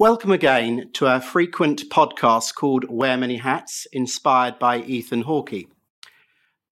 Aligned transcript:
Welcome 0.00 0.30
again 0.30 0.90
to 0.92 1.08
our 1.08 1.20
frequent 1.20 1.90
podcast 1.90 2.54
called 2.54 2.84
Wear 2.88 3.16
Many 3.16 3.38
Hats, 3.38 3.84
inspired 3.92 4.56
by 4.56 4.78
Ethan 4.82 5.24
Hawkey. 5.24 5.66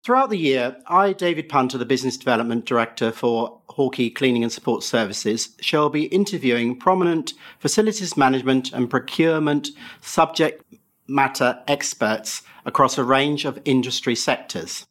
Throughout 0.03 0.30
the 0.30 0.39
year, 0.39 0.79
I, 0.86 1.12
David 1.12 1.50
Punter, 1.50 1.77
the 1.77 1.85
Business 1.85 2.17
Development 2.17 2.64
Director 2.64 3.12
for 3.12 3.61
Hawkey 3.72 4.14
Cleaning 4.14 4.43
and 4.43 4.50
Support 4.50 4.85
Services, 4.85 5.54
shall 5.61 5.90
be 5.90 6.04
interviewing 6.04 6.79
prominent 6.79 7.35
facilities 7.59 8.17
management 8.17 8.72
and 8.72 8.89
procurement 8.89 9.68
subject 10.00 10.64
matter 11.07 11.62
experts 11.68 12.40
across 12.64 12.96
a 12.96 13.04
range 13.04 13.45
of 13.45 13.61
industry 13.67 14.14
sectors. 14.14 14.87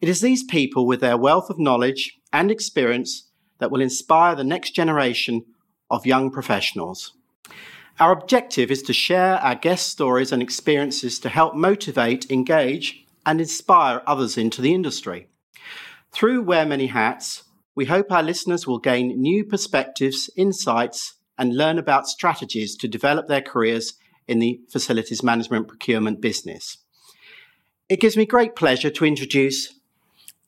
It 0.00 0.08
is 0.08 0.22
these 0.22 0.42
people 0.42 0.86
with 0.86 1.02
their 1.02 1.18
wealth 1.18 1.50
of 1.50 1.58
knowledge 1.58 2.18
and 2.32 2.50
experience 2.50 3.28
that 3.58 3.70
will 3.70 3.82
inspire 3.82 4.34
the 4.34 4.42
next 4.42 4.70
generation 4.70 5.44
of 5.90 6.06
young 6.06 6.30
professionals. 6.30 7.12
Our 7.98 8.12
objective 8.12 8.70
is 8.70 8.82
to 8.82 8.92
share 8.92 9.36
our 9.36 9.54
guest 9.54 9.88
stories 9.88 10.30
and 10.30 10.42
experiences 10.42 11.18
to 11.20 11.30
help 11.30 11.54
motivate, 11.54 12.30
engage, 12.30 13.06
and 13.24 13.40
inspire 13.40 14.02
others 14.06 14.36
into 14.36 14.60
the 14.60 14.74
industry. 14.74 15.28
Through 16.12 16.42
Wear 16.42 16.66
Many 16.66 16.88
Hats, 16.88 17.44
we 17.74 17.86
hope 17.86 18.12
our 18.12 18.22
listeners 18.22 18.66
will 18.66 18.78
gain 18.78 19.20
new 19.20 19.44
perspectives, 19.44 20.28
insights, 20.36 21.14
and 21.38 21.56
learn 21.56 21.78
about 21.78 22.06
strategies 22.06 22.76
to 22.76 22.88
develop 22.88 23.28
their 23.28 23.42
careers 23.42 23.94
in 24.28 24.40
the 24.40 24.60
facilities 24.70 25.22
management 25.22 25.66
procurement 25.66 26.20
business. 26.20 26.78
It 27.88 28.00
gives 28.00 28.16
me 28.16 28.26
great 28.26 28.56
pleasure 28.56 28.90
to 28.90 29.04
introduce 29.06 29.74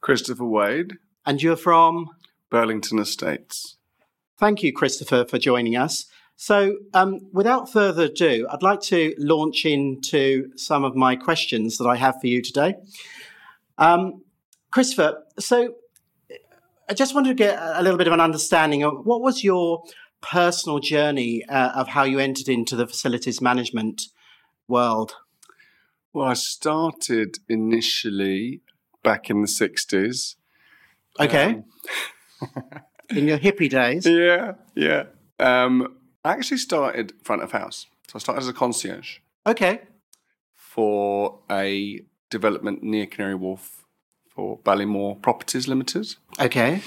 Christopher 0.01 0.45
Wade. 0.45 0.99
And 1.25 1.43
you're 1.43 1.57
from? 1.57 2.11
Burlington 2.51 2.99
Estates. 2.99 3.77
Thank 4.39 4.63
you, 4.63 4.73
Christopher, 4.73 5.25
for 5.25 5.39
joining 5.39 5.77
us. 5.77 6.07
So, 6.41 6.77
um, 6.95 7.19
without 7.33 7.71
further 7.71 8.05
ado, 8.05 8.47
I'd 8.49 8.63
like 8.63 8.81
to 8.83 9.13
launch 9.19 9.67
into 9.67 10.57
some 10.57 10.85
of 10.85 10.95
my 10.95 11.17
questions 11.17 11.79
that 11.79 11.87
I 11.89 11.97
have 11.97 12.21
for 12.21 12.29
you 12.29 12.41
today. 12.41 12.77
Um, 13.77 14.23
Christopher, 14.71 15.25
so 15.41 15.75
I 16.89 16.95
just 16.95 17.13
wanted 17.13 17.31
to 17.31 17.35
get 17.35 17.59
a 17.61 17.83
little 17.83 17.99
bit 17.99 18.07
of 18.07 18.13
an 18.13 18.21
understanding 18.21 18.85
of 18.85 19.05
what 19.05 19.21
was 19.21 19.43
your 19.43 19.83
personal 20.21 20.79
journey 20.79 21.45
uh, 21.49 21.73
of 21.75 21.89
how 21.89 22.05
you 22.05 22.21
entered 22.21 22.49
into 22.49 22.77
the 22.77 22.87
facilities 22.87 23.41
management 23.41 24.03
world? 24.69 25.17
Well, 26.13 26.29
I 26.29 26.35
started 26.35 27.39
initially 27.49 28.61
back 29.03 29.29
in 29.29 29.43
the 29.43 29.49
60s. 29.49 30.37
Okay. 31.19 31.63
Um, 32.41 32.55
in 33.11 33.27
your 33.27 33.39
hippie 33.39 33.69
days? 33.69 34.07
Yeah, 34.07 34.53
yeah. 34.77 35.07
Um, 35.41 35.98
I 36.29 36.33
actually 36.33 36.59
started 36.59 37.15
front 37.23 37.43
of 37.43 37.53
house. 37.53 37.87
So 38.09 38.17
I 38.17 38.19
started 38.19 38.43
as 38.43 38.49
a 38.49 38.53
concierge. 38.53 39.21
Okay. 39.47 39.81
For 40.55 41.39
a 41.51 42.03
development 42.29 42.83
near 42.83 43.07
Canary 43.07 43.35
Wharf 43.35 43.87
for 44.29 44.59
Ballymore 44.59 45.23
Properties 45.23 45.69
Limited. 45.69 46.17
Okay. 46.39 46.83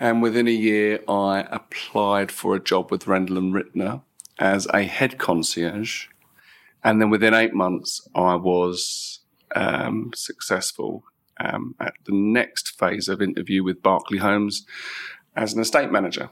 And 0.00 0.22
within 0.22 0.48
a 0.48 0.50
year, 0.50 1.00
I 1.06 1.46
applied 1.50 2.32
for 2.32 2.56
a 2.56 2.60
job 2.60 2.90
with 2.90 3.04
Rendall 3.04 3.36
and 3.36 3.52
Rittner 3.52 4.00
as 4.38 4.66
a 4.72 4.84
head 4.84 5.18
concierge. 5.18 6.06
And 6.82 6.98
then 6.98 7.10
within 7.10 7.34
eight 7.34 7.52
months, 7.52 8.08
I 8.14 8.36
was 8.36 9.20
um, 9.54 10.12
successful 10.14 11.04
um, 11.38 11.74
at 11.78 11.92
the 12.06 12.14
next 12.14 12.78
phase 12.78 13.08
of 13.08 13.20
interview 13.20 13.62
with 13.62 13.82
Berkeley 13.82 14.18
Homes 14.18 14.64
as 15.36 15.52
an 15.52 15.60
estate 15.60 15.90
manager. 15.90 16.30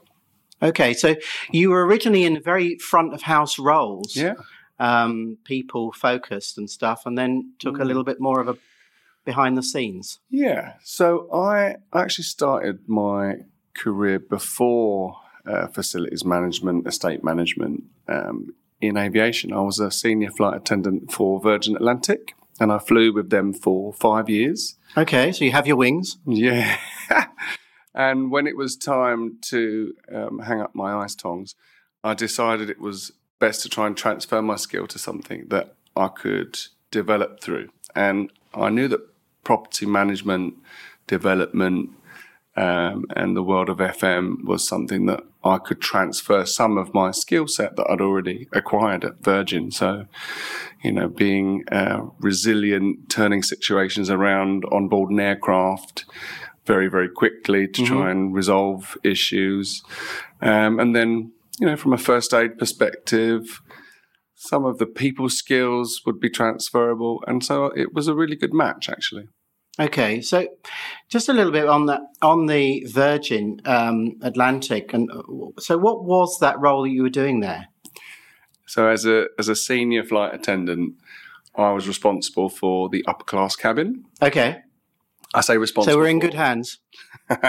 Okay, 0.64 0.94
so 0.94 1.14
you 1.52 1.70
were 1.70 1.86
originally 1.86 2.24
in 2.24 2.42
very 2.42 2.78
front 2.78 3.14
of 3.14 3.22
house 3.22 3.58
roles, 3.58 4.16
yeah, 4.16 4.34
um, 4.78 5.38
people 5.44 5.92
focused 5.92 6.58
and 6.58 6.68
stuff, 6.68 7.06
and 7.06 7.16
then 7.18 7.52
took 7.58 7.76
mm. 7.76 7.82
a 7.82 7.84
little 7.84 8.04
bit 8.04 8.20
more 8.20 8.40
of 8.40 8.48
a 8.48 8.56
behind 9.24 9.56
the 9.56 9.62
scenes. 9.62 10.18
Yeah, 10.30 10.74
so 10.82 11.28
I 11.32 11.76
actually 11.94 12.24
started 12.24 12.80
my 12.86 13.36
career 13.74 14.18
before 14.18 15.16
uh, 15.46 15.66
facilities 15.68 16.24
management, 16.24 16.86
estate 16.86 17.24
management 17.24 17.84
um, 18.08 18.54
in 18.80 18.96
aviation. 18.96 19.52
I 19.52 19.60
was 19.60 19.78
a 19.78 19.90
senior 19.90 20.30
flight 20.30 20.56
attendant 20.56 21.12
for 21.12 21.40
Virgin 21.40 21.76
Atlantic, 21.76 22.34
and 22.60 22.72
I 22.72 22.78
flew 22.78 23.12
with 23.12 23.30
them 23.30 23.52
for 23.52 23.92
five 23.92 24.28
years. 24.28 24.76
Okay, 24.96 25.32
so 25.32 25.44
you 25.44 25.52
have 25.52 25.66
your 25.66 25.76
wings. 25.76 26.18
Yeah. 26.26 26.78
And 27.94 28.30
when 28.30 28.46
it 28.46 28.56
was 28.56 28.76
time 28.76 29.38
to 29.42 29.94
um, 30.12 30.40
hang 30.40 30.60
up 30.60 30.74
my 30.74 30.94
ice 30.94 31.14
tongs, 31.14 31.54
I 32.02 32.14
decided 32.14 32.68
it 32.68 32.80
was 32.80 33.12
best 33.38 33.62
to 33.62 33.68
try 33.68 33.86
and 33.86 33.96
transfer 33.96 34.42
my 34.42 34.56
skill 34.56 34.86
to 34.88 34.98
something 34.98 35.46
that 35.48 35.74
I 35.96 36.08
could 36.08 36.58
develop 36.90 37.40
through. 37.40 37.68
And 37.94 38.32
I 38.52 38.70
knew 38.70 38.88
that 38.88 39.00
property 39.44 39.86
management, 39.86 40.54
development, 41.06 41.90
um, 42.56 43.04
and 43.16 43.36
the 43.36 43.42
world 43.42 43.68
of 43.68 43.78
FM 43.78 44.44
was 44.44 44.66
something 44.66 45.06
that 45.06 45.24
I 45.42 45.58
could 45.58 45.80
transfer 45.80 46.46
some 46.46 46.78
of 46.78 46.94
my 46.94 47.10
skill 47.10 47.48
set 47.48 47.76
that 47.76 47.86
I'd 47.90 48.00
already 48.00 48.48
acquired 48.52 49.04
at 49.04 49.22
Virgin. 49.22 49.70
So, 49.70 50.06
you 50.82 50.92
know, 50.92 51.08
being 51.08 51.64
uh, 51.70 52.06
resilient, 52.20 53.08
turning 53.08 53.42
situations 53.42 54.08
around 54.08 54.64
on 54.66 54.88
board 54.88 55.10
an 55.10 55.18
aircraft, 55.18 56.04
very, 56.66 56.88
very 56.88 57.08
quickly 57.08 57.66
to 57.68 57.82
mm-hmm. 57.82 57.94
try 57.94 58.10
and 58.10 58.34
resolve 58.34 58.96
issues. 59.04 59.82
Um, 60.40 60.80
and 60.80 60.94
then, 60.94 61.32
you 61.60 61.66
know, 61.66 61.76
from 61.76 61.92
a 61.92 61.98
first 61.98 62.32
aid 62.32 62.58
perspective, 62.58 63.60
some 64.34 64.64
of 64.64 64.78
the 64.78 64.86
people 64.86 65.28
skills 65.28 66.00
would 66.06 66.20
be 66.20 66.30
transferable. 66.30 67.22
And 67.26 67.44
so 67.44 67.66
it 67.66 67.94
was 67.94 68.08
a 68.08 68.14
really 68.14 68.36
good 68.36 68.52
match, 68.52 68.88
actually. 68.88 69.28
Okay, 69.78 70.20
so 70.20 70.46
just 71.08 71.28
a 71.28 71.32
little 71.32 71.50
bit 71.50 71.66
on 71.66 71.86
that 71.86 72.00
on 72.22 72.46
the 72.46 72.84
Virgin 72.86 73.60
um, 73.64 74.12
Atlantic, 74.22 74.94
and 74.94 75.10
uh, 75.10 75.22
so 75.58 75.78
what 75.78 76.04
was 76.04 76.38
that 76.38 76.60
role 76.60 76.84
that 76.84 76.90
you 76.90 77.02
were 77.02 77.10
doing 77.10 77.40
there? 77.40 77.66
So 78.68 78.86
as 78.86 79.04
a 79.04 79.26
as 79.36 79.48
a 79.48 79.56
senior 79.56 80.04
flight 80.04 80.32
attendant, 80.32 80.94
I 81.56 81.72
was 81.72 81.88
responsible 81.88 82.48
for 82.48 82.88
the 82.88 83.04
upper 83.08 83.24
class 83.24 83.56
cabin. 83.56 84.04
Okay, 84.22 84.58
I 85.34 85.40
say 85.40 85.58
responsible. 85.58 85.94
So 85.94 85.98
we're 85.98 86.08
in 86.08 86.20
good 86.20 86.34
hands. 86.34 86.78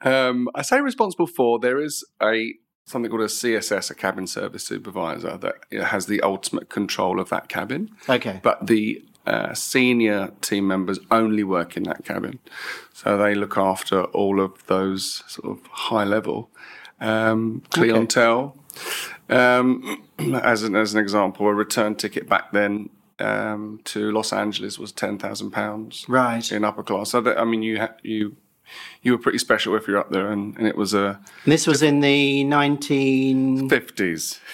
um, 0.00 0.48
I 0.54 0.62
say 0.62 0.80
responsible 0.80 1.26
for. 1.26 1.58
There 1.58 1.80
is 1.80 2.04
a 2.22 2.54
something 2.86 3.10
called 3.10 3.22
a 3.22 3.26
CSS, 3.26 3.90
a 3.90 3.94
cabin 3.94 4.28
service 4.28 4.64
supervisor, 4.64 5.36
that 5.38 5.54
has 5.84 6.06
the 6.06 6.20
ultimate 6.20 6.68
control 6.68 7.18
of 7.18 7.28
that 7.30 7.48
cabin. 7.48 7.90
Okay. 8.08 8.38
But 8.42 8.68
the 8.68 9.04
uh, 9.26 9.52
senior 9.54 10.32
team 10.40 10.68
members 10.68 11.00
only 11.10 11.42
work 11.42 11.76
in 11.76 11.82
that 11.82 12.04
cabin, 12.04 12.38
so 12.92 13.18
they 13.18 13.34
look 13.34 13.58
after 13.58 14.04
all 14.04 14.40
of 14.40 14.64
those 14.66 15.24
sort 15.26 15.58
of 15.58 15.66
high 15.66 16.04
level 16.04 16.50
um, 17.00 17.62
clientele. 17.70 18.56
Okay. 19.28 19.36
Um, 19.36 20.04
as 20.42 20.62
an 20.62 20.76
as 20.76 20.94
an 20.94 21.00
example, 21.00 21.48
a 21.48 21.54
return 21.54 21.96
ticket 21.96 22.28
back 22.28 22.52
then 22.52 22.90
um, 23.18 23.80
to 23.84 24.10
Los 24.12 24.32
Angeles 24.32 24.78
was 24.78 24.92
ten 24.92 25.18
thousand 25.18 25.50
pounds. 25.50 26.06
Right. 26.08 26.50
In 26.50 26.64
upper 26.64 26.82
class. 26.82 27.10
So 27.10 27.20
that, 27.22 27.38
I 27.38 27.44
mean, 27.44 27.62
you 27.62 27.80
ha- 27.80 27.94
you 28.02 28.36
you 29.02 29.12
were 29.12 29.18
pretty 29.18 29.38
special 29.38 29.76
if 29.76 29.86
you're 29.86 29.98
up 29.98 30.10
there, 30.10 30.30
and, 30.30 30.56
and 30.58 30.66
it 30.66 30.76
was 30.76 30.94
a. 30.94 31.20
And 31.44 31.52
this 31.52 31.66
was 31.66 31.82
in 31.82 32.00
the 32.00 32.44
nineteen 32.44 33.68
fifties. 33.68 34.40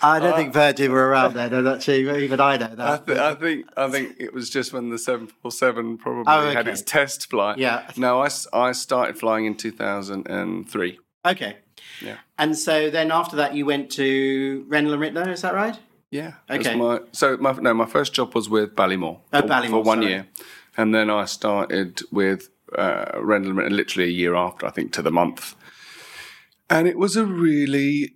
I 0.00 0.20
don't 0.20 0.32
uh, 0.32 0.36
think 0.36 0.52
Virgin 0.52 0.92
were 0.92 1.08
around 1.08 1.34
then. 1.34 1.64
Not 1.64 1.82
sure 1.82 1.94
even 1.94 2.40
I 2.40 2.56
know 2.56 2.74
that. 2.74 2.80
I, 2.80 2.98
th- 2.98 3.18
I, 3.18 3.34
think 3.34 3.66
I 3.76 3.90
think 3.90 4.16
it 4.18 4.32
was 4.32 4.48
just 4.48 4.72
when 4.72 4.90
the 4.90 4.98
seven 4.98 5.26
four 5.26 5.50
seven 5.50 5.98
probably 5.98 6.24
oh, 6.26 6.40
okay. 6.46 6.54
had 6.54 6.68
its 6.68 6.82
test 6.82 7.28
flight. 7.28 7.58
Yeah. 7.58 7.90
No, 7.96 8.22
I, 8.22 8.28
I 8.52 8.72
started 8.72 9.18
flying 9.18 9.46
in 9.46 9.56
two 9.56 9.72
thousand 9.72 10.28
and 10.28 10.68
three. 10.68 11.00
Okay. 11.24 11.56
Yeah. 12.00 12.18
And 12.38 12.56
so 12.56 12.90
then 12.90 13.10
after 13.10 13.36
that, 13.36 13.54
you 13.54 13.66
went 13.66 13.90
to 13.92 14.64
Rendall 14.68 14.92
and 14.92 15.02
Rittner. 15.02 15.28
Is 15.32 15.42
that 15.42 15.54
right? 15.54 15.78
Yeah. 16.10 16.34
Okay. 16.48 16.76
My, 16.76 17.00
so 17.12 17.36
my 17.38 17.52
no, 17.52 17.74
my 17.74 17.86
first 17.86 18.12
job 18.12 18.34
was 18.34 18.48
with 18.48 18.74
Ballymore. 18.74 19.20
Oh, 19.32 19.40
for, 19.40 19.46
Ballymore 19.48 19.70
for 19.70 19.82
one 19.82 19.98
sorry. 19.98 20.12
year, 20.12 20.28
and 20.76 20.94
then 20.94 21.10
I 21.10 21.24
started 21.24 22.00
with 22.12 22.48
uh, 22.76 23.12
Rendall, 23.16 23.70
literally 23.70 24.08
a 24.08 24.12
year 24.12 24.34
after, 24.34 24.66
I 24.66 24.70
think, 24.70 24.92
to 24.92 25.02
the 25.02 25.10
month. 25.10 25.54
And 26.68 26.88
it 26.88 26.98
was 26.98 27.16
a 27.16 27.24
really, 27.24 28.14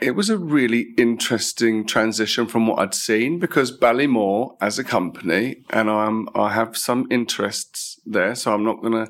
it 0.00 0.12
was 0.12 0.30
a 0.30 0.38
really 0.38 0.92
interesting 0.96 1.86
transition 1.86 2.46
from 2.46 2.66
what 2.66 2.78
I'd 2.78 2.94
seen 2.94 3.38
because 3.38 3.76
Ballymore 3.76 4.56
as 4.60 4.78
a 4.78 4.84
company, 4.84 5.62
and 5.70 5.90
I'm 5.90 6.28
I 6.34 6.52
have 6.52 6.76
some 6.76 7.06
interests 7.10 8.00
there, 8.04 8.34
so 8.34 8.52
I'm 8.52 8.64
not 8.64 8.82
gonna, 8.82 9.08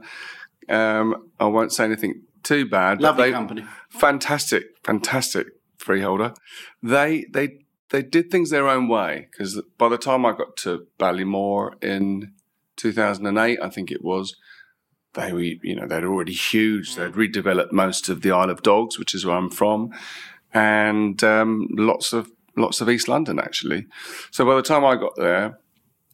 um, 0.69 1.29
I 1.39 1.47
won't 1.47 1.73
say 1.73 1.85
anything 1.85 2.23
too 2.43 2.67
bad. 2.67 3.01
Lovely 3.01 3.25
they, 3.25 3.33
company, 3.33 3.65
fantastic, 3.89 4.65
fantastic 4.85 5.49
freeholder. 5.77 6.35
They 6.83 7.27
they 7.31 7.59
they 7.91 8.03
did 8.03 8.31
things 8.31 8.51
their 8.51 8.69
own 8.69 8.89
way 8.89 9.29
because 9.31 9.61
by 9.79 9.89
the 9.89 9.99
time 9.99 10.25
I 10.25 10.33
got 10.33 10.57
to 10.59 10.87
Ballymore 10.99 11.83
in 11.83 12.33
2008, 12.77 13.59
I 13.61 13.69
think 13.69 13.91
it 13.91 14.05
was, 14.05 14.37
they 15.15 15.33
were, 15.33 15.41
you 15.41 15.75
know, 15.75 15.87
they're 15.87 16.07
already 16.07 16.33
huge. 16.33 16.95
They'd 16.95 17.13
redeveloped 17.13 17.73
most 17.73 18.09
of 18.09 18.23
the 18.23 18.31
Isle 18.31 18.51
of 18.51 18.63
Dogs, 18.63 18.99
which 18.99 19.15
is 19.15 19.27
where 19.27 19.37
I'm 19.37 19.51
from, 19.51 19.91
and 20.55 21.23
um, 21.25 21.69
lots 21.73 22.13
of 22.13 22.31
lots 22.57 22.81
of 22.81 22.89
East 22.89 23.09
London 23.09 23.39
actually. 23.39 23.87
So 24.31 24.45
by 24.45 24.55
the 24.55 24.63
time 24.63 24.85
I 24.85 24.97
got 24.97 25.17
there, 25.17 25.59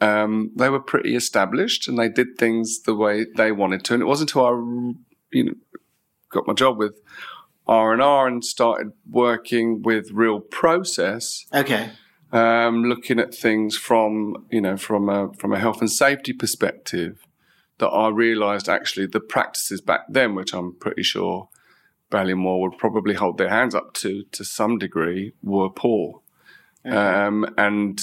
um, 0.01 0.53
they 0.57 0.69
were 0.69 0.81
pretty 0.81 1.15
established 1.15 1.89
and 1.89 1.99
they 1.99 2.09
did 2.09 2.39
things 2.39 2.83
the 2.83 2.95
way 2.95 3.27
they 3.37 3.53
wanted 3.53 3.85
to. 3.85 3.95
And 3.95 4.03
it 4.03 4.07
wasn't 4.07 4.31
until 4.31 4.47
I, 4.47 4.51
you 5.33 5.45
know, 5.45 5.55
got 6.31 6.47
my 6.47 6.55
job 6.55 6.79
with 6.79 7.01
R 7.67 7.93
and 7.93 8.03
R 8.03 8.27
and 8.27 8.45
started 8.45 8.93
working 9.11 9.83
with 9.83 10.11
real 10.13 10.41
process. 10.41 11.47
Okay. 11.53 11.91
Um, 12.33 12.85
looking 12.85 13.19
at 13.19 13.35
things 13.35 13.77
from 13.77 14.47
you 14.51 14.61
know 14.61 14.77
from 14.77 15.09
a 15.09 15.33
from 15.35 15.53
a 15.53 15.59
health 15.59 15.81
and 15.81 15.91
safety 15.91 16.33
perspective, 16.33 17.27
that 17.79 17.89
I 17.89 18.09
realised 18.09 18.69
actually 18.69 19.07
the 19.07 19.21
practices 19.21 19.81
back 19.81 20.01
then, 20.09 20.35
which 20.35 20.53
I'm 20.53 20.75
pretty 20.75 21.03
sure 21.03 21.49
Ballymore 22.11 22.61
would 22.61 22.79
probably 22.79 23.15
hold 23.15 23.39
their 23.39 23.49
hands 23.51 23.75
up 23.75 23.95
to 23.95 24.25
to 24.33 24.45
some 24.45 24.79
degree, 24.79 25.33
were 25.43 25.71
poor. 25.71 26.21
Okay. 26.85 26.97
Um, 26.97 27.47
and 27.59 28.01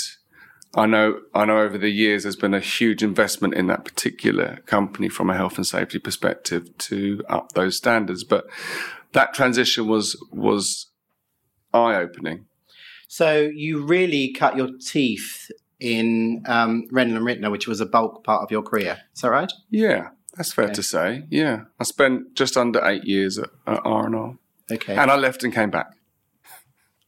I 0.76 0.86
know 0.88 1.22
I 1.34 1.46
know 1.46 1.60
over 1.60 1.78
the 1.78 1.90
years 1.90 2.24
there's 2.24 2.36
been 2.36 2.54
a 2.54 2.60
huge 2.60 3.04
investment 3.04 3.54
in 3.54 3.68
that 3.68 3.86
particular 3.86 4.58
company 4.66 5.10
from 5.10 5.30
a 5.30 5.36
health 5.36 5.58
and 5.58 5.66
safety 5.66 6.00
perspective 6.00 6.78
to 6.80 7.24
up 7.30 7.54
those 7.54 7.78
standards. 7.78 8.24
But 8.24 8.46
that 9.14 9.34
transition 9.34 9.88
was 9.88 10.18
was 10.32 10.88
eye 11.74 11.96
opening. 11.96 12.46
So 13.08 13.42
you 13.42 13.84
really 13.86 14.34
cut 14.34 14.56
your 14.58 14.70
teeth 14.80 15.52
in 15.80 16.44
um, 16.48 16.88
Rendall 16.92 17.18
and 17.18 17.26
Rittner, 17.28 17.52
which 17.52 17.68
was 17.68 17.80
a 17.82 17.86
bulk 17.86 18.24
part 18.24 18.42
of 18.42 18.52
your 18.52 18.64
career. 18.64 19.00
Is 19.14 19.22
that 19.22 19.30
right? 19.30 19.52
Yeah, 19.70 20.10
that's 20.36 20.54
fair 20.54 20.66
okay. 20.66 20.74
to 20.74 20.84
say. 20.84 21.24
Yeah, 21.30 21.64
I 21.80 21.84
spent 21.84 22.34
just 22.34 22.58
under 22.58 22.84
eight 22.86 23.04
years 23.04 23.38
at, 23.38 23.50
at 23.68 23.82
R 23.84 24.06
and 24.06 24.16
R. 24.16 24.38
Okay, 24.72 24.96
and 24.96 25.12
I 25.12 25.16
left 25.16 25.44
and 25.44 25.54
came 25.54 25.70
back. 25.70 25.88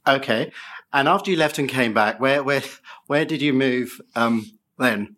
Okay, 0.08 0.52
and 0.94 1.08
after 1.08 1.32
you 1.32 1.38
left 1.38 1.58
and 1.58 1.68
came 1.68 1.94
back, 1.94 2.20
where 2.20 2.44
where 2.44 2.62
where 3.08 3.26
did 3.26 3.42
you 3.42 3.54
move 3.54 4.00
um, 4.16 4.52
then? 4.78 5.16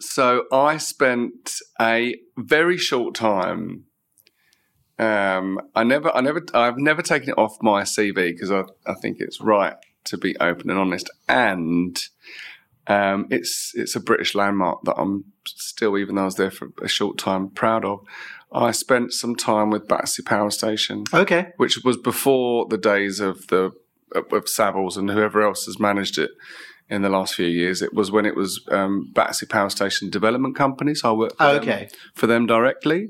So 0.00 0.44
I 0.52 0.76
spent 0.76 1.56
a 1.80 2.16
very 2.36 2.78
short 2.78 3.14
time. 3.14 3.84
Um, 4.98 5.60
I 5.74 5.84
never, 5.84 6.14
I 6.14 6.20
never, 6.20 6.42
I've 6.54 6.78
never 6.78 7.02
taken 7.02 7.30
it 7.30 7.38
off 7.38 7.56
my 7.60 7.82
CV 7.82 8.32
because 8.32 8.50
I, 8.50 8.64
I 8.86 8.94
think 8.94 9.18
it's 9.20 9.40
right 9.40 9.74
to 10.04 10.16
be 10.16 10.36
open 10.38 10.70
and 10.70 10.78
honest. 10.78 11.10
And 11.28 11.98
um, 12.86 13.26
it's 13.30 13.72
it's 13.74 13.96
a 13.96 14.00
British 14.00 14.34
landmark 14.34 14.84
that 14.84 14.94
I'm 14.96 15.24
still, 15.46 15.98
even 15.98 16.14
though 16.14 16.22
I 16.22 16.26
was 16.26 16.36
there 16.36 16.50
for 16.50 16.68
a 16.82 16.88
short 16.88 17.18
time, 17.18 17.50
proud 17.50 17.84
of. 17.84 18.00
I 18.52 18.70
spent 18.70 19.12
some 19.12 19.34
time 19.34 19.70
with 19.70 19.88
Battersea 19.88 20.22
Power 20.22 20.50
Station. 20.50 21.04
Okay, 21.12 21.48
which 21.56 21.82
was 21.84 21.96
before 21.96 22.66
the 22.68 22.78
days 22.78 23.20
of 23.20 23.48
the 23.48 23.72
of 24.14 24.44
Savills 24.44 24.96
and 24.96 25.10
whoever 25.10 25.42
else 25.42 25.66
has 25.66 25.80
managed 25.80 26.16
it 26.16 26.30
in 26.88 27.02
the 27.02 27.08
last 27.08 27.34
few 27.34 27.46
years. 27.46 27.82
It 27.82 27.92
was 27.92 28.10
when 28.10 28.24
it 28.24 28.36
was 28.36 28.64
um, 28.70 29.10
Battersea 29.12 29.46
Power 29.46 29.68
Station 29.68 30.08
Development 30.08 30.54
Company, 30.54 30.94
so 30.94 31.10
I 31.10 31.12
worked 31.12 31.36
for, 31.36 31.44
oh, 31.44 31.54
them, 31.54 31.62
okay. 31.62 31.88
for 32.14 32.26
them 32.26 32.46
directly 32.46 33.08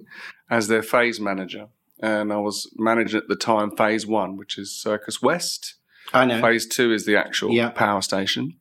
as 0.49 0.69
their 0.69 0.83
phase 0.83 1.21
manager, 1.21 1.67
and 2.01 2.33
I 2.33 2.37
was 2.37 2.71
managing 2.77 3.19
at 3.19 3.29
the 3.29 3.37
time 3.37 3.75
Phase 3.77 4.07
One, 4.07 4.37
which 4.37 4.59
is 4.59 4.73
Circus 4.73 5.23
West. 5.23 5.77
I 6.13 6.25
know. 6.25 6.41
Phase 6.41 6.67
Two 6.67 6.93
is 6.93 7.07
the 7.07 7.17
actual 7.17 7.53
yeah. 7.53 7.71
power 7.71 8.03
station 8.03 8.57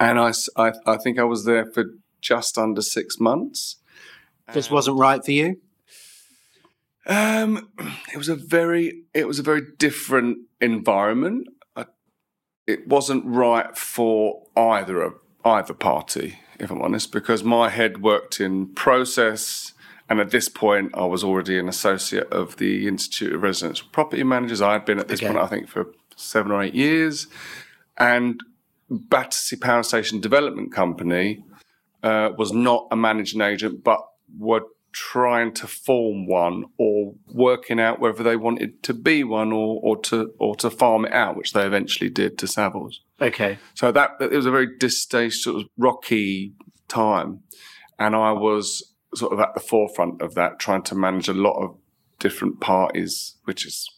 and 0.00 0.18
I, 0.18 0.32
I, 0.56 0.72
I 0.86 0.96
think 0.96 1.18
I 1.18 1.24
was 1.24 1.44
there 1.44 1.66
for 1.66 1.84
just 2.20 2.58
under 2.58 2.82
six 2.82 3.18
months. 3.18 3.76
Just 4.52 4.70
wasn't 4.70 4.98
right 4.98 5.22
for 5.22 5.32
you. 5.32 5.60
Um, 7.06 7.70
it 8.12 8.16
was 8.16 8.28
a 8.28 8.36
very 8.36 9.02
it 9.14 9.26
was 9.26 9.38
a 9.38 9.42
very 9.42 9.62
different 9.78 10.38
environment. 10.60 11.48
I, 11.76 11.86
it 12.66 12.86
wasn't 12.86 13.24
right 13.26 13.76
for 13.76 14.42
either 14.56 15.02
of 15.02 15.14
either 15.44 15.74
party, 15.74 16.38
if 16.58 16.70
I'm 16.70 16.82
honest, 16.82 17.12
because 17.12 17.42
my 17.44 17.68
head 17.70 18.02
worked 18.02 18.40
in 18.40 18.74
process, 18.74 19.72
and 20.08 20.20
at 20.20 20.30
this 20.30 20.48
point, 20.48 20.92
I 20.94 21.04
was 21.04 21.22
already 21.22 21.58
an 21.58 21.68
associate 21.68 22.32
of 22.32 22.56
the 22.56 22.88
Institute 22.88 23.34
of 23.34 23.42
Residential 23.42 23.88
Property 23.92 24.22
Managers. 24.24 24.62
I 24.62 24.72
had 24.74 24.84
been 24.84 24.98
at 24.98 25.08
this 25.08 25.20
okay. 25.20 25.28
point, 25.28 25.38
I 25.38 25.46
think, 25.46 25.68
for 25.68 25.88
seven 26.16 26.50
or 26.50 26.62
eight 26.62 26.74
years, 26.74 27.26
and 27.96 28.40
Battersea 28.90 29.56
Power 29.56 29.82
Station 29.82 30.20
Development 30.20 30.72
Company 30.72 31.44
uh, 32.02 32.30
was 32.36 32.52
not 32.52 32.88
a 32.90 32.96
managing 32.96 33.40
agent, 33.40 33.84
but 33.84 34.00
were 34.38 34.62
trying 34.92 35.52
to 35.52 35.66
form 35.66 36.26
one 36.26 36.64
or 36.78 37.14
working 37.32 37.78
out 37.78 38.00
whether 38.00 38.22
they 38.22 38.36
wanted 38.36 38.82
to 38.82 38.94
be 38.94 39.22
one 39.22 39.52
or, 39.52 39.78
or 39.82 39.96
to 39.96 40.32
or 40.38 40.56
to 40.56 40.70
farm 40.70 41.04
it 41.04 41.12
out, 41.12 41.36
which 41.36 41.52
they 41.52 41.66
eventually 41.66 42.08
did 42.08 42.38
to 42.38 42.46
Savills. 42.46 42.96
Okay. 43.20 43.58
So 43.74 43.92
that 43.92 44.12
it 44.20 44.30
was 44.30 44.46
a 44.46 44.50
very 44.50 44.78
distasteful, 44.78 45.52
sort 45.52 45.64
of 45.64 45.70
rocky 45.76 46.54
time, 46.88 47.40
and 47.98 48.16
I 48.16 48.32
was 48.32 48.94
sort 49.14 49.32
of 49.32 49.40
at 49.40 49.54
the 49.54 49.60
forefront 49.60 50.20
of 50.22 50.34
that, 50.34 50.58
trying 50.58 50.82
to 50.82 50.94
manage 50.94 51.28
a 51.28 51.34
lot 51.34 51.62
of 51.62 51.76
different 52.18 52.60
parties, 52.60 53.36
which 53.44 53.66
is 53.66 53.88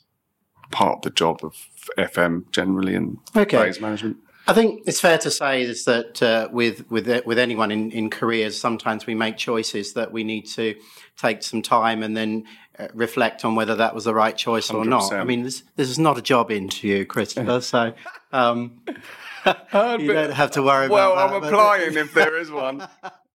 part 0.71 0.97
of 0.97 1.03
the 1.03 1.11
job 1.11 1.41
of 1.43 1.55
FM 1.99 2.51
generally 2.53 2.95
and 2.95 3.19
okay. 3.37 3.73
management. 3.81 4.19
I 4.47 4.53
think 4.53 4.83
it's 4.87 5.01
fair 5.01 5.19
to 5.19 5.31
say 5.31 5.63
is 5.63 5.85
that 5.85 6.23
uh, 6.23 6.49
with 6.51 6.91
with 6.91 7.25
with 7.25 7.39
anyone 7.39 7.71
in, 7.71 7.93
in 7.93 8.11
careers, 8.11 8.59
sometimes 8.59 9.07
we 9.07 9.15
make 9.15 9.37
choices 9.37 9.93
that 9.93 10.13
we 10.13 10.25
need 10.25 10.47
to 10.49 10.75
take 11.17 11.43
some 11.43 11.63
time 11.63 12.03
and 12.03 12.17
then 12.17 12.45
uh, 12.79 12.89
reflect 12.95 13.45
on 13.45 13.55
whether 13.55 13.77
that 13.77 13.95
was 13.95 14.05
the 14.05 14.15
right 14.15 14.37
choice 14.37 14.69
100%. 14.69 14.75
or 14.75 14.85
not. 14.87 15.13
I 15.13 15.25
mean, 15.25 15.43
this 15.43 15.63
this 15.77 15.89
is 15.89 15.99
not 15.99 16.19
a 16.19 16.23
job 16.23 16.51
interview, 16.51 17.05
Christopher. 17.05 17.61
so 17.73 17.93
um, 18.33 18.81
you 19.47 20.13
don't 20.13 20.33
have 20.33 20.53
to 20.53 20.63
worry 20.63 20.89
well, 20.89 21.13
about. 21.13 21.31
Well, 21.31 21.43
I'm 21.43 21.45
applying 21.45 21.97
if 21.97 22.15
there 22.15 22.37
is 22.37 22.51
one. 22.51 22.89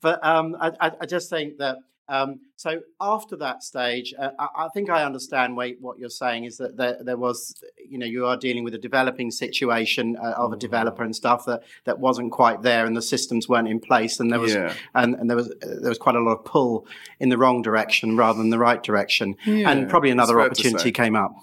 but 0.00 0.24
um, 0.24 0.56
I, 0.60 0.92
I, 1.00 1.06
just 1.06 1.28
think 1.28 1.58
that 1.58 1.78
um, 2.08 2.40
so 2.56 2.80
after 3.00 3.36
that 3.36 3.62
stage, 3.62 4.14
uh, 4.18 4.30
I, 4.38 4.64
I, 4.64 4.68
think 4.68 4.88
I 4.88 5.04
understand 5.04 5.56
what, 5.56 5.72
what 5.80 5.98
you're 5.98 6.08
saying 6.08 6.44
is 6.44 6.56
that 6.56 6.76
there, 6.76 6.96
there, 7.02 7.18
was, 7.18 7.62
you 7.86 7.98
know, 7.98 8.06
you 8.06 8.24
are 8.24 8.36
dealing 8.36 8.64
with 8.64 8.74
a 8.74 8.78
developing 8.78 9.30
situation 9.30 10.16
uh, 10.16 10.30
of 10.30 10.52
a 10.52 10.56
mm. 10.56 10.58
developer 10.58 11.02
and 11.02 11.14
stuff 11.14 11.44
that, 11.44 11.64
that 11.84 11.98
wasn't 11.98 12.32
quite 12.32 12.62
there, 12.62 12.86
and 12.86 12.96
the 12.96 13.02
systems 13.02 13.46
weren't 13.46 13.68
in 13.68 13.78
place, 13.78 14.20
and 14.20 14.32
there 14.32 14.40
was 14.40 14.54
yeah. 14.54 14.72
and, 14.94 15.16
and 15.16 15.28
there 15.28 15.36
was 15.36 15.52
there 15.60 15.90
was 15.90 15.98
quite 15.98 16.16
a 16.16 16.20
lot 16.20 16.38
of 16.38 16.44
pull 16.44 16.86
in 17.20 17.28
the 17.28 17.36
wrong 17.36 17.60
direction 17.60 18.16
rather 18.16 18.38
than 18.38 18.50
the 18.50 18.58
right 18.58 18.82
direction, 18.82 19.36
yeah, 19.44 19.70
and 19.70 19.90
probably 19.90 20.10
another 20.10 20.40
opportunity 20.40 20.90
came 20.90 21.14
up. 21.14 21.34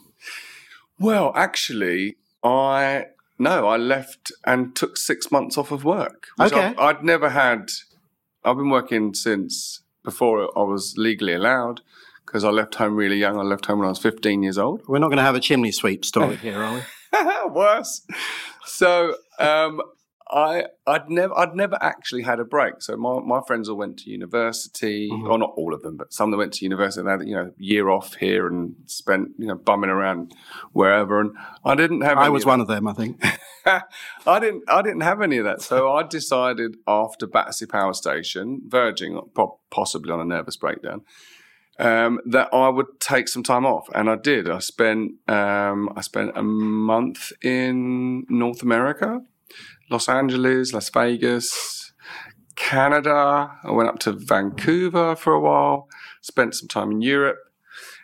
Well, 0.99 1.31
actually, 1.35 2.15
I 2.43 3.07
no, 3.37 3.67
I 3.67 3.77
left 3.77 4.31
and 4.45 4.75
took 4.75 4.97
six 4.97 5.31
months 5.31 5.57
off 5.57 5.71
of 5.71 5.83
work. 5.83 6.27
okay, 6.39 6.59
I've, 6.59 6.79
I'd 6.79 7.03
never 7.03 7.29
had. 7.29 7.69
I've 8.45 8.57
been 8.57 8.69
working 8.69 9.13
since 9.15 9.81
before 10.03 10.43
I 10.57 10.61
was 10.61 10.93
legally 10.97 11.33
allowed 11.33 11.81
because 12.25 12.43
I 12.43 12.49
left 12.49 12.75
home 12.75 12.95
really 12.95 13.17
young. 13.17 13.39
I 13.39 13.41
left 13.41 13.65
home 13.65 13.79
when 13.79 13.87
I 13.87 13.89
was 13.89 13.99
15 13.99 14.43
years 14.43 14.57
old. 14.57 14.81
We're 14.87 14.99
not 14.99 15.07
going 15.07 15.17
to 15.17 15.23
have 15.23 15.35
a 15.35 15.39
chimney 15.39 15.71
sweep 15.71 16.05
story 16.05 16.35
here, 16.41 16.61
are 16.61 16.73
we? 16.75 16.81
Worse. 17.51 18.01
So 18.65 19.15
um, 19.39 19.81
I 20.31 20.65
I'd 20.87 21.09
never 21.09 21.37
I'd 21.37 21.55
never 21.55 21.77
actually 21.81 22.23
had 22.23 22.39
a 22.39 22.45
break. 22.45 22.81
So 22.81 22.97
my, 22.97 23.19
my 23.19 23.41
friends 23.45 23.69
all 23.69 23.77
went 23.77 23.97
to 23.99 24.09
university, 24.09 25.09
mm-hmm. 25.09 25.29
or 25.29 25.37
not 25.37 25.53
all 25.55 25.73
of 25.73 25.83
them, 25.83 25.97
but 25.97 26.13
some 26.13 26.31
that 26.31 26.37
went 26.37 26.53
to 26.53 26.65
university 26.65 27.01
and 27.01 27.09
had 27.09 27.27
you 27.27 27.35
know 27.35 27.51
year 27.57 27.89
off 27.89 28.15
here 28.15 28.47
and 28.47 28.75
spent 28.87 29.29
you 29.37 29.45
know 29.45 29.55
bumming 29.55 29.91
around 29.91 30.33
wherever. 30.73 31.21
And 31.21 31.31
I 31.63 31.75
didn't 31.75 32.01
have. 32.01 32.17
I 32.17 32.29
was 32.29 32.43
of 32.43 32.47
one 32.47 32.61
of 32.61 32.67
them, 32.67 32.87
I 32.87 32.93
think. 32.93 33.23
I 33.65 34.39
didn't 34.39 34.63
I 34.67 34.81
didn't 34.81 35.01
have 35.01 35.21
any 35.21 35.37
of 35.37 35.45
that. 35.45 35.61
So 35.61 35.91
I 35.91 36.03
decided 36.03 36.77
after 36.87 37.27
Battersea 37.27 37.67
Power 37.67 37.93
Station, 37.93 38.61
verging 38.67 39.19
possibly 39.69 40.11
on 40.11 40.19
a 40.19 40.25
nervous 40.25 40.57
breakdown. 40.57 41.01
Um, 41.77 42.21
that 42.25 42.53
I 42.53 42.69
would 42.69 43.01
take 43.01 43.27
some 43.27 43.43
time 43.43 43.65
off, 43.65 43.89
and 43.93 44.09
I 44.09 44.15
did. 44.15 44.49
I 44.49 44.59
spent 44.59 45.11
um, 45.27 45.89
I 45.95 46.01
spent 46.01 46.31
a 46.33 46.41
month 46.41 47.33
in 47.41 48.25
North 48.29 48.63
America, 48.63 49.19
Los 49.89 50.09
Angeles, 50.09 50.73
Las 50.73 50.89
Vegas, 50.89 51.93
Canada. 52.55 53.51
I 53.63 53.71
went 53.71 53.89
up 53.89 53.99
to 53.99 54.13
Vancouver 54.13 55.15
for 55.15 55.33
a 55.33 55.39
while, 55.39 55.87
spent 56.21 56.55
some 56.55 56.67
time 56.67 56.91
in 56.91 57.01
Europe. 57.01 57.39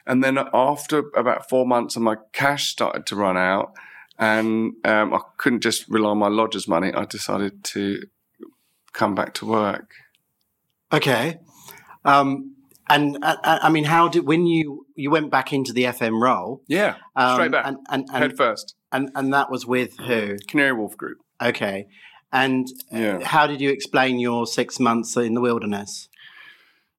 And 0.05 0.23
then 0.23 0.38
after 0.53 1.03
about 1.15 1.50
four 1.50 1.65
months 1.65 1.95
and 1.95 2.03
my 2.03 2.17
cash 2.33 2.69
started 2.69 3.05
to 3.07 3.15
run 3.15 3.38
out 3.38 3.73
and 4.17 4.73
um, 4.85 5.13
I 5.13 5.19
couldn't 5.38 5.61
just 5.61 5.88
rely 5.89 6.09
on 6.09 6.19
my 6.19 6.27
lodger's 6.27 6.67
money, 6.67 6.93
I 6.93 7.05
decided 7.05 7.63
to 7.65 8.03
come 8.93 9.15
back 9.15 9.33
to 9.35 9.45
work. 9.45 9.91
Okay. 10.93 11.39
Um, 12.03 12.55
and 12.89 13.17
uh, 13.23 13.38
uh 13.43 13.59
I 13.61 13.69
mean, 13.69 13.85
how 13.85 14.09
did 14.09 14.27
when 14.27 14.45
you 14.45 14.85
you 14.95 15.09
went 15.09 15.31
back 15.31 15.53
into 15.53 15.71
the 15.71 15.85
FM 15.85 16.21
role? 16.21 16.61
Yeah, 16.67 16.95
um, 17.15 17.35
straight 17.35 17.51
back, 17.51 17.65
and, 17.65 17.77
and, 17.89 18.05
and, 18.11 18.23
head 18.23 18.38
first. 18.38 18.75
And 18.91 19.09
and 19.15 19.33
that 19.33 19.50
was 19.50 19.65
with 19.65 19.97
who? 19.97 20.38
Canary 20.47 20.73
Wharf 20.73 20.97
Group. 20.97 21.19
Okay. 21.41 21.88
And 22.31 22.67
uh, 22.93 22.98
yeah. 22.98 23.24
how 23.24 23.48
did 23.48 23.60
you 23.60 23.69
explain 23.69 24.19
your 24.19 24.48
six 24.48 24.79
months 24.79 25.17
in 25.17 25.33
the 25.33 25.41
wilderness? 25.41 26.07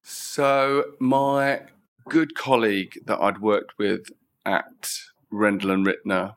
So 0.03 0.83
my 0.99 1.61
good 2.09 2.35
colleague 2.35 2.99
that 3.05 3.19
I'd 3.19 3.39
worked 3.39 3.77
with 3.77 4.09
at 4.45 4.91
Rendall 5.31 5.71
and 5.71 5.87
Rittner, 5.87 6.35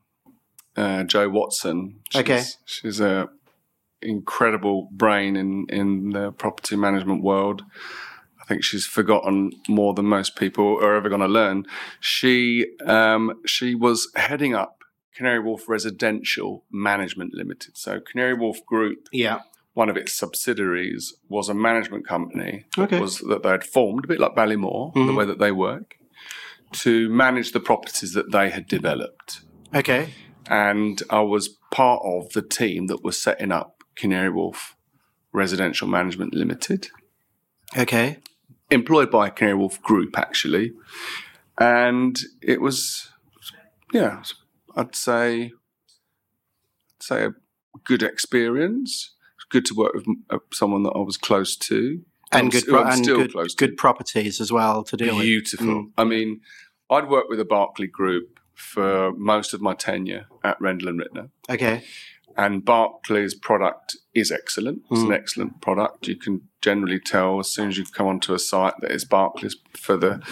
uh, 0.76 1.04
Jo 1.04 1.28
Watson. 1.28 2.00
She's, 2.10 2.20
Okay. 2.20 2.42
She's 2.64 3.00
a 3.00 3.28
incredible 4.02 4.88
brain 4.92 5.36
in 5.36 5.66
in 5.68 6.10
the 6.10 6.32
property 6.32 6.76
management 6.76 7.22
world. 7.22 7.62
I 8.40 8.44
think 8.44 8.62
she's 8.62 8.86
forgotten 8.86 9.52
more 9.68 9.92
than 9.94 10.06
most 10.06 10.36
people 10.36 10.78
are 10.78 10.94
ever 10.94 11.08
going 11.08 11.20
to 11.20 11.26
learn. 11.26 11.66
She 12.00 12.66
um, 12.86 13.40
she 13.44 13.74
was 13.74 14.08
heading 14.14 14.54
up 14.54 14.75
Canary 15.16 15.40
Wharf 15.40 15.68
Residential 15.68 16.64
Management 16.70 17.32
Limited. 17.34 17.76
So 17.76 18.00
Canary 18.00 18.34
Wharf 18.34 18.64
Group 18.66 19.08
Yeah. 19.12 19.40
one 19.72 19.88
of 19.88 19.96
its 19.96 20.12
subsidiaries 20.12 21.14
was 21.28 21.48
a 21.48 21.54
management 21.54 22.06
company 22.06 22.64
that 22.76 22.82
Okay. 22.84 23.00
was 23.00 23.18
that 23.20 23.42
they 23.42 23.48
had 23.50 23.64
formed 23.64 24.04
a 24.04 24.08
bit 24.08 24.20
like 24.20 24.34
Ballymore, 24.34 24.92
the 24.94 25.00
Mhm. 25.00 25.16
way 25.16 25.24
that 25.24 25.38
they 25.38 25.52
work, 25.52 25.96
to 26.72 27.08
manage 27.08 27.52
the 27.52 27.60
properties 27.60 28.12
that 28.12 28.30
they 28.32 28.50
had 28.50 28.66
developed. 28.66 29.40
Okay. 29.74 30.12
And 30.48 31.02
I 31.10 31.20
was 31.20 31.48
part 31.70 32.02
of 32.04 32.32
the 32.32 32.42
team 32.42 32.86
that 32.88 33.02
was 33.02 33.20
setting 33.20 33.52
up 33.52 33.82
Canary 33.96 34.30
Wharf 34.30 34.76
Residential 35.32 35.88
Management 35.88 36.34
Limited, 36.34 36.88
Okay. 37.76 38.18
employed 38.70 39.10
by 39.10 39.30
Canary 39.30 39.56
Wharf 39.58 39.80
Group 39.82 40.18
actually, 40.18 40.72
and 41.58 42.18
it 42.42 42.60
was, 42.60 43.10
yeah, 43.92 44.22
I'd 44.76 44.94
say, 44.94 45.44
I'd 45.44 47.02
say 47.02 47.24
a 47.24 47.30
good 47.84 48.02
experience. 48.02 49.14
It's 49.36 49.44
good 49.50 49.64
to 49.66 49.74
work 49.74 49.94
with 49.94 50.06
uh, 50.30 50.38
someone 50.52 50.82
that 50.84 50.90
I 50.90 50.98
was 51.00 51.16
close 51.16 51.56
to, 51.56 52.00
And 52.32 52.44
I'm 52.44 52.48
good, 52.50 52.66
pro- 52.66 52.84
and 52.84 53.04
still 53.04 53.16
good, 53.18 53.32
close 53.32 53.54
to. 53.54 53.66
good 53.66 53.76
properties 53.76 54.40
as 54.40 54.52
well 54.52 54.82
to 54.84 54.96
deal 54.96 55.14
with. 55.16 55.24
Beautiful. 55.24 55.66
Mm. 55.66 55.90
I 55.98 56.04
mean, 56.04 56.40
I'd 56.90 57.08
worked 57.08 57.28
with 57.28 57.38
the 57.38 57.44
Berkeley 57.44 57.86
Group 57.86 58.38
for 58.54 59.12
most 59.12 59.52
of 59.52 59.60
my 59.60 59.74
tenure 59.74 60.26
at 60.42 60.58
Rendall 60.60 60.88
and 60.88 61.00
Rittner. 61.00 61.30
Okay. 61.50 61.84
And 62.38 62.64
Berkeley's 62.64 63.34
product 63.34 63.96
is 64.14 64.30
excellent. 64.30 64.82
It's 64.90 65.00
an 65.02 65.08
Mm. 65.08 65.14
excellent 65.14 65.60
product. 65.62 66.06
You 66.08 66.16
can 66.16 66.42
generally 66.60 66.98
tell 67.00 67.38
as 67.40 67.48
soon 67.50 67.68
as 67.68 67.78
you 67.78 67.84
come 67.86 68.06
onto 68.06 68.34
a 68.34 68.38
site 68.38 68.74
that 68.80 68.90
it's 68.90 69.04
Berkeley's 69.04 69.56
for 69.74 69.96
the, 69.96 70.22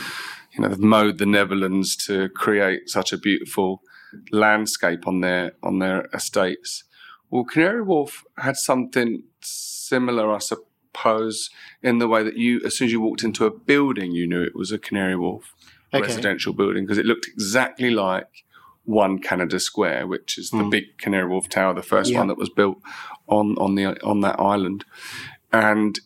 you 0.52 0.60
know, 0.60 0.68
they've 0.68 0.78
mowed 0.78 1.18
the 1.18 1.26
Netherlands 1.26 1.96
to 2.06 2.28
create 2.30 2.88
such 2.90 3.12
a 3.12 3.18
beautiful 3.18 3.82
landscape 4.30 5.06
on 5.06 5.20
their 5.20 5.52
on 5.62 5.78
their 5.78 6.08
estates. 6.14 6.84
Well, 7.30 7.44
Canary 7.44 7.82
Wharf 7.82 8.24
had 8.38 8.56
something 8.56 9.22
similar, 9.40 10.32
I 10.32 10.38
suppose, 10.38 11.50
in 11.82 11.98
the 11.98 12.06
way 12.08 12.22
that 12.22 12.36
you, 12.36 12.60
as 12.64 12.76
soon 12.76 12.86
as 12.86 12.92
you 12.92 13.00
walked 13.00 13.24
into 13.24 13.44
a 13.44 13.50
building, 13.50 14.12
you 14.12 14.26
knew 14.26 14.42
it 14.42 14.54
was 14.54 14.70
a 14.72 14.78
Canary 14.78 15.16
Wharf 15.16 15.52
Okay. 15.92 16.02
residential 16.06 16.52
building 16.52 16.84
because 16.84 16.98
it 16.98 17.06
looked 17.06 17.26
exactly 17.28 17.90
like 17.90 18.44
One 18.84 19.18
Canada 19.18 19.58
Square, 19.58 20.06
which 20.08 20.36
is 20.38 20.50
the 20.50 20.58
Mm. 20.58 20.70
big 20.70 20.98
Canary 20.98 21.28
Wharf 21.28 21.48
Tower, 21.48 21.72
the 21.74 21.82
first 21.82 22.10
Yeah. 22.12 22.18
one 22.18 22.28
that 22.28 22.36
was 22.38 22.50
built 22.50 22.78
on 23.28 23.56
on 23.58 23.74
the 23.74 24.00
on 24.04 24.20
that 24.20 24.38
island. 24.38 24.84
And 25.52 25.98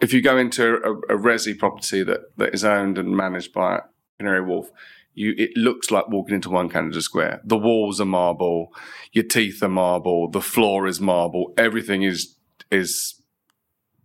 if 0.00 0.12
you 0.12 0.20
go 0.20 0.36
into 0.36 0.76
a, 0.82 0.92
a 1.14 1.18
resi 1.18 1.56
property 1.58 2.02
that, 2.02 2.36
that 2.36 2.52
is 2.54 2.64
owned 2.64 2.98
and 2.98 3.16
managed 3.16 3.52
by 3.52 3.82
Canary 4.18 4.40
Wharf, 4.42 4.70
you 5.14 5.34
it 5.36 5.50
looks 5.56 5.90
like 5.90 6.08
walking 6.08 6.34
into 6.34 6.50
One 6.50 6.68
Canada 6.68 7.00
Square. 7.02 7.40
The 7.44 7.56
walls 7.56 8.00
are 8.00 8.04
marble, 8.06 8.72
your 9.12 9.24
teeth 9.24 9.62
are 9.62 9.68
marble, 9.68 10.28
the 10.30 10.40
floor 10.40 10.86
is 10.86 11.00
marble, 11.00 11.52
everything 11.56 12.02
is 12.02 12.36
is 12.70 13.20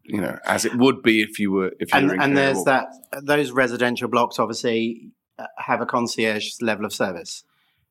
you 0.04 0.20
know 0.22 0.38
as 0.46 0.66
it 0.66 0.76
would 0.76 1.02
be 1.04 1.22
if 1.22 1.40
you 1.40 1.52
were 1.52 1.72
if 1.80 1.94
you 1.94 1.98
And 2.00 2.08
were 2.10 2.14
in 2.16 2.22
and 2.22 2.38
there's 2.38 2.64
that 2.66 2.88
those 3.24 3.52
residential 3.52 4.08
blocks 4.08 4.40
obviously 4.40 5.12
uh, 5.38 5.46
have 5.58 5.82
a 5.82 5.86
concierge 5.86 6.50
level 6.62 6.86
of 6.86 6.94
service. 6.94 7.44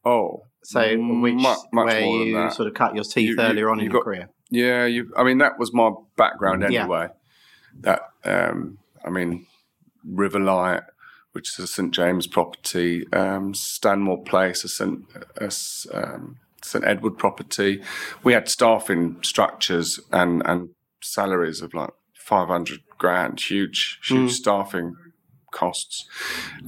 oh 0.04 0.44
So 0.62 0.80
which 0.96 1.34
Mu- 1.34 1.40
much 1.42 1.58
where 1.72 2.00
you 2.00 2.50
sort 2.50 2.68
of 2.68 2.75
cut 2.75 2.94
your 2.94 3.04
teeth 3.04 3.28
You- 3.30 3.34
you- 3.37 3.40
earlier 3.40 3.70
on 3.70 3.78
in 3.80 3.87
you 3.87 3.92
your 3.92 4.02
career. 4.02 4.28
Yeah, 4.50 4.87
you. 4.87 5.12
I 5.16 5.25
mean, 5.25 5.38
that 5.38 5.58
was 5.58 5.75
my 5.75 5.90
background 6.16 6.62
Yeah. 6.62 6.82
anyway. 6.82 7.08
That 7.80 8.00
um, 8.25 8.78
I 9.04 9.10
mean, 9.10 9.46
Riverlight, 10.06 10.84
which 11.38 11.50
is 11.57 11.59
a 11.61 11.66
St 11.68 11.95
James 11.95 12.26
property, 12.26 13.07
um, 13.12 13.54
Stanmore 13.54 14.25
Place, 14.25 14.64
a 14.64 14.68
St 14.68 15.04
a 15.37 15.52
um, 15.97 16.38
St 16.64 16.85
Edward 16.85 17.16
property. 17.16 17.80
We 18.25 18.33
had 18.33 18.49
staffing 18.49 19.16
structures 19.23 20.00
and 20.11 20.42
and 20.45 20.71
salaries 21.00 21.61
of 21.62 21.75
like 21.75 21.90
five 22.12 22.49
hundred 22.49 22.80
grand, 22.99 23.38
huge 23.40 24.00
huge 24.04 24.33
Mm. 24.33 24.35
staffing 24.35 24.97
costs, 25.52 26.09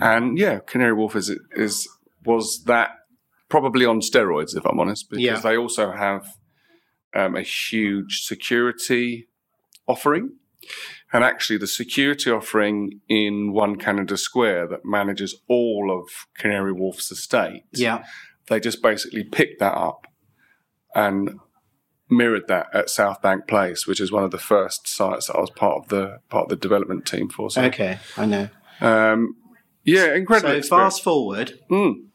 and 0.01 0.39
yeah, 0.39 0.61
Canary 0.61 0.93
Wharf 0.93 1.17
is 1.17 1.37
is 1.57 1.89
was 2.25 2.63
that 2.67 2.91
probably 3.49 3.85
on 3.85 4.01
steroids 4.01 4.57
if 4.57 4.65
I'm 4.65 4.79
honest, 4.79 5.11
because 5.11 5.25
Yeah. 5.25 5.41
they 5.41 5.57
also 5.57 5.91
have 5.91 6.23
um, 7.13 7.35
a 7.35 7.43
huge 7.43 8.23
security 8.23 9.27
offering. 9.89 10.37
And 11.13 11.25
actually, 11.25 11.59
the 11.59 11.67
security 11.67 12.31
offering 12.31 13.01
in 13.09 13.53
One 13.53 13.77
Canada 13.77 14.17
Square 14.17 14.69
that 14.69 14.85
manages 14.85 15.35
all 15.49 15.91
of 15.97 16.09
Canary 16.37 16.73
Wharf's 16.73 17.11
estate, 17.11 17.65
Yeah. 17.73 18.05
they 18.49 18.61
just 18.61 18.81
basically 18.83 19.25
picked 19.25 19.59
that 19.61 19.75
up 19.77 20.07
and 20.95 21.39
mirrored 22.09 22.47
that 22.49 22.69
at 22.73 22.91
South 22.91 23.21
Bank 23.23 23.47
Place, 23.49 23.87
which 23.87 24.01
is 24.01 24.11
one 24.13 24.23
of 24.25 24.31
the 24.31 24.39
first 24.39 24.89
sites 24.89 25.27
that 25.27 25.37
I 25.37 25.41
was 25.41 25.51
part 25.51 25.79
of 25.83 25.89
the 25.89 26.19
part 26.29 26.45
of 26.45 26.49
the 26.51 26.57
development 26.57 27.07
team 27.07 27.29
for. 27.29 27.51
So, 27.51 27.63
Okay, 27.65 27.99
I 28.17 28.27
know. 28.27 28.49
um, 28.81 29.37
yeah, 29.85 30.15
incredible. 30.15 30.51
So 30.51 30.57
experience. 30.59 30.69
fast 30.95 31.03
forward 31.05 31.59
Mm. 31.71 32.07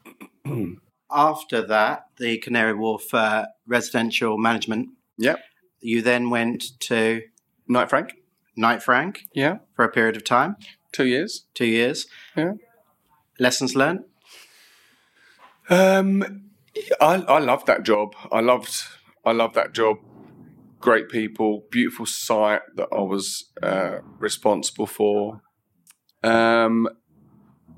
after 1.11 1.61
that, 1.67 2.05
the 2.17 2.37
Canary 2.39 2.73
Wharf 2.73 3.13
uh, 3.13 3.45
residential 3.67 4.37
management. 4.37 4.89
Yep. 5.17 5.39
You 5.79 6.01
then 6.01 6.29
went 6.29 6.63
to 6.81 7.21
Knight 7.67 7.89
Frank. 7.89 8.13
Knight 8.55 8.81
Frank 8.83 9.25
Yeah, 9.33 9.57
for 9.75 9.85
a 9.85 9.89
period 9.91 10.15
of 10.15 10.23
time, 10.23 10.55
two 10.91 11.05
years. 11.05 11.45
two 11.53 11.65
years. 11.65 12.07
Yeah. 12.35 12.53
Lessons 13.39 13.75
learned. 13.75 14.05
Um, 15.69 16.43
I 17.01 17.15
I 17.15 17.39
loved 17.39 17.67
that 17.67 17.83
job. 17.83 18.15
I 18.31 18.39
loved 18.41 18.83
I 19.25 19.31
loved 19.31 19.55
that 19.55 19.73
job. 19.73 19.97
Great 20.79 21.09
people, 21.09 21.63
beautiful 21.71 22.05
site 22.05 22.61
that 22.75 22.87
I 22.91 23.01
was 23.01 23.51
uh, 23.63 23.99
responsible 24.19 24.85
for. 24.87 25.41
Um, 26.23 26.87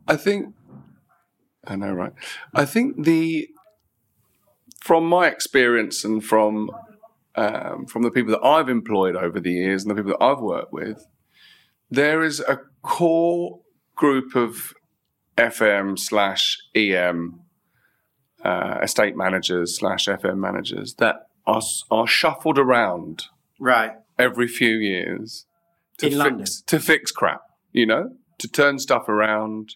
I 0.08 0.16
think 0.18 0.54
I 1.66 1.76
know, 1.76 1.92
right? 1.94 2.14
I 2.54 2.66
think 2.66 3.04
the 3.06 3.48
from 4.82 5.06
my 5.08 5.28
experience 5.28 6.04
and 6.04 6.24
from 6.24 6.70
um, 7.38 7.86
from 7.86 8.02
the 8.04 8.12
people 8.12 8.32
that 8.32 8.44
I've 8.46 8.68
employed 8.70 9.16
over 9.16 9.40
the 9.40 9.52
years 9.52 9.84
and 9.84 9.92
the 9.92 9.96
people 9.96 10.18
that 10.18 10.24
I've 10.24 10.40
worked 10.42 10.74
with, 10.74 11.06
there 11.90 12.24
is 12.24 12.40
a 12.42 12.60
core 12.82 13.62
group 13.96 14.36
of 14.36 14.74
FM 15.38 15.98
slash 15.98 16.58
EM 16.76 17.42
uh, 18.44 18.80
estate 18.84 19.16
managers 19.16 19.78
slash 19.78 20.06
FM 20.08 20.38
managers 20.38 20.96
that 20.96 21.28
are 21.46 21.62
are 21.92 22.08
shuffled 22.08 22.58
around 22.60 23.26
Right. 23.60 23.94
every 24.20 24.48
few 24.48 24.76
years 24.78 25.46
to 26.00 26.08
In 26.08 26.12
fix 26.14 26.20
London? 26.20 26.46
to 26.68 26.80
fix 26.80 27.12
crap. 27.12 27.42
You 27.72 27.86
know, 27.86 28.10
to 28.40 28.48
turn 28.48 28.80
stuff 28.80 29.08
around. 29.10 29.76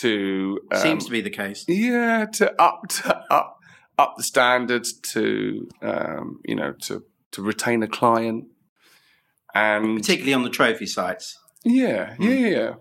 To 0.00 0.60
um, 0.70 0.80
Seems 0.80 1.06
to 1.06 1.10
be 1.10 1.22
the 1.22 1.30
case. 1.30 1.64
yeah, 1.66 2.26
to 2.34 2.60
up 2.60 2.88
to 2.88 3.16
up 3.30 3.57
up 3.98 4.14
the 4.16 4.22
standards 4.22 4.92
to 4.92 5.68
um, 5.82 6.40
you 6.44 6.54
know 6.54 6.72
to 6.82 7.04
to 7.32 7.42
retain 7.42 7.82
a 7.82 7.88
client 7.88 8.46
and 9.54 9.96
Particularly 9.98 10.34
on 10.34 10.42
the 10.42 10.50
trophy 10.50 10.86
sites. 10.86 11.38
yeah, 11.64 12.14
Hmm. 12.14 12.22
yeah, 12.22 12.48
yeah. 12.48 12.74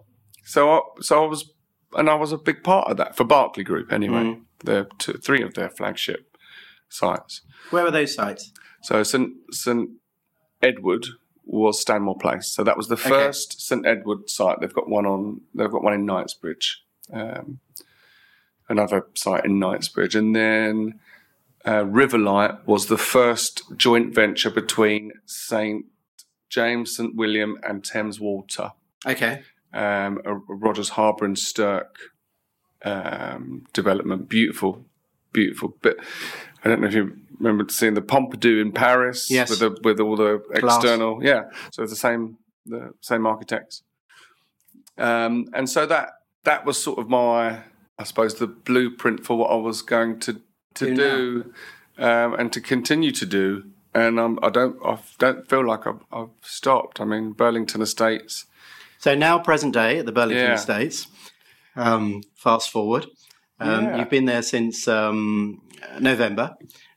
So, 0.44 0.70
I, 0.72 0.80
so 1.02 1.24
I 1.24 1.28
was, 1.28 1.52
and 1.94 2.10
I 2.10 2.16
was 2.16 2.32
a 2.32 2.38
big 2.38 2.64
part 2.64 2.90
of 2.90 2.96
that 2.98 3.18
for 3.18 3.24
Berkeley 3.26 3.64
Group 3.66 3.92
anyway. 3.92 4.24
Mm. 4.24 4.42
The 4.64 4.88
two, 4.98 5.14
three 5.14 5.42
of 5.42 5.56
their 5.56 5.70
flagship 5.70 6.38
sites. 6.90 7.42
Where 7.70 7.84
were 7.84 7.92
those 7.92 8.14
sites? 8.16 8.52
So 8.84 9.04
St 9.04 9.32
St 9.52 9.90
Edward 10.62 11.06
was 11.46 11.82
Stanmore 11.82 12.18
Place. 12.18 12.48
So 12.48 12.64
that 12.64 12.78
was 12.78 12.88
the 12.88 12.96
Okay. 12.96 13.10
first 13.10 13.60
St 13.62 13.86
Edward 13.86 14.30
site. 14.30 14.60
They've 14.62 14.74
got 14.74 14.90
one 14.90 15.06
on. 15.06 15.42
They've 15.54 15.72
got 15.72 15.84
one 15.84 15.94
in 15.94 16.06
Knightsbridge. 16.06 16.82
Um, 17.12 17.60
another 18.70 19.08
site 19.16 19.46
in 19.46 19.60
Knightsbridge, 19.60 20.16
and 20.16 20.36
then 20.36 21.00
uh, 21.66 21.84
Riverlight 21.84 22.66
was 22.66 22.86
the 22.88 22.98
first 22.98 23.64
joint 23.78 24.14
venture 24.16 24.50
between 24.50 25.12
St 25.26 25.86
James, 26.50 26.96
St 26.96 27.16
William, 27.16 27.58
and 27.64 27.84
Thames 27.84 28.20
Water 28.20 28.72
Okay. 29.06 29.42
um, 29.74 30.20
a 30.26 30.34
Rogers 30.48 30.90
Harbour 30.90 31.26
and 31.26 31.38
Stirk 31.38 31.98
um, 32.84 33.66
development. 33.74 34.30
Beautiful, 34.30 34.86
beautiful. 35.34 35.76
But 35.82 35.98
I 36.64 36.70
don't 36.70 36.82
know 36.82 36.88
if 36.88 36.94
you 36.94 37.18
remember 37.40 37.66
seeing 37.72 37.96
the 37.96 38.02
Pompidou 38.02 38.62
in 38.62 38.72
Paris 38.72 39.30
Yes. 39.30 39.50
with 39.50 39.60
the, 39.60 39.78
with 39.84 40.00
all 40.00 40.16
the 40.16 40.42
Glass. 40.60 40.78
external. 40.78 41.24
Yeah, 41.24 41.44
so 41.72 41.84
it's 41.84 41.92
the 41.92 41.98
same 41.98 42.38
the 42.66 42.94
same 43.02 43.26
architects. 43.26 43.84
Um, 44.98 45.48
and 45.54 45.70
so 45.70 45.86
that 45.86 46.10
that 46.44 46.66
was 46.66 46.82
sort 46.82 46.98
of 47.00 47.10
my, 47.10 47.60
I 48.00 48.04
suppose, 48.04 48.36
the 48.36 48.48
blueprint 48.48 49.26
for 49.26 49.38
what 49.38 49.52
I 49.52 49.56
was 49.56 49.82
going 49.82 50.20
to 50.22 50.42
to 50.78 50.86
Do 50.86 50.96
do, 50.96 51.54
um, 52.04 52.34
and 52.36 52.52
to 52.54 52.62
continue 52.62 53.12
to 53.12 53.26
do. 53.26 53.64
And 53.94 54.20
um, 54.20 54.38
I 54.44 54.50
don't 54.50 54.78
I 54.86 54.98
don't 55.18 55.50
feel 55.50 55.66
like 55.66 55.88
I've, 55.88 56.02
I've 56.12 56.30
stopped. 56.42 57.00
I 57.02 57.06
mean, 57.06 57.32
Burlington 57.34 57.82
Estates. 57.82 58.46
So 59.00 59.16
now, 59.16 59.40
present 59.40 59.74
day 59.74 60.00
at 60.00 60.06
the 60.06 60.12
Burlington 60.12 60.46
Yeah. 60.46 60.54
Estates. 60.56 61.08
Um, 61.76 62.24
fast 62.36 62.72
forward, 62.72 63.06
um, 63.60 63.84
Yeah. 63.86 63.98
you've 64.00 64.10
been 64.10 64.26
there 64.26 64.42
since 64.42 64.88
um, 64.88 65.62
November. 66.00 66.56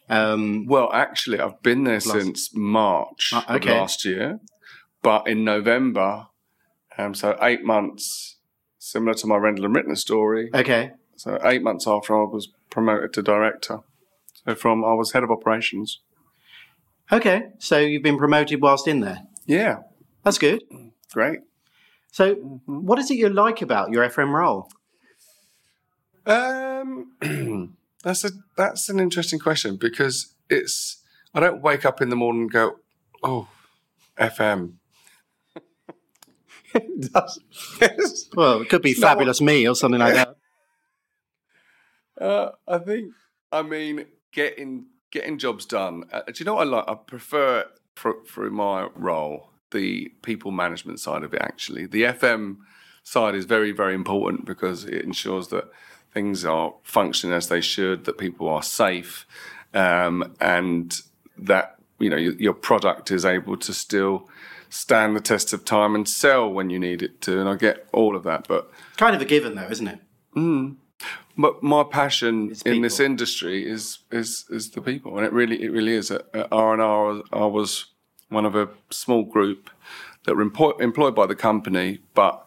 Um, 0.08 0.64
Well, 0.66 0.90
actually, 0.92 1.38
I've 1.38 1.60
been 1.62 1.84
there 1.84 1.94
Last- 1.96 2.10
since 2.10 2.50
March 2.54 3.30
Ah, 3.34 3.44
of 3.46 3.64
last 3.64 4.04
year, 4.06 4.40
but 5.02 5.28
in 5.28 5.44
November, 5.44 6.26
um, 6.99 7.14
so 7.14 7.37
eight 7.42 7.62
months, 7.62 8.38
similar 8.78 9.12
to 9.14 9.26
my 9.26 9.37
Rendall 9.37 9.66
and 9.66 9.76
Rittner 9.76 9.96
story. 9.99 10.49
okay, 10.54 10.92
So 11.22 11.38
eight 11.44 11.62
months 11.62 11.86
after 11.86 12.18
I 12.18 12.24
was 12.24 12.48
promoted 12.70 13.12
to 13.12 13.20
director. 13.22 13.80
So 14.46 14.54
from 14.54 14.82
I 14.82 14.94
was 14.94 15.12
head 15.12 15.22
of 15.22 15.30
operations. 15.30 16.00
okay. 17.12 17.38
So 17.58 17.76
you've 17.78 18.02
been 18.02 18.16
promoted 18.16 18.62
whilst 18.62 18.88
in 18.88 19.00
there. 19.00 19.18
Yeah, 19.44 19.80
That's 20.24 20.38
good. 20.38 20.62
great. 21.12 21.40
So, 22.12 22.34
Mm-hmm. 22.36 22.86
what 22.86 22.98
is 22.98 23.10
it 23.10 23.18
you 23.18 23.28
like 23.28 23.60
about 23.60 23.90
your 23.92 24.02
FM 24.08 24.32
role? 24.32 24.70
Um, 26.24 27.12
that's 28.02 28.24
a 28.24 28.30
that's 28.56 28.88
an 28.88 28.98
interesting 28.98 29.38
question 29.38 29.76
because 29.76 30.34
it's 30.48 31.02
I 31.34 31.40
don't 31.40 31.60
wake 31.62 31.84
up 31.84 32.00
in 32.00 32.08
the 32.08 32.16
morning 32.16 32.42
and 32.42 32.50
go, 32.50 32.76
oh, 33.22 33.46
FM. 34.18 34.74
it 36.74 37.12
does. 37.12 37.40
Well, 38.34 38.62
it 38.62 38.68
could 38.70 38.82
be 38.82 38.92
It's 38.92 39.00
not 39.00 39.08
fabulous 39.18 39.40
me 39.42 39.68
or 39.68 39.74
something 39.74 40.00
like 40.00 40.14
that. 40.14 40.36
Uh, 42.20 42.50
I 42.68 42.78
think 42.78 43.12
I 43.50 43.62
mean 43.62 44.06
getting 44.32 44.86
getting 45.10 45.38
jobs 45.38 45.66
done. 45.66 46.04
Uh, 46.12 46.22
do 46.26 46.34
you 46.36 46.44
know 46.44 46.54
what 46.54 46.66
I 46.66 46.70
like? 46.70 46.84
I 46.88 46.94
prefer 46.94 47.64
through 48.26 48.50
my 48.50 48.88
role 48.94 49.50
the 49.72 50.08
people 50.22 50.50
management 50.50 51.00
side 51.00 51.22
of 51.22 51.34
it. 51.34 51.42
Actually, 51.42 51.86
the 51.86 52.02
FM 52.02 52.58
side 53.02 53.34
is 53.34 53.44
very 53.44 53.72
very 53.72 53.94
important 53.94 54.44
because 54.44 54.84
it 54.84 55.02
ensures 55.02 55.48
that 55.48 55.70
things 56.12 56.44
are 56.44 56.74
functioning 56.82 57.34
as 57.34 57.48
they 57.48 57.60
should, 57.60 58.04
that 58.04 58.18
people 58.18 58.48
are 58.48 58.62
safe, 58.62 59.26
um, 59.74 60.34
and 60.40 61.00
that 61.38 61.76
you 61.98 62.10
know 62.10 62.16
your, 62.16 62.34
your 62.34 62.54
product 62.54 63.10
is 63.10 63.24
able 63.24 63.56
to 63.56 63.72
still 63.72 64.28
stand 64.70 65.16
the 65.16 65.20
test 65.20 65.52
of 65.52 65.64
time 65.64 65.94
and 65.94 66.08
sell 66.08 66.50
when 66.50 66.70
you 66.70 66.78
need 66.78 67.02
it 67.02 67.20
to. 67.22 67.40
And 67.40 67.48
I 67.48 67.56
get 67.56 67.88
all 67.92 68.16
of 68.16 68.22
that, 68.24 68.46
but 68.48 68.70
Kind 68.96 69.16
of 69.16 69.22
a 69.22 69.24
given, 69.24 69.54
though, 69.56 69.68
isn't 69.68 69.88
it? 69.88 69.98
But 71.37 71.62
my 71.62 71.85
passion 71.85 72.54
in 72.66 72.83
this 72.83 73.00
industry 73.00 73.69
is 73.69 74.00
is 74.11 74.45
is 74.50 74.71
the 74.71 74.83
people, 74.83 75.16
and 75.16 75.26
it 75.26 75.33
really 75.33 75.62
it 75.62 75.71
really 75.71 75.95
is. 75.95 76.11
At 76.11 76.26
R 76.52 76.73
and 76.73 76.83
R, 76.83 77.23
I 77.33 77.47
was 77.47 77.87
one 78.28 78.45
of 78.45 78.54
a 78.54 78.69
small 78.90 79.25
group 79.25 79.71
that 80.25 80.37
were 80.37 80.45
empo- 80.45 80.80
employed 80.80 81.14
by 81.14 81.26
the 81.26 81.35
company, 81.35 82.00
but 82.14 82.45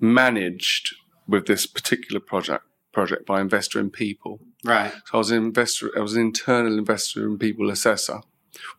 managed 0.00 0.94
with 1.28 1.46
this 1.46 1.66
particular 1.66 2.20
project 2.20 2.64
project 2.92 3.26
by 3.26 3.40
investor 3.40 3.80
in 3.80 3.90
people. 3.90 4.40
Right. 4.64 4.92
So 4.92 5.14
I 5.14 5.16
was 5.18 5.30
an 5.30 5.38
investor. 5.38 5.90
I 5.96 6.00
was 6.00 6.14
an 6.14 6.22
internal 6.22 6.78
investor 6.78 7.26
in 7.26 7.38
people 7.38 7.70
assessor, 7.70 8.20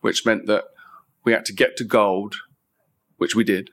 which 0.00 0.24
meant 0.24 0.46
that 0.46 0.64
we 1.24 1.32
had 1.32 1.44
to 1.46 1.52
get 1.52 1.76
to 1.78 1.84
gold, 1.84 2.36
which 3.16 3.34
we 3.34 3.44
did 3.44 3.70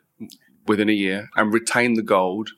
within 0.67 0.89
a 0.89 0.93
year, 0.93 1.29
and 1.35 1.53
retain 1.53 1.95
the 1.95 2.01
gold. 2.01 2.51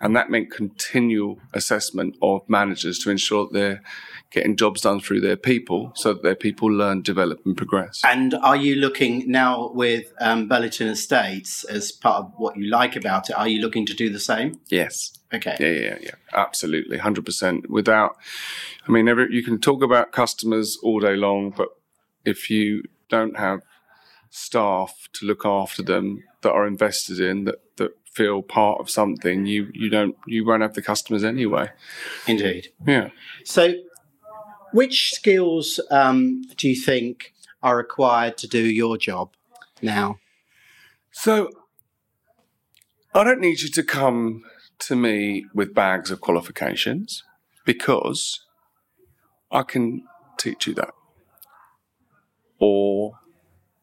And 0.00 0.16
that 0.16 0.30
meant 0.30 0.50
continual 0.50 1.38
assessment 1.52 2.16
of 2.22 2.40
managers 2.48 2.98
to 3.00 3.10
ensure 3.10 3.46
that 3.46 3.52
they're 3.52 3.82
getting 4.30 4.56
jobs 4.56 4.80
done 4.80 5.00
through 5.00 5.20
their 5.20 5.36
people, 5.36 5.92
so 5.94 6.14
that 6.14 6.22
their 6.22 6.34
people 6.36 6.68
learn, 6.68 7.02
develop, 7.02 7.40
and 7.44 7.56
progress. 7.56 8.00
And 8.04 8.34
are 8.34 8.56
you 8.56 8.76
looking 8.76 9.30
now 9.30 9.70
with 9.74 10.12
um, 10.20 10.48
Burlington 10.48 10.88
Estates 10.88 11.64
as 11.64 11.92
part 11.92 12.24
of 12.24 12.32
what 12.36 12.56
you 12.56 12.70
like 12.70 12.96
about 12.96 13.28
it? 13.28 13.36
Are 13.36 13.48
you 13.48 13.60
looking 13.60 13.84
to 13.86 13.94
do 13.94 14.08
the 14.08 14.20
same? 14.20 14.60
Yes. 14.68 15.12
Okay. 15.34 15.56
Yeah, 15.60 15.88
yeah, 15.88 15.98
yeah. 16.00 16.14
Absolutely, 16.32 16.98
hundred 16.98 17.24
percent. 17.24 17.68
Without, 17.68 18.16
I 18.88 18.92
mean, 18.92 19.08
every, 19.08 19.32
you 19.34 19.42
can 19.42 19.60
talk 19.60 19.82
about 19.82 20.12
customers 20.12 20.78
all 20.82 21.00
day 21.00 21.16
long, 21.16 21.50
but 21.50 21.68
if 22.24 22.50
you 22.50 22.84
don't 23.08 23.36
have 23.36 23.60
staff 24.30 25.08
to 25.12 25.26
look 25.26 25.44
after 25.44 25.82
them 25.82 26.22
that 26.42 26.52
are 26.52 26.66
invested 26.66 27.20
in 27.20 27.44
that 27.44 27.56
that 27.76 27.90
feel 28.10 28.42
part 28.42 28.80
of 28.80 28.90
something, 28.90 29.46
you 29.46 29.70
you 29.72 29.88
don't 29.88 30.16
you 30.26 30.44
won't 30.44 30.62
have 30.62 30.74
the 30.74 30.82
customers 30.82 31.24
anyway. 31.24 31.70
Indeed. 32.26 32.68
Yeah. 32.86 33.10
So, 33.44 33.74
which 34.72 35.12
skills 35.12 35.80
um, 35.90 36.42
do 36.56 36.68
you 36.68 36.76
think 36.76 37.34
are 37.62 37.76
required 37.76 38.36
to 38.38 38.48
do 38.48 38.64
your 38.64 38.96
job 38.96 39.30
now? 39.82 40.18
So 41.12 41.50
I 43.14 43.24
don't 43.24 43.40
need 43.40 43.60
you 43.60 43.68
to 43.70 43.82
come 43.82 44.44
to 44.80 44.96
me 44.96 45.44
with 45.52 45.74
bags 45.74 46.10
of 46.10 46.20
qualifications 46.20 47.24
because 47.64 48.40
I 49.50 49.62
can 49.62 50.04
teach 50.38 50.66
you 50.66 50.74
that 50.74 50.94
or 52.58 53.18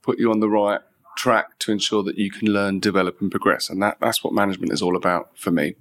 put 0.02 0.18
you 0.18 0.32
on 0.32 0.40
the 0.40 0.50
right 0.50 0.82
track 1.18 1.60
to 1.60 1.72
ensure 1.72 2.04
that 2.04 2.18
you 2.18 2.32
can 2.32 2.48
learn, 2.48 2.80
develop 2.80 3.20
and 3.20 3.30
progress. 3.30 3.70
And 3.70 3.82
that, 3.82 3.98
that's 4.00 4.24
what 4.24 4.34
management 4.34 4.72
is 4.72 4.82
all 4.82 4.96
about 4.96 5.38
for 5.38 5.52
me. 5.52 5.76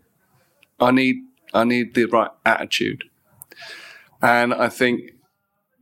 I 0.81 0.91
need 0.91 1.17
I 1.55 1.65
need 1.65 1.95
the 1.95 2.07
right 2.07 2.31
attitude. 2.45 3.05
And 4.21 4.53
I 4.53 4.69
think 4.69 5.13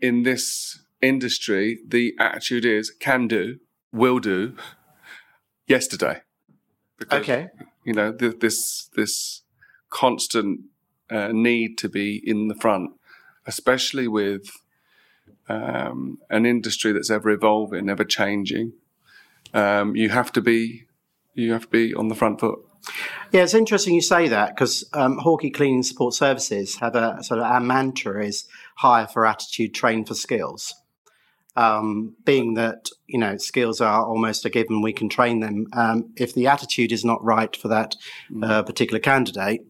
in 0.00 0.24
this 0.24 0.80
industry, 1.00 1.78
the 1.86 2.14
attitude 2.18 2.64
is 2.64 2.90
can 2.90 3.26
do, 3.26 3.58
will 3.92 4.18
do, 4.18 4.56
yesterday. 5.66 6.20
Because, 6.98 7.22
Okay. 7.22 7.48
You 7.84 7.92
know, 7.92 8.12
th- 8.12 8.40
this 8.40 8.88
this 8.94 9.42
constant 9.90 10.60
uh, 11.10 11.28
need 11.32 11.76
to 11.78 11.88
be 11.88 12.22
in 12.24 12.48
the 12.48 12.54
front, 12.54 12.90
especially 13.46 14.08
with 14.08 14.50
um, 15.48 16.18
an 16.30 16.46
industry 16.46 16.92
that's 16.92 17.10
ever 17.10 17.30
evolving, 17.30 17.90
ever 17.90 18.04
changing. 18.04 18.72
Um, 19.54 19.96
you 19.96 20.10
have 20.10 20.32
to 20.32 20.42
be 20.42 20.86
you 21.34 21.52
have 21.52 21.62
to 21.62 21.68
be 21.68 21.94
on 21.94 22.08
the 22.08 22.14
front 22.14 22.40
foot. 22.40 22.58
Yeah, 23.32 23.42
it's 23.42 23.54
interesting 23.54 23.94
you 23.94 24.02
say 24.02 24.28
that 24.28 24.54
because 24.54 24.84
um, 24.92 25.18
Hawkey 25.18 25.52
Cleaning 25.52 25.82
Support 25.82 26.14
Services 26.14 26.76
have 26.76 26.94
a 26.94 27.22
sort 27.22 27.40
of 27.40 27.46
our 27.46 27.60
mantra 27.60 28.24
is 28.24 28.46
hire 28.76 29.06
for 29.06 29.26
attitude, 29.26 29.74
train 29.74 30.04
for 30.04 30.14
skills. 30.14 30.74
Um, 31.56 32.16
being 32.24 32.54
that 32.54 32.88
you 33.06 33.18
know 33.18 33.36
skills 33.36 33.80
are 33.80 34.04
almost 34.04 34.44
a 34.44 34.50
given, 34.50 34.82
we 34.82 34.92
can 34.92 35.08
train 35.08 35.40
them. 35.40 35.66
Um, 35.72 36.12
if 36.16 36.34
the 36.34 36.48
attitude 36.48 36.92
is 36.92 37.04
not 37.04 37.24
right 37.24 37.54
for 37.56 37.68
that 37.68 37.94
uh, 38.42 38.62
particular 38.64 38.98
candidate, 38.98 39.62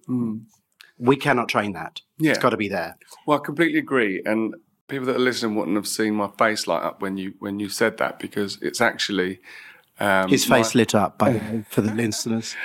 we 0.99 1.17
cannot 1.17 1.49
train 1.49 1.73
that. 1.73 2.01
Yeah. 2.19 2.31
It's 2.31 2.41
got 2.41 2.51
to 2.51 2.57
be 2.57 2.69
there. 2.69 2.97
Well, 3.27 3.39
I 3.39 3.45
completely 3.45 3.79
agree, 3.79 4.23
and 4.25 4.55
people 4.89 5.07
that 5.07 5.17
are 5.17 5.21
listening 5.21 5.57
wouldn't 5.57 5.77
have 5.77 5.89
seen 5.89 6.15
my 6.15 6.31
face 6.39 6.67
light 6.67 6.83
up 6.83 7.03
when 7.03 7.17
you 7.17 7.35
when 7.39 7.61
you 7.61 7.69
said 7.69 7.99
that 7.99 8.19
because 8.19 8.59
it's 8.63 8.81
actually 8.81 9.41
um, 10.01 10.29
His 10.29 10.49
my- 10.49 10.59
face 10.63 10.75
lit 10.75 10.95
up 10.95 11.19
by 11.19 11.33
the 11.33 11.39
way, 11.53 11.65
for 11.69 11.81
the 11.81 11.93
listeners. 11.95 12.57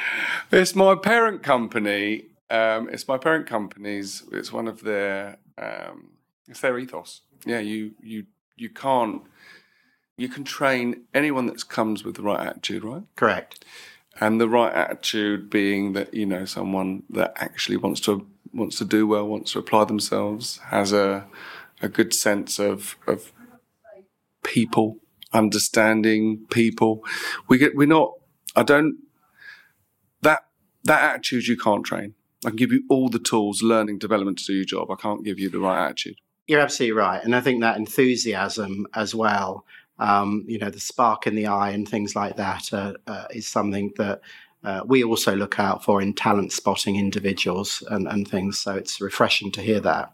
It's 0.52 0.76
my 0.76 0.96
parent 0.96 1.44
company. 1.44 2.26
Um, 2.50 2.90
it's 2.90 3.08
my 3.08 3.18
parent 3.18 3.46
company's. 3.48 4.24
It's 4.32 4.52
one 4.52 4.68
of 4.68 4.82
their. 4.84 5.38
Um, 5.58 6.12
it's 6.48 6.62
their 6.62 6.78
ethos. 6.80 7.22
Yeah, 7.46 7.60
you 7.60 7.92
you 8.02 8.26
you 8.58 8.70
can't. 8.70 9.22
You 10.18 10.28
can 10.28 10.44
train 10.44 11.04
anyone 11.14 11.46
that 11.46 11.70
comes 11.70 12.04
with 12.04 12.16
the 12.16 12.22
right 12.24 12.46
attitude, 12.48 12.84
right? 12.84 13.04
Correct. 13.16 13.64
And 14.20 14.42
the 14.42 14.50
right 14.50 14.74
attitude 14.74 15.50
being 15.50 15.94
that 15.94 16.14
you 16.14 16.26
know 16.26 16.46
someone 16.46 17.04
that 17.12 17.34
actually 17.38 17.78
wants 17.78 18.02
to 18.02 18.26
wants 18.54 18.78
to 18.80 18.86
do 18.86 19.06
well, 19.08 19.28
wants 19.28 19.52
to 19.54 19.60
apply 19.60 19.86
themselves, 19.86 20.58
has 20.70 20.92
a 20.92 21.28
a 21.82 21.88
good 21.88 22.14
sense 22.14 22.60
of 22.60 22.98
of 23.08 23.32
people, 24.44 24.98
understanding 25.34 26.46
people. 26.50 27.04
We 27.48 27.58
get 27.58 27.76
we're 27.76 27.88
not. 27.88 28.14
I 28.56 28.64
don't 28.64 28.98
that 30.22 30.42
that 30.84 31.04
attitude 31.04 31.48
you 31.48 31.58
can't 31.58 31.86
train. 31.86 32.16
I 32.46 32.50
can 32.50 32.56
give 32.56 32.72
you 32.72 32.84
all 32.90 33.10
the 33.10 33.20
tools, 33.20 33.62
learning, 33.62 34.00
development 34.00 34.40
to 34.40 34.46
do 34.46 34.54
your 34.54 34.66
job. 34.66 34.90
I 34.90 34.96
can't 34.96 35.26
give 35.26 35.40
you 35.40 35.50
the 35.50 35.60
right 35.60 35.86
attitude. 35.86 36.18
You're 36.48 36.62
absolutely 36.62 36.94
right, 36.94 37.24
and 37.24 37.36
I 37.36 37.42
think 37.42 37.62
that 37.62 37.78
enthusiasm 37.78 38.88
as 38.96 39.14
well, 39.14 39.66
um, 40.00 40.46
you 40.48 40.58
know, 40.58 40.70
the 40.70 40.80
spark 40.80 41.28
in 41.28 41.36
the 41.36 41.48
eye 41.48 41.70
and 41.72 41.88
things 41.88 42.16
like 42.16 42.38
that, 42.38 42.74
uh, 42.74 42.94
uh, 43.06 43.26
is 43.32 43.48
something 43.48 43.92
that 43.98 44.22
uh, 44.64 44.82
we 44.86 45.04
also 45.04 45.36
look 45.36 45.60
out 45.60 45.84
for 45.84 46.02
in 46.02 46.14
talent 46.14 46.52
spotting 46.52 46.98
individuals 46.98 47.84
and, 47.90 48.08
and 48.08 48.28
things. 48.28 48.60
So 48.60 48.76
it's 48.76 49.00
refreshing 49.00 49.52
to 49.54 49.62
hear 49.62 49.80
that. 49.82 50.14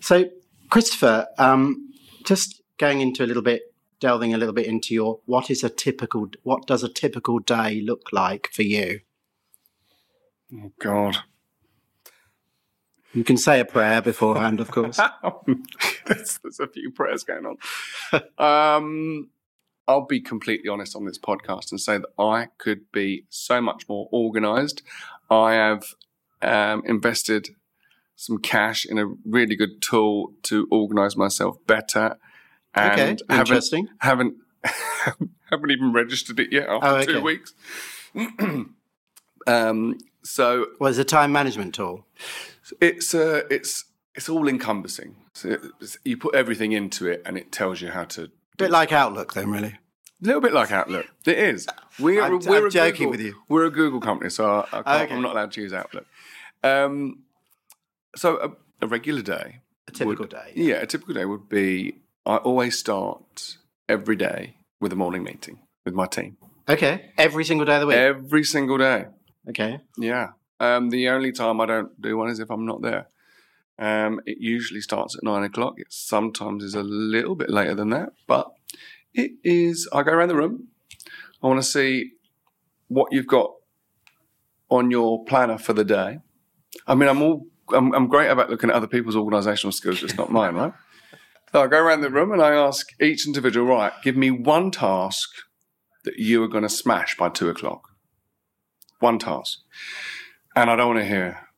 So, 0.00 0.24
Christopher, 0.70 1.28
um, 1.38 1.92
just 2.24 2.62
going 2.78 3.00
into 3.00 3.24
a 3.24 3.26
little 3.26 3.42
bit, 3.42 3.69
delving 4.00 4.34
a 4.34 4.38
little 4.38 4.54
bit 4.54 4.66
into 4.66 4.94
your 4.94 5.20
what 5.26 5.50
is 5.50 5.62
a 5.62 5.68
typical, 5.68 6.28
what 6.42 6.66
does 6.66 6.82
a 6.82 6.88
typical 6.88 7.38
day 7.38 7.80
look 7.80 8.12
like 8.12 8.48
for 8.52 8.62
you? 8.62 9.00
Oh 10.52 10.72
God. 10.80 11.18
You 13.12 13.24
can 13.24 13.36
say 13.36 13.58
a 13.60 13.64
prayer 13.64 14.00
beforehand, 14.00 14.60
of 14.60 14.70
course. 14.70 15.00
there's, 16.06 16.38
there's, 16.42 16.60
a 16.60 16.68
few 16.68 16.92
prayers 16.92 17.24
going 17.24 17.44
on. 17.44 17.56
um, 18.38 19.30
I'll 19.88 20.06
be 20.06 20.20
completely 20.20 20.68
honest 20.68 20.94
on 20.94 21.04
this 21.04 21.18
podcast 21.18 21.72
and 21.72 21.80
say 21.80 21.98
that 21.98 22.22
I 22.22 22.48
could 22.58 22.92
be 22.92 23.24
so 23.28 23.60
much 23.60 23.88
more 23.88 24.08
organized. 24.12 24.82
I 25.28 25.54
have 25.54 25.82
um, 26.42 26.82
invested 26.86 27.50
some 28.14 28.38
cash 28.38 28.84
in 28.84 28.98
a 28.98 29.06
really 29.24 29.56
good 29.56 29.82
tool 29.82 30.32
to 30.42 30.68
organize 30.70 31.16
myself 31.16 31.56
better. 31.66 32.18
And 32.74 33.20
okay, 33.22 33.38
interesting. 33.38 33.88
Haven't 33.98 34.36
haven't, 34.64 35.30
haven't 35.50 35.70
even 35.70 35.92
registered 35.92 36.38
it 36.40 36.52
yet 36.52 36.68
after 36.68 36.86
oh, 36.86 36.96
okay. 36.96 37.12
two 37.12 37.22
weeks. 37.22 37.54
um, 39.46 39.98
so, 40.22 40.66
well, 40.78 40.90
it's 40.90 40.98
a 40.98 41.04
time 41.04 41.32
management 41.32 41.74
tool. 41.74 42.06
It's 42.80 43.14
uh, 43.14 43.42
it's 43.50 43.84
it's 44.14 44.28
all 44.28 44.48
encompassing. 44.48 45.16
So 45.34 45.56
you 46.04 46.16
put 46.16 46.34
everything 46.34 46.72
into 46.72 47.06
it, 47.08 47.22
and 47.24 47.36
it 47.38 47.52
tells 47.52 47.80
you 47.80 47.88
how 47.90 48.04
to. 48.04 48.24
A 48.24 48.56
bit 48.58 48.70
like 48.70 48.92
Outlook, 48.92 49.34
then, 49.34 49.50
really. 49.50 49.78
A 50.22 50.26
little 50.26 50.40
bit 50.42 50.52
like 50.52 50.70
Outlook. 50.70 51.06
It 51.24 51.38
is. 51.38 51.66
We're, 51.98 52.22
I'm, 52.22 52.40
we're 52.40 52.66
I'm 52.66 52.70
joking 52.70 53.06
Google, 53.06 53.10
with 53.12 53.20
you. 53.20 53.36
We're 53.48 53.64
a 53.64 53.70
Google 53.70 54.00
company, 54.00 54.28
so 54.28 54.66
I, 54.72 55.06
am 55.06 55.22
not 55.22 55.32
allowed 55.32 55.52
to 55.52 55.62
use 55.62 55.72
Outlook. 55.72 56.06
Um, 56.62 57.20
so 58.14 58.36
a, 58.36 58.84
a, 58.84 58.88
regular 58.88 59.22
day, 59.22 59.60
a 59.88 59.92
typical 59.92 60.24
would, 60.24 60.30
day, 60.30 60.52
yeah, 60.54 60.74
a 60.76 60.86
typical 60.86 61.14
day 61.14 61.24
would 61.24 61.48
be. 61.48 61.94
I 62.26 62.36
always 62.36 62.78
start 62.78 63.56
every 63.88 64.16
day 64.16 64.56
with 64.80 64.92
a 64.92 64.96
morning 64.96 65.22
meeting 65.22 65.60
with 65.84 65.94
my 65.94 66.06
team. 66.06 66.36
Okay, 66.68 67.12
every 67.16 67.44
single 67.44 67.64
day 67.64 67.74
of 67.76 67.80
the 67.80 67.86
week. 67.86 67.96
Every 67.96 68.44
single 68.44 68.78
day. 68.78 69.06
Okay. 69.48 69.80
Yeah. 69.96 70.32
Um, 70.60 70.90
the 70.90 71.08
only 71.08 71.32
time 71.32 71.60
I 71.60 71.66
don't 71.66 72.00
do 72.00 72.16
one 72.16 72.28
is 72.28 72.38
if 72.38 72.50
I'm 72.50 72.66
not 72.66 72.82
there. 72.82 73.08
Um, 73.78 74.20
it 74.26 74.38
usually 74.38 74.82
starts 74.82 75.16
at 75.16 75.24
nine 75.24 75.42
o'clock. 75.42 75.74
It 75.78 75.86
sometimes 75.88 76.62
is 76.62 76.74
a 76.74 76.82
little 76.82 77.34
bit 77.34 77.48
later 77.48 77.74
than 77.74 77.88
that, 77.90 78.10
but 78.26 78.50
it 79.14 79.32
is. 79.42 79.88
I 79.92 80.02
go 80.02 80.12
around 80.12 80.28
the 80.28 80.36
room. 80.36 80.68
I 81.42 81.46
want 81.46 81.58
to 81.60 81.68
see 81.68 82.12
what 82.88 83.12
you've 83.12 83.26
got 83.26 83.54
on 84.68 84.90
your 84.90 85.24
planner 85.24 85.56
for 85.56 85.72
the 85.72 85.84
day. 85.84 86.18
I 86.86 86.94
mean, 86.94 87.08
I'm 87.08 87.22
all 87.22 87.46
I'm, 87.72 87.94
I'm 87.94 88.08
great 88.08 88.28
about 88.28 88.50
looking 88.50 88.68
at 88.68 88.76
other 88.76 88.86
people's 88.86 89.16
organisational 89.16 89.72
skills, 89.72 90.00
just 90.00 90.18
not 90.18 90.30
mine, 90.30 90.54
right? 90.54 90.74
So 91.52 91.62
I 91.62 91.66
go 91.66 91.78
around 91.78 92.02
the 92.02 92.10
room 92.10 92.32
and 92.32 92.40
I 92.40 92.52
ask 92.52 92.88
each 93.00 93.26
individual, 93.26 93.66
right, 93.66 93.92
give 94.02 94.16
me 94.16 94.30
one 94.30 94.70
task 94.70 95.28
that 96.04 96.16
you 96.16 96.42
are 96.42 96.48
going 96.48 96.62
to 96.62 96.68
smash 96.68 97.16
by 97.16 97.28
two 97.28 97.48
o'clock. 97.48 97.82
One 99.00 99.18
task. 99.18 99.58
And 100.54 100.70
I 100.70 100.76
don't 100.76 100.94
want 100.94 101.00
to 101.00 101.06
hear, 101.06 101.48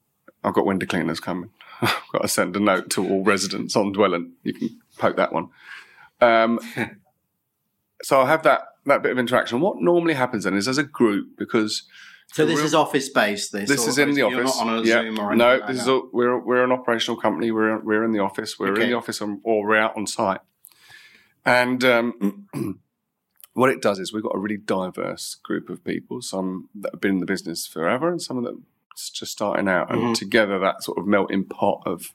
I've 0.42 0.54
got 0.54 0.66
window 0.66 0.86
cleaners 0.86 1.20
coming. 1.20 1.50
I've 1.82 2.02
got 2.12 2.22
to 2.22 2.28
send 2.28 2.56
a 2.56 2.60
note 2.60 2.88
to 2.90 3.06
all 3.06 3.22
residents 3.22 3.76
on 3.76 3.92
dwelling. 3.92 4.32
You 4.44 4.54
can 4.54 4.80
poke 4.98 5.16
that 5.16 5.32
one. 5.32 5.48
Um, 6.20 6.58
so 8.02 8.20
I 8.20 8.26
have 8.26 8.42
that 8.44 8.62
that 8.86 9.02
bit 9.02 9.12
of 9.12 9.18
interaction. 9.18 9.60
What 9.60 9.80
normally 9.80 10.14
happens 10.14 10.44
then 10.44 10.56
is 10.56 10.66
as 10.66 10.78
a 10.78 10.82
group 10.82 11.36
because 11.38 11.84
so 12.32 12.46
this 12.46 12.60
is 12.60 12.74
office 12.74 13.08
based. 13.08 13.52
This, 13.52 13.68
this 13.68 13.86
is 13.86 13.98
in 13.98 14.14
the 14.14 14.22
office. 14.22 14.58
yeah. 14.86 15.02
no, 15.02 15.58
this 15.58 15.60
like 15.60 15.70
is 15.70 15.86
a, 15.86 16.00
we're 16.12 16.38
we're 16.38 16.64
an 16.64 16.72
operational 16.72 17.20
company. 17.20 17.50
We're 17.50 17.78
we're 17.80 18.04
in 18.04 18.12
the 18.12 18.20
office. 18.20 18.58
We're 18.58 18.72
okay. 18.72 18.84
in 18.84 18.90
the 18.90 18.96
office 18.96 19.20
or 19.20 19.36
we're 19.42 19.76
out 19.76 19.96
on 19.96 20.06
site. 20.06 20.40
And 21.44 21.84
um, 21.84 22.48
what 23.52 23.70
it 23.70 23.82
does 23.82 23.98
is 23.98 24.12
we've 24.12 24.22
got 24.22 24.34
a 24.34 24.38
really 24.38 24.56
diverse 24.56 25.34
group 25.42 25.68
of 25.68 25.84
people. 25.84 26.22
Some 26.22 26.68
that 26.74 26.92
have 26.94 27.00
been 27.00 27.12
in 27.12 27.20
the 27.20 27.26
business 27.26 27.66
forever, 27.66 28.08
and 28.08 28.22
some 28.22 28.38
of 28.38 28.44
them 28.44 28.64
just 28.96 29.32
starting 29.32 29.68
out. 29.68 29.90
And 29.90 30.00
mm-hmm. 30.00 30.12
together, 30.14 30.58
that 30.58 30.82
sort 30.82 30.98
of 30.98 31.06
melting 31.06 31.44
pot 31.44 31.82
of 31.84 32.12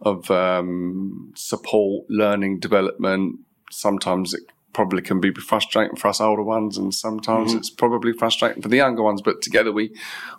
of 0.00 0.30
um, 0.30 1.32
support, 1.36 2.06
learning, 2.08 2.58
development. 2.58 3.40
Sometimes 3.70 4.34
it 4.34 4.42
probably 4.74 5.00
can 5.00 5.20
be 5.20 5.32
frustrating 5.32 5.96
for 5.96 6.08
us 6.08 6.20
older 6.20 6.42
ones, 6.42 6.76
and 6.76 6.92
sometimes 6.92 7.50
mm-hmm. 7.50 7.58
it's 7.58 7.70
probably 7.70 8.12
frustrating 8.12 8.62
for 8.62 8.68
the 8.68 8.76
younger 8.76 9.02
ones. 9.02 9.22
But 9.22 9.40
together 9.40 9.72
we 9.72 9.94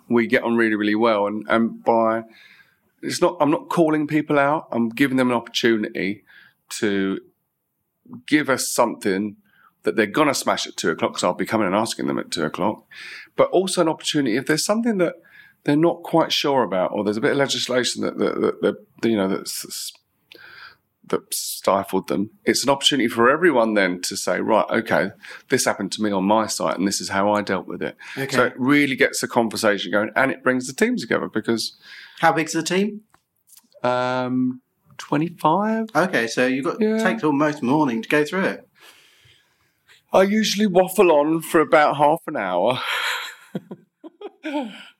we 0.07 0.27
get 0.27 0.43
on 0.43 0.55
really 0.55 0.75
really 0.75 0.95
well, 0.95 1.25
and 1.25 1.45
and 1.49 1.83
by 1.83 2.23
it's 3.01 3.21
not 3.21 3.37
I'm 3.39 3.49
not 3.49 3.69
calling 3.69 4.05
people 4.05 4.37
out. 4.37 4.67
I'm 4.71 4.89
giving 4.89 5.17
them 5.17 5.31
an 5.31 5.37
opportunity 5.37 6.23
to 6.79 7.19
give 8.27 8.49
us 8.49 8.71
something 8.71 9.37
that 9.83 9.95
they're 9.95 10.05
gonna 10.05 10.33
smash 10.33 10.67
at 10.67 10.77
two 10.77 10.91
o'clock. 10.91 11.13
Because 11.13 11.23
I'll 11.23 11.33
be 11.33 11.45
coming 11.45 11.67
and 11.67 11.75
asking 11.75 12.07
them 12.07 12.19
at 12.19 12.29
two 12.29 12.43
o'clock, 12.43 12.85
but 13.35 13.49
also 13.49 13.81
an 13.81 13.89
opportunity 13.89 14.37
if 14.37 14.45
there's 14.45 14.65
something 14.65 14.97
that 14.99 15.15
they're 15.63 15.75
not 15.75 16.03
quite 16.03 16.31
sure 16.31 16.61
about, 16.63 16.91
or 16.91 17.03
there's 17.03 17.17
a 17.17 17.21
bit 17.21 17.31
of 17.31 17.37
legislation 17.37 18.03
that, 18.03 18.19
that, 18.19 18.39
that, 18.61 18.85
that 19.01 19.09
you 19.09 19.17
know 19.17 19.27
that's 19.27 19.91
that 21.09 21.33
stifled 21.33 22.07
them. 22.07 22.31
It's 22.43 22.63
an 22.63 22.69
opportunity 22.69 23.07
for 23.07 23.29
everyone 23.29 23.73
then 23.73 24.01
to 24.01 24.17
say, 24.17 24.39
right, 24.39 24.65
okay, 24.69 25.11
this 25.49 25.65
happened 25.65 25.91
to 25.93 26.01
me 26.01 26.11
on 26.11 26.23
my 26.23 26.47
site 26.47 26.77
and 26.77 26.87
this 26.87 26.99
is 27.01 27.09
how 27.09 27.31
I 27.31 27.41
dealt 27.41 27.67
with 27.67 27.81
it. 27.81 27.95
Okay. 28.17 28.35
So 28.35 28.45
it 28.45 28.53
really 28.57 28.95
gets 28.95 29.21
the 29.21 29.27
conversation 29.27 29.91
going 29.91 30.11
and 30.15 30.31
it 30.31 30.43
brings 30.43 30.67
the 30.67 30.73
team 30.73 30.97
together 30.97 31.29
because. 31.31 31.77
How 32.19 32.31
big's 32.31 32.53
the 32.53 32.63
team? 32.63 33.01
Um, 33.83 34.61
25. 34.97 35.89
Okay, 35.95 36.27
so 36.27 36.47
you've 36.47 36.65
got 36.65 36.81
yeah. 36.81 36.97
takes 36.97 37.23
almost 37.23 37.61
morning 37.61 38.01
to 38.01 38.09
go 38.09 38.23
through 38.23 38.45
it. 38.45 38.67
I 40.13 40.23
usually 40.23 40.67
waffle 40.67 41.11
on 41.11 41.41
for 41.41 41.59
about 41.59 41.97
half 41.97 42.21
an 42.27 42.37
hour. 42.37 42.79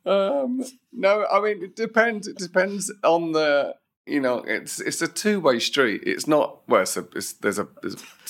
um, 0.06 0.64
no, 0.92 1.26
I 1.32 1.40
mean 1.40 1.64
it 1.64 1.76
depends. 1.76 2.28
It 2.28 2.38
depends 2.38 2.92
on 3.04 3.32
the 3.32 3.76
you 4.06 4.20
know, 4.20 4.44
it's 4.46 4.80
it's 4.80 5.02
a 5.02 5.08
two 5.08 5.40
way 5.40 5.60
street. 5.60 6.04
It's 6.06 6.28
not 6.28 6.60
well. 6.68 6.82
It's 6.82 6.98
a, 6.98 7.08
it's, 7.16 7.34
there's 7.34 7.58
a 7.58 7.68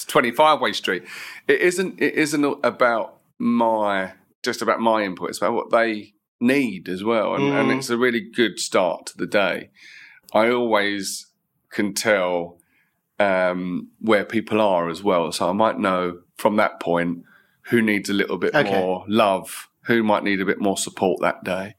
twenty 0.08 0.32
five 0.32 0.62
way 0.62 0.74
street. 0.74 1.04
It 1.48 1.62
isn't. 1.62 2.02
It 2.02 2.14
isn't 2.14 2.60
about 2.64 3.18
my 3.38 4.14
just 4.44 4.62
about 4.62 4.80
my 4.80 5.04
input. 5.04 5.30
It's 5.30 5.40
about 5.40 5.54
what 5.54 5.72
they 5.72 6.14
need 6.40 6.88
as 6.88 7.04
well, 7.04 7.36
and, 7.36 7.44
mm. 7.44 7.60
and 7.60 7.72
it's 7.72 7.90
a 7.90 7.98
really 7.98 8.22
good 8.22 8.60
start 8.60 9.08
to 9.08 9.18
the 9.18 9.28
day. 9.28 9.70
I 10.34 10.50
always 10.50 11.28
can 11.72 11.94
tell 11.94 12.58
um, 13.20 13.90
where 14.00 14.24
people 14.24 14.62
are 14.62 14.90
as 14.90 15.04
well, 15.04 15.32
so 15.32 15.50
I 15.50 15.54
might 15.54 15.78
know 15.78 16.22
from 16.38 16.56
that 16.56 16.80
point 16.80 17.24
who 17.70 17.82
needs 17.82 18.10
a 18.10 18.14
little 18.14 18.38
bit 18.38 18.54
okay. 18.54 18.70
more 18.72 19.04
love, 19.08 19.70
who 19.86 20.04
might 20.04 20.24
need 20.24 20.40
a 20.40 20.46
bit 20.46 20.62
more 20.62 20.78
support 20.78 21.22
that 21.22 21.44
day 21.44 21.76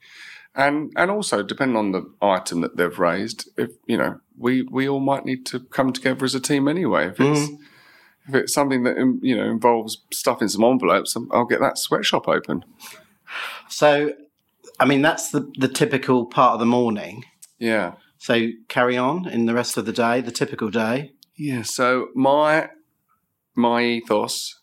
and 0.56 0.92
and 0.96 1.10
also 1.10 1.42
depending 1.42 1.76
on 1.76 1.92
the 1.92 2.10
item 2.22 2.62
that 2.62 2.76
they've 2.76 2.98
raised, 2.98 3.48
if 3.58 3.70
you 3.86 3.96
know, 3.96 4.20
we 4.38 4.62
we 4.62 4.88
all 4.88 5.00
might 5.00 5.24
need 5.24 5.44
to 5.46 5.60
come 5.60 5.92
together 5.92 6.24
as 6.24 6.34
a 6.34 6.40
team 6.40 6.66
anyway. 6.66 7.08
If 7.08 7.20
it's 7.20 7.50
mm. 7.50 7.58
if 8.28 8.34
it's 8.34 8.54
something 8.54 8.82
that 8.84 8.96
um, 8.96 9.20
you 9.22 9.36
know 9.36 9.44
involves 9.44 10.02
stuffing 10.12 10.48
some 10.48 10.64
envelopes, 10.64 11.14
um, 11.14 11.28
I'll 11.32 11.44
get 11.44 11.60
that 11.60 11.78
sweatshop 11.78 12.26
open. 12.26 12.64
So, 13.68 14.14
I 14.80 14.86
mean, 14.86 15.02
that's 15.02 15.30
the 15.30 15.52
the 15.58 15.68
typical 15.68 16.24
part 16.24 16.54
of 16.54 16.60
the 16.60 16.66
morning. 16.66 17.24
Yeah. 17.58 17.94
So 18.18 18.48
carry 18.68 18.96
on 18.96 19.28
in 19.28 19.44
the 19.44 19.54
rest 19.54 19.76
of 19.76 19.84
the 19.84 19.92
day, 19.92 20.22
the 20.22 20.32
typical 20.32 20.70
day. 20.70 21.12
Yeah. 21.36 21.62
So 21.62 22.08
my 22.14 22.70
my 23.54 23.82
ethos 23.82 24.58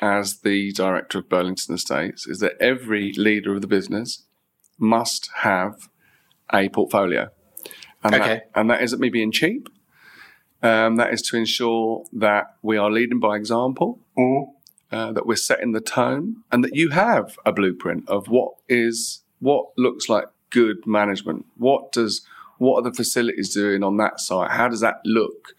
as 0.00 0.40
the 0.40 0.72
director 0.72 1.18
of 1.18 1.28
Burlington 1.28 1.74
Estates 1.74 2.26
is 2.26 2.38
that 2.40 2.60
every 2.60 3.12
leader 3.12 3.54
of 3.54 3.60
the 3.60 3.68
business 3.68 4.24
must 4.82 5.30
have 5.36 5.88
a 6.52 6.68
portfolio. 6.68 7.30
And 8.04 8.14
okay. 8.14 8.26
That, 8.26 8.50
and 8.54 8.70
that 8.70 8.82
isn't 8.82 9.00
me 9.00 9.08
being 9.08 9.32
cheap. 9.32 9.68
Um, 10.62 10.96
that 10.96 11.12
is 11.12 11.22
to 11.22 11.36
ensure 11.36 12.04
that 12.12 12.56
we 12.62 12.76
are 12.76 12.90
leading 12.90 13.18
by 13.18 13.36
example, 13.36 13.98
mm. 14.16 14.46
uh, 14.92 15.12
that 15.12 15.26
we're 15.26 15.36
setting 15.36 15.72
the 15.72 15.80
tone, 15.80 16.44
and 16.52 16.62
that 16.62 16.76
you 16.76 16.90
have 16.90 17.36
a 17.44 17.52
blueprint 17.52 18.08
of 18.08 18.28
what 18.28 18.54
is 18.68 19.22
what 19.40 19.66
looks 19.76 20.08
like 20.08 20.26
good 20.50 20.86
management. 20.86 21.46
What 21.56 21.90
does 21.90 22.22
what 22.58 22.78
are 22.78 22.82
the 22.82 22.94
facilities 22.94 23.52
doing 23.52 23.82
on 23.82 23.96
that 23.96 24.20
site? 24.20 24.52
How 24.52 24.68
does 24.68 24.80
that 24.80 25.00
look? 25.04 25.54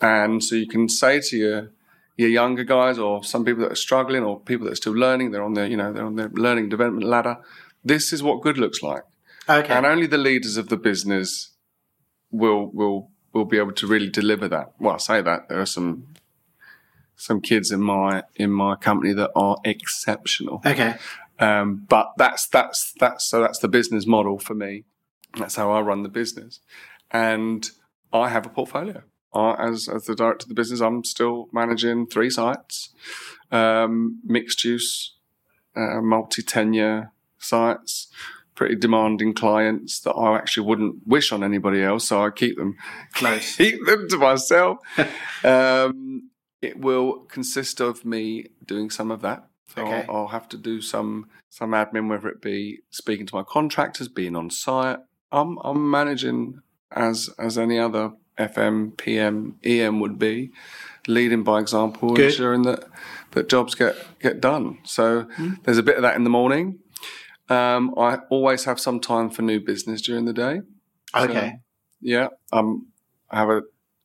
And 0.00 0.42
so 0.42 0.54
you 0.54 0.66
can 0.66 0.88
say 0.88 1.20
to 1.20 1.36
your 1.36 1.70
your 2.16 2.30
younger 2.30 2.64
guys, 2.64 2.98
or 2.98 3.22
some 3.24 3.44
people 3.44 3.62
that 3.62 3.72
are 3.72 3.76
struggling, 3.76 4.22
or 4.22 4.40
people 4.40 4.64
that 4.66 4.72
are 4.72 4.76
still 4.76 4.94
learning, 4.94 5.30
they're 5.30 5.42
on 5.42 5.54
their 5.54 5.66
you 5.66 5.76
know 5.76 5.92
they're 5.92 6.06
on 6.06 6.16
their 6.16 6.30
learning 6.30 6.70
development 6.70 7.06
ladder. 7.06 7.38
This 7.84 8.12
is 8.12 8.22
what 8.22 8.42
good 8.42 8.58
looks 8.58 8.82
like. 8.82 9.02
Okay. 9.48 9.72
And 9.72 9.86
only 9.86 10.06
the 10.06 10.18
leaders 10.18 10.56
of 10.56 10.68
the 10.68 10.76
business 10.76 11.50
will 12.30 12.70
will 12.72 13.10
will 13.32 13.44
be 13.44 13.58
able 13.58 13.72
to 13.72 13.86
really 13.86 14.08
deliver 14.08 14.48
that. 14.48 14.72
Well, 14.78 14.94
I 14.94 14.98
say 14.98 15.22
that 15.22 15.48
there 15.48 15.60
are 15.60 15.66
some 15.66 16.08
some 17.16 17.40
kids 17.40 17.70
in 17.70 17.80
my 17.80 18.22
in 18.36 18.50
my 18.50 18.76
company 18.76 19.12
that 19.14 19.30
are 19.34 19.56
exceptional. 19.64 20.62
Okay. 20.64 20.96
Um, 21.38 21.86
but 21.88 22.12
that's 22.16 22.46
that's 22.46 22.92
that's 22.98 23.24
so 23.24 23.40
that's 23.40 23.58
the 23.58 23.68
business 23.68 24.06
model 24.06 24.38
for 24.38 24.54
me. 24.54 24.84
That's 25.38 25.56
how 25.56 25.70
I 25.70 25.80
run 25.80 26.02
the 26.02 26.08
business, 26.08 26.60
and 27.10 27.68
I 28.12 28.28
have 28.28 28.46
a 28.46 28.50
portfolio. 28.50 29.02
I, 29.32 29.54
as 29.68 29.88
as 29.88 30.04
the 30.04 30.14
director 30.14 30.44
of 30.44 30.48
the 30.48 30.54
business, 30.54 30.80
I'm 30.80 31.04
still 31.04 31.48
managing 31.52 32.06
three 32.06 32.30
sites, 32.30 32.90
um, 33.50 34.20
mixed 34.24 34.64
use, 34.64 35.14
uh, 35.76 36.00
multi 36.00 36.42
tenure 36.42 37.12
sites, 37.40 38.08
pretty 38.54 38.76
demanding 38.76 39.32
clients 39.34 40.00
that 40.00 40.12
I 40.12 40.36
actually 40.36 40.66
wouldn't 40.66 41.06
wish 41.06 41.32
on 41.32 41.42
anybody 41.42 41.82
else, 41.82 42.08
so 42.08 42.22
I 42.24 42.30
keep 42.30 42.56
them 42.56 42.76
Close. 43.14 43.56
keep 43.62 43.84
them 43.86 44.08
to 44.08 44.16
myself. 44.18 44.78
um, 45.44 46.30
it 46.62 46.78
will 46.78 47.20
consist 47.28 47.80
of 47.80 48.04
me 48.04 48.46
doing 48.66 48.90
some 48.90 49.10
of 49.10 49.22
that. 49.22 49.46
So 49.74 49.82
Okay. 49.82 50.04
I'll, 50.08 50.16
I'll 50.16 50.26
have 50.28 50.48
to 50.50 50.56
do 50.56 50.80
some 50.80 51.26
some 51.48 51.70
admin, 51.70 52.08
whether 52.08 52.28
it 52.28 52.40
be 52.42 52.80
speaking 52.90 53.26
to 53.26 53.34
my 53.34 53.42
contractors, 53.42 54.08
being 54.08 54.36
on 54.36 54.50
site. 54.50 54.98
I'm 55.32 55.58
I'm 55.64 55.90
managing 55.90 56.60
as 56.90 57.30
as 57.38 57.56
any 57.56 57.78
other 57.78 58.12
FM, 58.38 58.96
PM, 58.96 59.56
EM 59.64 60.00
would 60.00 60.18
be, 60.18 60.50
leading 61.06 61.42
by 61.44 61.60
example, 61.60 62.14
Good. 62.14 62.26
ensuring 62.26 62.62
that 62.62 62.84
that 63.32 63.48
jobs 63.48 63.74
get 63.76 63.96
get 64.20 64.40
done. 64.40 64.78
So 64.84 65.22
Hmm. 65.36 65.54
there's 65.62 65.78
a 65.78 65.82
bit 65.84 65.96
of 65.96 66.02
that 66.02 66.16
in 66.16 66.24
the 66.24 66.30
morning. 66.30 66.80
Um, 67.50 67.94
I 67.98 68.18
always 68.30 68.64
have 68.64 68.78
some 68.80 69.00
time 69.00 69.28
for 69.30 69.42
new 69.42 69.60
business 69.60 70.00
during 70.00 70.24
the 70.24 70.32
day. 70.32 70.60
So, 71.14 71.20
Okay. 71.24 71.58
yeah, 72.00 72.28
um, 72.52 72.86
I 73.30 73.38
have 73.38 73.48
a 73.50 73.62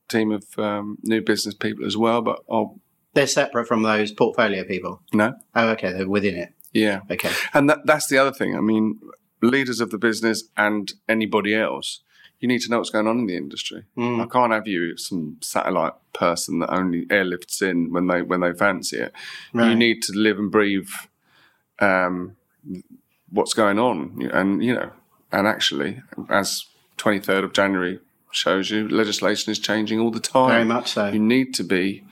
team 0.10 0.32
of 0.32 0.44
um, 0.58 0.98
new 1.04 1.22
business 1.22 1.54
people 1.56 1.86
as 1.86 1.96
well, 1.96 2.22
but 2.22 2.40
I'll 2.50 2.80
They're 3.14 3.28
separate 3.28 3.68
from 3.68 3.84
those 3.84 4.12
portfolio 4.12 4.64
people. 4.64 5.02
no, 5.14 5.36
Oh, 5.56 5.70
okay. 5.70 5.94
They're 5.94 6.10
within 6.10 6.36
it. 6.36 6.54
yeah, 6.74 7.02
Okay. 7.10 7.32
and 7.54 7.70
that, 7.70 7.86
that's 7.86 8.08
the 8.08 8.18
other 8.18 8.32
thing. 8.34 8.56
I 8.58 8.62
mean, 8.62 9.00
leaders 9.42 9.80
of 9.80 9.92
the 9.92 9.98
business 10.00 10.44
and 10.58 10.92
anybody 11.08 11.54
else, 11.56 12.02
you 12.40 12.48
need 12.48 12.62
to 12.62 12.70
know 12.70 12.80
what's 12.80 12.90
going 12.90 13.08
on 13.08 13.20
in 13.20 13.28
the 13.28 13.38
industry. 13.38 13.84
Mm. 13.98 14.22
I 14.24 14.28
can't 14.28 14.52
have 14.52 14.68
you 14.68 14.98
some 14.98 15.38
satellite 15.42 15.94
person 16.14 16.60
that 16.60 16.74
only 16.74 17.06
airlifts 17.06 17.62
in 17.62 17.92
when 17.94 18.08
they 18.08 18.22
when 18.24 18.42
they 18.42 18.54
fancy 18.54 18.98
it. 18.98 19.14
Right. 19.54 19.70
You 19.70 19.76
need 19.76 20.02
to 20.04 20.14
live 20.14 20.38
and 20.38 20.52
breathe 20.52 20.90
um, 21.80 22.36
what's 23.36 23.54
going 23.54 23.80
on, 23.80 24.30
and 24.34 24.64
you 24.64 24.74
know, 24.74 24.92
and 25.32 25.48
actually, 25.48 26.02
as 26.30 26.66
twenty 26.98 27.20
third 27.20 27.44
of 27.44 27.54
January 27.54 28.00
shows 28.32 28.70
you, 28.70 28.88
legislation 28.88 29.52
is 29.52 29.60
changing 29.60 30.00
all 30.00 30.12
the 30.12 30.20
time. 30.20 30.50
Very 30.50 30.66
much 30.66 30.92
so. 30.92 31.08
You 31.08 31.20
need 31.20 31.54
to 31.56 31.64
be 31.64 32.04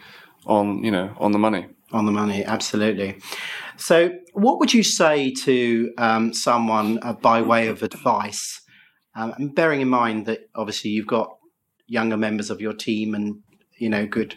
on, 0.46 0.84
you 0.84 0.92
know, 0.92 1.16
on 1.18 1.32
the 1.32 1.40
money. 1.40 1.68
On 1.92 2.06
the 2.06 2.12
money, 2.12 2.44
absolutely. 2.44 3.20
So, 3.78 4.12
what 4.34 4.60
would 4.60 4.74
you 4.74 4.84
say 4.84 5.32
to 5.32 5.94
um, 5.98 6.34
someone 6.34 7.00
uh, 7.02 7.14
by 7.14 7.42
way 7.42 7.68
of 7.68 7.84
advice? 7.84 8.62
Um, 9.16 9.34
and 9.38 9.54
bearing 9.54 9.82
in 9.82 9.90
mind 9.90 10.26
that 10.26 10.50
obviously 10.56 10.92
you've 10.92 11.08
got 11.08 11.38
younger 11.86 12.18
members 12.18 12.50
of 12.50 12.62
your 12.62 12.74
team 12.74 13.14
and 13.14 13.42
you 13.78 13.90
know 13.90 14.08
good 14.08 14.36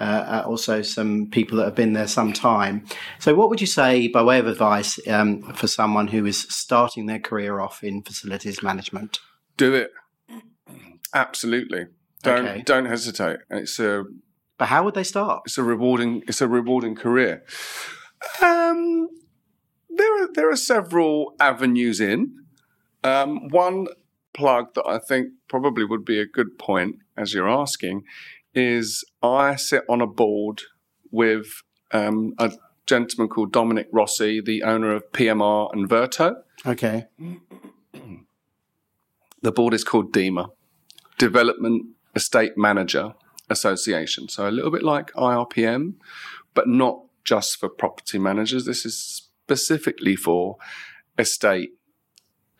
uh, 0.00 0.04
uh, 0.04 0.42
also 0.46 0.82
some 0.82 1.28
people 1.30 1.58
that 1.58 1.64
have 1.64 1.74
been 1.74 1.92
there 1.92 2.08
some 2.08 2.32
time. 2.32 2.84
So, 3.18 3.34
what 3.34 3.50
would 3.50 3.60
you 3.60 3.66
say 3.66 4.08
by 4.08 4.22
way 4.22 4.38
of 4.38 4.46
advice 4.46 4.98
um, 5.08 5.42
for 5.54 5.66
someone 5.66 6.08
who 6.08 6.24
is 6.26 6.40
starting 6.48 7.06
their 7.06 7.20
career 7.20 7.60
off 7.60 7.84
in 7.84 8.02
facilities 8.02 8.62
management? 8.62 9.18
Do 9.56 9.74
it. 9.74 9.90
Absolutely. 11.14 11.86
Don't 12.22 12.46
Okay. 12.46 12.62
don't 12.62 12.86
hesitate. 12.86 13.40
It's 13.50 13.78
a 13.78 14.04
But 14.58 14.68
how 14.68 14.84
would 14.84 14.94
they 14.94 15.04
start? 15.04 15.42
it's 15.46 15.58
a 15.58 15.62
rewarding 15.62 16.22
it's 16.28 16.40
a 16.40 16.48
rewarding 16.48 16.94
career. 16.94 17.44
Um, 18.42 19.08
there 19.88 20.22
are 20.22 20.28
there 20.34 20.50
are 20.50 20.56
several 20.56 21.34
avenues 21.40 22.00
in. 22.00 22.36
Um, 23.02 23.48
one 23.48 23.86
plug 24.34 24.74
that 24.74 24.86
I 24.86 24.98
think 24.98 25.28
probably 25.48 25.84
would 25.84 26.04
be 26.04 26.20
a 26.20 26.26
good 26.26 26.58
point, 26.58 26.96
as 27.16 27.32
you're 27.34 27.48
asking, 27.48 28.02
is 28.54 29.04
I 29.22 29.56
sit 29.56 29.84
on 29.88 30.00
a 30.00 30.06
board 30.06 30.62
with 31.10 31.62
um, 31.92 32.34
a 32.38 32.52
gentleman 32.86 33.28
called 33.28 33.52
Dominic 33.52 33.88
Rossi, 33.92 34.40
the 34.40 34.62
owner 34.62 34.94
of 34.94 35.10
PMR 35.12 35.72
and 35.72 35.88
Verto. 35.88 36.36
Okay. 36.66 37.06
The 39.42 39.52
board 39.52 39.72
is 39.72 39.84
called 39.84 40.12
DEMA, 40.12 40.50
Development 41.16 41.86
Estate 42.14 42.58
Manager 42.58 43.14
Association. 43.48 44.28
So 44.28 44.46
a 44.46 44.50
little 44.50 44.70
bit 44.70 44.82
like 44.82 45.12
IRPM, 45.14 45.94
but 46.52 46.68
not 46.68 47.04
just 47.24 47.56
for 47.58 47.70
property 47.70 48.18
managers. 48.18 48.66
This 48.66 48.84
is 48.84 48.98
specifically 48.98 50.14
for 50.14 50.56
estate 51.18 51.70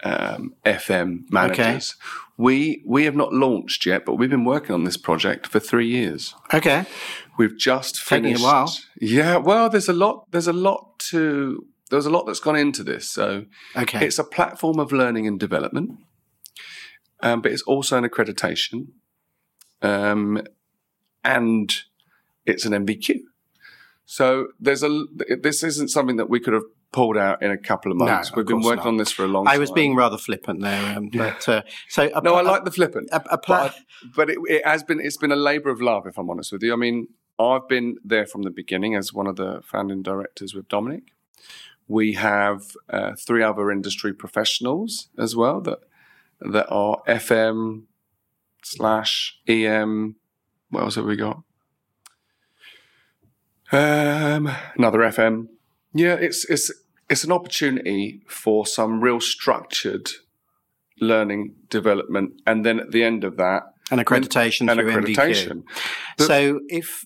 um, 0.02 0.54
FM 0.64 1.30
managers. 1.30 1.96
We 2.36 2.82
we 2.86 3.04
have 3.04 3.14
not 3.16 3.32
launched 3.32 3.84
yet, 3.84 4.04
but 4.06 4.14
we've 4.14 4.30
been 4.30 4.44
working 4.46 4.72
on 4.74 4.84
this 4.84 4.96
project 4.96 5.46
for 5.46 5.60
three 5.60 5.88
years. 5.88 6.34
Okay. 6.54 6.86
We've 7.38 7.56
just 7.56 7.98
finished. 7.98 8.36
Taking 8.36 8.44
a 8.46 8.52
while. 8.52 8.74
Yeah, 9.00 9.36
well, 9.36 9.68
there's 9.68 9.88
a 9.88 9.92
lot. 9.92 10.30
There's 10.30 10.48
a 10.48 10.52
lot 10.52 10.98
to. 11.10 11.66
There's 11.90 12.06
a 12.06 12.10
lot 12.10 12.24
that's 12.26 12.40
gone 12.40 12.56
into 12.56 12.82
this. 12.84 13.10
So 13.10 13.46
Okay. 13.76 14.06
it's 14.06 14.18
a 14.18 14.24
platform 14.24 14.78
of 14.78 14.92
learning 14.92 15.26
and 15.26 15.40
development, 15.40 15.98
um, 17.20 17.42
but 17.42 17.50
it's 17.52 17.62
also 17.62 17.98
an 17.98 18.08
accreditation, 18.08 18.88
um, 19.82 20.40
and 21.24 21.74
it's 22.46 22.64
an 22.64 22.72
NVQ. 22.72 23.20
So 24.06 24.48
there's 24.58 24.82
a. 24.82 25.04
This 25.42 25.62
isn't 25.62 25.88
something 25.88 26.16
that 26.16 26.30
we 26.30 26.40
could 26.40 26.54
have 26.54 26.64
pulled 26.92 27.16
out 27.16 27.42
in 27.42 27.50
a 27.50 27.57
couple 27.59 27.92
of 27.92 27.98
No, 27.98 28.07
months. 28.07 28.31
of 28.31 28.37
We've 28.37 28.46
been 28.46 28.62
working 28.62 28.79
not. 28.85 28.87
on 28.87 28.96
this 28.96 29.12
for 29.12 29.24
a 29.24 29.29
long 29.29 29.44
time. 29.46 29.55
I 29.55 29.59
was 29.59 29.70
being 29.70 29.94
rather 29.94 30.18
flippant 30.18 30.61
there, 30.61 30.96
um, 30.98 31.09
but 31.09 31.48
uh, 31.48 31.62
so 31.88 32.11
a, 32.14 32.20
No, 32.20 32.35
I 32.35 32.42
like 32.42 32.64
the 32.64 32.70
flippant. 32.72 33.09
a, 33.12 33.22
a 33.31 33.38
pla- 33.38 33.68
But, 33.68 34.14
but 34.16 34.31
it, 34.31 34.38
it 34.48 34.66
has 34.66 34.83
been 34.83 34.98
it's 35.00 35.16
been 35.16 35.31
a 35.33 35.37
labour 35.37 35.70
of 35.70 35.81
love, 35.81 36.07
if 36.07 36.18
I'm 36.18 36.29
honest 36.31 36.50
with 36.53 36.62
you. 36.62 36.72
I 36.72 36.76
mean, 36.76 37.09
I've 37.38 37.68
been 37.68 37.96
there 38.05 38.26
from 38.26 38.42
the 38.42 38.50
beginning 38.50 38.94
as 38.96 39.12
one 39.12 39.26
of 39.26 39.37
the 39.37 39.61
founding 39.64 40.03
directors 40.03 40.53
with 40.55 40.68
Dominic. 40.68 41.12
We 41.87 42.12
have 42.14 42.76
uh, 42.88 43.12
three 43.16 43.42
other 43.42 43.70
industry 43.70 44.12
professionals 44.12 45.09
as 45.18 45.35
well 45.37 45.61
that 45.62 45.79
that 46.40 46.66
are 46.70 47.03
FM 47.07 47.85
slash 48.62 49.38
EM. 49.46 50.16
What 50.70 50.83
else 50.83 50.94
have 50.96 51.05
we 51.05 51.16
got? 51.16 51.42
Um, 53.72 54.50
another 54.76 54.98
FM. 55.00 55.46
Yeah, 55.94 56.14
it's 56.14 56.44
it's 56.48 56.70
it's 57.09 57.24
an 57.24 57.33
opportunity 57.33 58.22
for 58.29 58.66
some 58.66 59.00
real 59.00 59.20
structured 59.20 60.11
learning 61.00 61.55
development, 61.68 62.40
and 62.46 62.64
then 62.64 62.79
at 62.81 62.90
the 62.92 63.03
end 63.03 63.24
of 63.24 63.37
that, 63.37 63.62
an 63.90 63.98
accreditation 63.98 64.70
an 64.70 64.79
through 64.79 64.92
accreditation. 64.92 65.64
NVQ. 66.18 66.26
So 66.26 66.61
if 66.68 67.05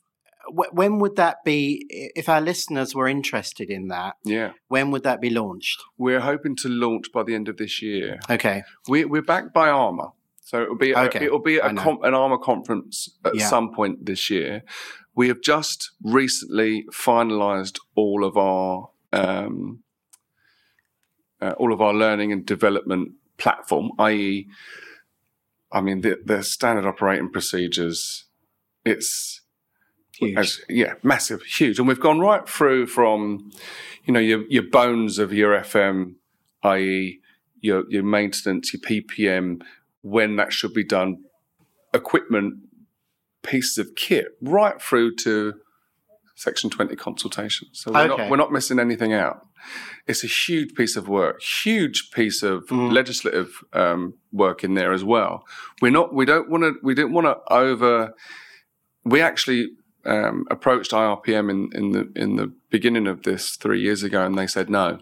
when 0.51 0.99
would 0.99 1.17
that 1.17 1.39
be? 1.45 1.87
If 1.89 2.29
our 2.29 2.41
listeners 2.41 2.95
were 2.95 3.09
interested 3.09 3.71
in 3.71 3.89
that, 3.89 4.17
Yeah, 4.25 4.53
when 4.69 4.91
would 4.91 5.03
that 5.05 5.21
be 5.21 5.31
launched? 5.31 5.83
we're 5.97 6.21
hoping 6.21 6.55
to 6.57 6.69
launch 6.69 7.11
by 7.13 7.23
the 7.23 7.35
end 7.35 7.49
of 7.49 7.57
this 7.57 7.81
year. 7.81 8.19
Okay. 8.29 8.63
We, 8.89 9.07
we're 9.07 9.23
backed 9.23 9.55
by 9.55 9.69
ARMA, 9.71 10.13
so 10.43 10.63
it'll 10.63 10.77
be 10.77 10.93
a, 10.93 11.05
it'll 11.05 11.39
be 11.39 11.59
com- 11.59 12.03
an 12.03 12.13
ARMA 12.15 12.39
conference 12.39 13.09
at 13.25 13.35
Yeah. 13.35 13.47
some 13.49 13.73
point 13.73 14.05
this 14.05 14.29
year. 14.29 14.63
We 15.15 15.29
have 15.29 15.41
just 15.41 15.93
recently 16.03 16.85
finalised 16.93 17.79
all 17.95 18.25
of 18.25 18.37
our 18.37 18.91
um, 19.13 19.85
uh, 21.41 21.55
all 21.59 21.73
of 21.73 21.81
our 21.81 21.95
learning 21.95 22.33
and 22.33 22.45
development 22.45 23.13
platform, 23.37 23.93
i.e., 23.99 24.49
I 25.71 25.81
mean 25.81 26.01
the, 26.03 26.21
the 26.25 26.43
standard 26.43 26.87
operating 26.87 27.31
procedures. 27.31 28.25
It's 28.85 29.41
as 30.37 30.61
yeah, 30.69 30.95
massive, 31.03 31.43
huge, 31.43 31.79
and 31.79 31.89
we've 31.89 32.01
gone 32.01 32.21
right 32.21 32.49
through 32.49 32.87
from, 32.87 33.51
you 34.05 34.15
know, 34.15 34.21
your 34.21 34.45
your 34.49 34.63
bones 34.63 35.19
of 35.19 35.33
your 35.33 35.59
FM, 35.59 36.15
i.e., 36.63 37.21
your 37.61 37.85
your 37.91 38.05
maintenance, 38.05 38.73
your 38.73 38.81
PPM, 38.81 39.63
when 40.03 40.37
that 40.37 40.53
should 40.53 40.73
be 40.73 40.85
done, 40.85 41.25
equipment, 41.93 42.55
pieces 43.45 43.79
of 43.79 43.95
kit, 43.95 44.27
right 44.43 44.81
through 44.83 45.15
to 45.17 45.55
Section 46.37 46.69
Twenty 46.71 46.97
consultation. 46.97 47.69
So 47.73 47.93
we're 47.93 48.01
Okay. 48.01 48.17
not 48.23 48.31
we're 48.31 48.37
not 48.37 48.53
missing 48.53 48.79
anything 48.81 49.13
out. 49.13 49.47
It's 50.07 50.25
a 50.25 50.27
huge 50.27 50.75
piece 50.75 50.97
of 50.97 51.09
work, 51.09 51.41
huge 51.41 52.11
piece 52.13 52.43
of 52.43 52.65
Mm. 52.67 52.93
legislative 52.93 53.63
um, 53.73 54.15
work 54.33 54.65
in 54.65 54.75
there 54.75 54.93
as 54.93 55.05
well. 55.05 55.45
We're 55.81 55.93
not. 55.93 56.13
We 56.13 56.25
don't 56.27 56.51
want 56.51 56.65
to. 56.65 56.75
We 56.83 56.95
didn't 56.95 57.13
want 57.13 57.27
to 57.29 57.37
over. 57.53 58.13
We 59.05 59.21
actually 59.21 59.69
um, 60.05 60.45
approached 60.51 60.91
IRPM 60.93 61.49
in, 61.51 61.71
in 61.73 61.93
the 61.93 62.13
in 62.17 62.37
the 62.37 62.53
beginning 62.71 63.07
of 63.07 63.23
this 63.23 63.57
three 63.57 63.81
years 63.81 64.03
ago, 64.03 64.27
and 64.27 64.37
they 64.37 64.47
said 64.47 64.69
no. 64.69 64.99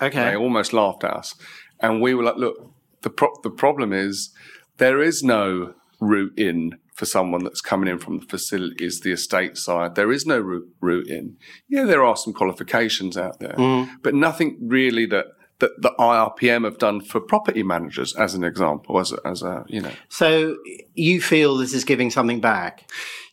Okay. 0.00 0.30
They 0.30 0.36
almost 0.36 0.72
laughed 0.72 1.04
at 1.04 1.12
us, 1.12 1.34
and 1.80 2.00
we 2.00 2.14
were 2.14 2.22
like, 2.24 2.36
"Look, 2.36 2.56
the 3.02 3.10
pro- 3.10 3.38
the 3.42 3.50
problem 3.50 3.92
is 3.92 4.30
there 4.78 5.00
is 5.02 5.22
no 5.22 5.74
route 6.00 6.38
in 6.38 6.78
for 6.94 7.04
someone 7.06 7.42
that's 7.44 7.60
coming 7.60 7.88
in 7.88 7.98
from 7.98 8.18
the 8.20 8.26
facilities, 8.26 9.00
the 9.00 9.12
estate 9.12 9.56
side. 9.58 9.94
There 9.96 10.12
is 10.12 10.24
no 10.26 10.38
route, 10.38 10.68
route 10.80 11.08
in. 11.08 11.36
Yeah, 11.68 11.84
there 11.84 12.04
are 12.04 12.16
some 12.16 12.32
qualifications 12.32 13.16
out 13.16 13.40
there, 13.40 13.54
Mm. 13.58 13.88
but 14.02 14.14
nothing 14.14 14.58
really 14.60 15.06
that." 15.06 15.26
That 15.60 15.70
the 15.80 15.94
IRPM 16.00 16.64
have 16.64 16.78
done 16.78 17.00
for 17.00 17.20
property 17.20 17.62
managers, 17.62 18.12
as 18.16 18.34
an 18.34 18.42
example, 18.42 18.98
as 18.98 19.12
a, 19.12 19.18
as 19.24 19.40
a 19.42 19.64
you 19.68 19.80
know, 19.80 19.92
So 20.08 20.56
you 20.94 21.20
feel 21.20 21.56
this 21.56 21.72
is 21.72 21.84
giving 21.84 22.10
something 22.10 22.40
back? 22.40 22.90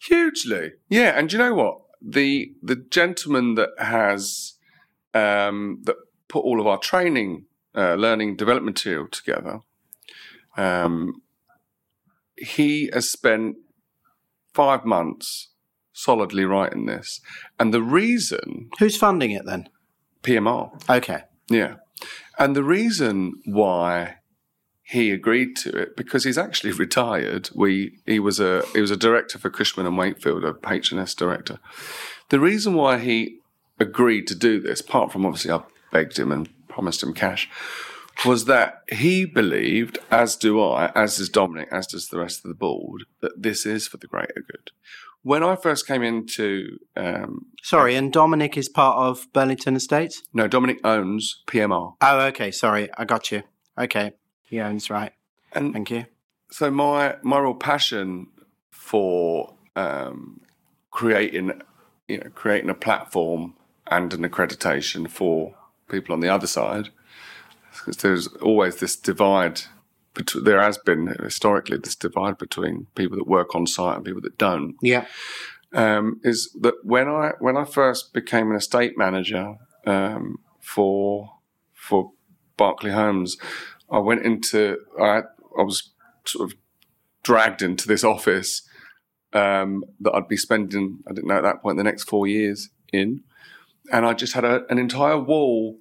Hugely, 0.07 0.73
yeah. 0.87 1.17
And 1.17 1.33
you 1.33 1.39
know 1.39 1.55
what 1.55 1.79
the 1.99 2.53
the 2.61 2.75
gentleman 2.75 3.55
that 3.55 3.69
has 3.79 4.53
um, 5.15 5.79
that 5.85 5.95
put 6.27 6.41
all 6.45 6.61
of 6.61 6.67
our 6.67 6.77
training 6.77 7.45
uh, 7.75 7.95
learning 7.95 8.35
development 8.35 8.77
material 8.77 9.07
together. 9.07 9.61
Um, 10.55 11.23
he 12.41 12.89
has 12.93 13.09
spent 13.11 13.55
five 14.53 14.85
months 14.85 15.49
solidly 15.93 16.45
writing 16.45 16.85
this, 16.85 17.19
and 17.59 17.73
the 17.73 17.81
reason 17.81 18.69
Who's 18.79 18.97
funding 18.97 19.31
it 19.31 19.45
then? 19.45 19.67
PMR, 20.23 20.69
Okay. 20.89 21.21
yeah, 21.49 21.75
and 22.37 22.55
the 22.55 22.63
reason 22.63 23.33
why 23.45 24.15
he 24.83 25.11
agreed 25.11 25.55
to 25.55 25.69
it 25.69 25.95
because 25.95 26.23
he's 26.25 26.37
actually 26.37 26.71
retired. 26.85 27.49
We 27.55 27.99
he 28.05 28.19
was 28.19 28.39
a 28.39 28.63
he 28.73 28.81
was 28.81 28.91
a 28.91 28.97
director 28.97 29.39
for 29.39 29.49
Cushman 29.49 29.85
and 29.85 29.97
Wakefield, 29.97 30.43
a 30.43 30.55
H&S 30.69 31.15
director. 31.15 31.59
The 32.29 32.39
reason 32.39 32.73
why 32.75 32.97
he 32.99 33.39
agreed 33.79 34.27
to 34.27 34.35
do 34.35 34.59
this, 34.59 34.81
apart 34.81 35.11
from 35.11 35.25
obviously 35.25 35.51
I 35.51 35.61
begged 35.91 36.19
him 36.19 36.31
and 36.31 36.49
promised 36.67 37.01
him 37.03 37.13
cash, 37.13 37.49
was 38.25 38.45
that 38.45 38.83
he 38.91 39.25
believed, 39.25 39.97
as 40.11 40.35
do 40.35 40.61
I, 40.61 40.91
as 40.95 41.17
does 41.17 41.29
Dominic, 41.29 41.69
as 41.71 41.87
does 41.87 42.07
the 42.09 42.19
rest 42.19 42.43
of 42.45 42.49
the 42.49 42.55
board, 42.55 43.03
that 43.21 43.41
this 43.41 43.65
is 43.65 43.87
for 43.87 43.97
the 43.97 44.07
greater 44.07 44.43
good. 44.49 44.71
When 45.23 45.43
I 45.43 45.55
first 45.55 45.85
came 45.87 46.01
into, 46.03 46.79
um, 46.95 47.45
Sorry, 47.61 47.95
and 47.95 48.11
Dominic 48.11 48.57
is 48.57 48.69
part 48.69 48.97
of 48.97 49.27
Burlington 49.33 49.75
Estates? 49.75 50.23
no, 50.33 50.47
Dominic 50.47 50.79
owns 50.83 51.43
PMR, 51.47 51.95
Oh, 52.01 52.19
okay. 52.27 52.51
Sorry, 52.51 52.89
I 52.97 53.05
got 53.05 53.31
you. 53.31 53.43
Okay. 53.77 54.13
He 54.43 54.59
owns, 54.59 54.89
right. 54.89 55.13
and 55.53 55.73
Thank 55.73 55.91
you. 55.91 56.05
so 56.51 56.69
my 56.71 57.15
my 57.23 57.39
real 57.39 57.53
passion 57.53 58.27
for 58.71 59.53
um, 59.75 60.41
creating 60.91 61.61
you 62.07 62.17
know 62.17 62.29
creating 62.35 62.69
a 62.69 62.73
platform 62.73 63.53
and 63.87 64.13
an 64.13 64.23
accreditation 64.27 65.09
for 65.09 65.55
people 65.89 66.13
on 66.13 66.19
the 66.19 66.27
other 66.29 66.47
side 66.47 66.89
because 67.85 67.97
there's 67.97 68.27
always 68.41 68.77
this 68.77 68.95
divide 68.95 69.61
between 70.13 70.43
there 70.43 70.61
has 70.61 70.77
been 70.77 71.07
historically 71.23 71.77
this 71.77 71.95
divide 71.95 72.37
between 72.37 72.87
people 72.95 73.17
that 73.17 73.27
work 73.27 73.55
on 73.55 73.65
site 73.65 73.95
and 73.95 74.05
people 74.05 74.21
that 74.21 74.37
don't 74.37 74.75
Yeah. 74.81 75.05
um, 75.73 76.19
is 76.23 76.55
that 76.61 76.75
when 76.83 77.07
I 77.07 77.31
when 77.39 77.57
I 77.57 77.63
first 77.65 78.13
became 78.13 78.49
an 78.51 78.57
estate 78.57 78.97
manager 78.97 79.55
um, 79.87 80.37
for 80.59 81.37
for 81.73 82.11
Berkeley 82.57 82.91
Homes, 82.91 83.37
I 83.89 83.99
went 83.99 84.25
into 84.25 84.77
I 84.99 85.21
I 85.57 85.63
was 85.63 85.91
sort 86.25 86.51
of 86.51 86.57
dragged 87.23 87.61
into 87.61 87.87
this 87.87 88.03
office 88.03 88.61
um, 89.33 89.83
that 90.01 90.13
I'd 90.13 90.27
be 90.27 90.37
spending 90.37 90.99
I 91.07 91.13
didn't 91.13 91.27
know 91.29 91.37
at 91.37 91.43
that 91.43 91.61
point 91.61 91.77
the 91.77 91.83
next 91.83 92.03
four 92.03 92.27
years 92.27 92.69
in, 92.91 93.23
and 93.91 94.05
I 94.05 94.13
just 94.13 94.33
had 94.33 94.43
a, 94.43 94.65
an 94.69 94.77
entire 94.77 95.17
wall 95.17 95.77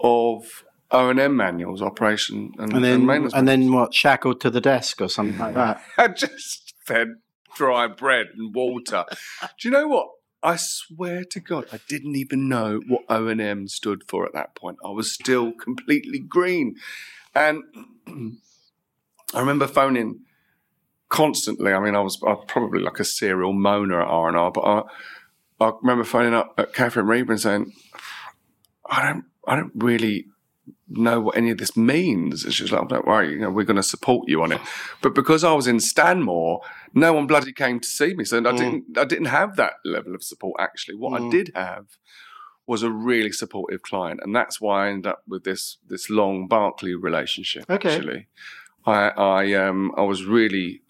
of 0.00 0.64
O 0.92 1.08
and 1.08 1.20
M 1.20 1.36
manuals, 1.36 1.82
operation 1.82 2.52
and, 2.58 2.72
And 2.72 2.84
then, 2.84 3.06
maintenance. 3.06 3.34
and 3.34 3.46
then 3.46 3.72
what? 3.72 3.94
Shackled 3.94 4.40
to 4.40 4.50
the 4.50 4.60
desk 4.60 5.00
or 5.00 5.08
something 5.08 5.38
like 5.38 5.54
that. 5.54 5.82
I 5.98 6.08
just 6.08 6.74
fed 6.84 7.16
dry 7.54 7.86
bread 7.86 8.28
and 8.36 8.54
water. 8.54 9.04
Do 9.60 9.68
you 9.68 9.70
know 9.70 9.86
what? 9.88 10.08
I 10.42 10.56
swear 10.56 11.24
to 11.24 11.40
God, 11.40 11.66
I 11.72 11.80
didn't 11.86 12.16
even 12.16 12.48
know 12.48 12.80
what 12.88 13.02
O 13.08 13.28
and 13.28 13.40
M 13.40 13.68
stood 13.68 14.04
for 14.08 14.24
at 14.24 14.32
that 14.32 14.54
point. 14.54 14.78
I 14.84 14.90
was 14.90 15.12
still 15.12 15.52
completely 15.52 16.18
green, 16.18 16.76
and 17.34 17.62
I 19.34 19.38
remember 19.40 19.66
phoning 19.66 20.20
constantly. 21.10 21.72
I 21.72 21.78
mean, 21.80 21.94
I 21.94 22.00
was, 22.00 22.18
I 22.26 22.30
was 22.30 22.44
probably 22.48 22.80
like 22.80 22.98
a 22.98 23.04
serial 23.04 23.52
moaner 23.52 24.00
at 24.02 24.08
R 24.08 24.28
and 24.28 24.36
R, 24.36 24.50
but 24.50 24.60
I, 24.62 24.82
I 25.66 25.72
remember 25.82 26.04
phoning 26.04 26.32
up 26.34 26.54
at 26.56 26.72
Catherine 26.72 27.06
Reber 27.06 27.32
and 27.32 27.40
saying, 27.40 27.72
"I 28.90 29.02
don't, 29.06 29.24
I 29.46 29.56
don't 29.56 29.72
really." 29.74 30.24
Know 30.88 31.20
what 31.20 31.36
any 31.36 31.50
of 31.50 31.58
this 31.58 31.76
means. 31.76 32.44
And 32.44 32.52
she 32.52 32.62
was 32.64 32.72
like, 32.72 32.88
don't 32.88 33.06
worry, 33.06 33.32
you 33.32 33.38
know, 33.38 33.50
we're 33.50 33.64
going 33.64 33.76
to 33.76 33.82
support 33.82 34.28
you 34.28 34.42
on 34.42 34.52
it. 34.52 34.60
But 35.02 35.14
because 35.14 35.44
I 35.44 35.52
was 35.52 35.66
in 35.66 35.80
Stanmore, 35.80 36.60
no 36.94 37.12
one 37.12 37.26
bloody 37.26 37.52
came 37.52 37.80
to 37.80 37.86
see 37.88 38.14
me. 38.14 38.24
So 38.24 38.38
I 38.38 38.52
didn't, 38.56 38.98
I 38.98 39.04
didn't 39.04 39.26
have 39.26 39.56
that 39.56 39.74
level 39.84 40.14
of 40.14 40.22
support 40.22 40.60
actually. 40.60 40.96
What 40.96 41.20
I 41.20 41.24
Mm. 41.24 41.30
did 41.30 41.52
have 41.54 41.86
was 42.66 42.82
a 42.82 42.90
really 42.90 43.32
supportive 43.32 43.82
client. 43.82 44.20
And 44.22 44.34
that's 44.34 44.60
why 44.60 44.86
I 44.86 44.90
ended 44.90 45.06
up 45.08 45.22
with 45.26 45.44
this, 45.44 45.78
this 45.88 46.08
long 46.10 46.46
Berkeley 46.48 46.94
relationship. 46.94 47.64
Okay. 47.70 47.96
Actually, 47.96 48.26
I, 48.86 49.08
I, 49.10 49.52
um, 49.54 49.92
I 49.96 50.02
was 50.02 50.24
really, 50.24 50.82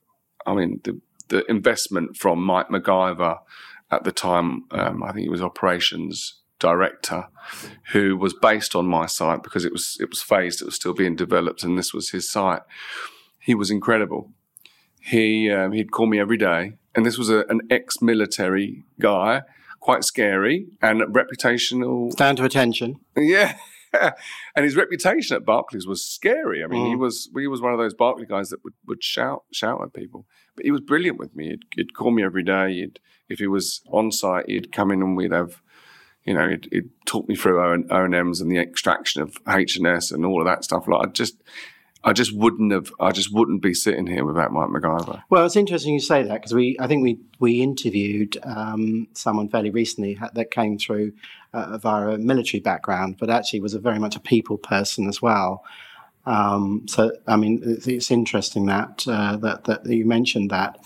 I 0.47 0.55
mean, 0.55 0.81
the, 0.85 1.01
the 1.29 1.45
investment 1.51 2.16
from 2.16 2.43
Mike 2.43 2.69
MacGyver 2.69 3.38
at 3.90 4.05
the 4.05 4.12
time, 4.12 4.64
um, 4.73 5.03
I 5.03 5.12
think 5.12 5.27
it 5.27 5.31
was 5.31 5.43
operations 5.43 6.39
director, 6.61 7.27
who 7.92 8.16
was 8.16 8.33
based 8.35 8.77
on 8.77 8.87
my 8.87 9.07
site 9.07 9.42
because 9.42 9.64
it 9.64 9.73
was 9.73 9.96
it 10.01 10.09
was 10.11 10.23
phased, 10.23 10.62
it 10.62 10.66
was 10.66 10.77
still 10.77 10.94
being 10.94 11.16
developed, 11.16 11.64
and 11.64 11.77
this 11.79 11.92
was 11.92 12.11
his 12.11 12.31
site. 12.31 12.62
He 13.40 13.55
was 13.55 13.70
incredible. 13.70 14.31
He 15.01 15.51
um, 15.51 15.73
he'd 15.73 15.90
call 15.90 16.07
me 16.07 16.20
every 16.20 16.37
day, 16.37 16.75
and 16.94 17.05
this 17.07 17.18
was 17.18 17.31
a, 17.31 17.44
an 17.49 17.61
ex-military 17.70 18.85
guy, 19.01 19.42
quite 19.81 20.05
scary 20.05 20.66
and 20.83 21.01
reputational. 21.03 22.12
Stand 22.12 22.38
to 22.38 22.44
attention. 22.44 23.01
Yeah. 23.16 23.57
and 24.55 24.64
his 24.64 24.77
reputation 24.77 25.35
at 25.37 25.44
Berkeley's 25.44 25.87
was 25.87 26.05
scary. 26.05 26.62
I 26.62 26.68
mean, 26.68 26.87
he 26.87 26.94
Mm. 26.94 27.01
was 27.01 27.29
he 27.37 27.49
was 27.49 27.61
one 27.61 27.73
of 27.73 27.79
those 27.79 27.94
Berkeley's 27.94 28.29
guys 28.29 28.51
that 28.51 28.62
would, 28.62 28.75
would 28.87 29.03
shout 29.03 29.42
shout 29.53 29.83
at 29.83 29.92
people. 29.92 30.27
But 30.55 30.64
he 30.64 30.70
was 30.70 30.81
brilliant 30.81 31.18
with 31.18 31.35
me. 31.35 31.49
He'd, 31.49 31.62
he'd 31.75 31.94
call 31.94 32.11
me 32.12 32.23
every 32.23 32.44
day. 32.44 32.75
He'd, 32.75 33.01
if 33.29 33.38
he 33.40 33.49
was 33.49 33.81
on 33.90 34.12
site, 34.12 34.44
he'd 34.49 34.70
come 34.70 34.90
in 34.92 35.03
and 35.03 35.16
we'd 35.16 35.33
have, 35.33 35.61
you 36.24 36.35
know, 36.35 36.48
he'd, 36.48 36.68
he'd 36.70 36.90
me 37.28 37.35
through 37.35 37.61
O 37.61 37.72
and 38.04 38.14
M's 38.14 38.40
and 38.40 38.50
the 38.50 38.59
extraction 38.59 39.22
of 39.22 39.37
H 39.48 39.76
and 39.76 39.87
S 39.87 40.11
and 40.11 40.24
all 40.24 40.40
of 40.40 40.46
that 40.46 40.64
stuff. 40.64 40.87
Like 40.87 41.09
I 41.09 41.11
just, 41.11 41.42
I 42.02 42.12
just 42.12 42.35
wouldn't 42.35 42.72
have, 42.72 42.92
I 42.98 43.12
just 43.12 43.33
wouldn't 43.33 43.62
be 43.62 43.74
sitting 43.74 44.06
here 44.06 44.24
without 44.24 44.52
Mike 44.52 44.68
MacGyver. 44.68 45.22
Well, 45.28 45.44
it's 45.44 45.56
interesting 45.56 45.92
you 45.94 46.00
say 46.00 46.22
that 46.22 46.35
because 46.35 46.54
we, 46.54 46.76
I 46.80 46.87
think 46.87 47.02
we 47.02 47.18
we 47.38 47.62
interviewed 47.62 48.38
um, 48.42 49.09
someone 49.12 49.48
fairly 49.48 49.70
recently 49.70 50.18
that 50.35 50.50
came 50.50 50.78
through 50.78 51.12
uh, 51.52 51.78
via 51.78 52.11
a 52.11 52.18
military 52.18 52.61
background, 52.61 53.16
but 53.18 53.28
actually 53.28 53.61
was 53.61 53.74
a 53.74 53.80
very 53.80 53.98
much 53.98 54.16
a 54.16 54.20
people 54.20 54.56
person 54.56 55.09
as 55.09 55.20
well. 55.20 55.64
Um, 56.26 56.87
so, 56.87 57.12
I 57.26 57.37
mean, 57.37 57.61
it's, 57.64 58.11
interesting 58.11 58.66
that, 58.66 59.04
uh, 59.09 59.37
that 59.38 59.64
that 59.64 59.87
you 59.87 60.04
mentioned 60.04 60.50
that. 60.50 60.78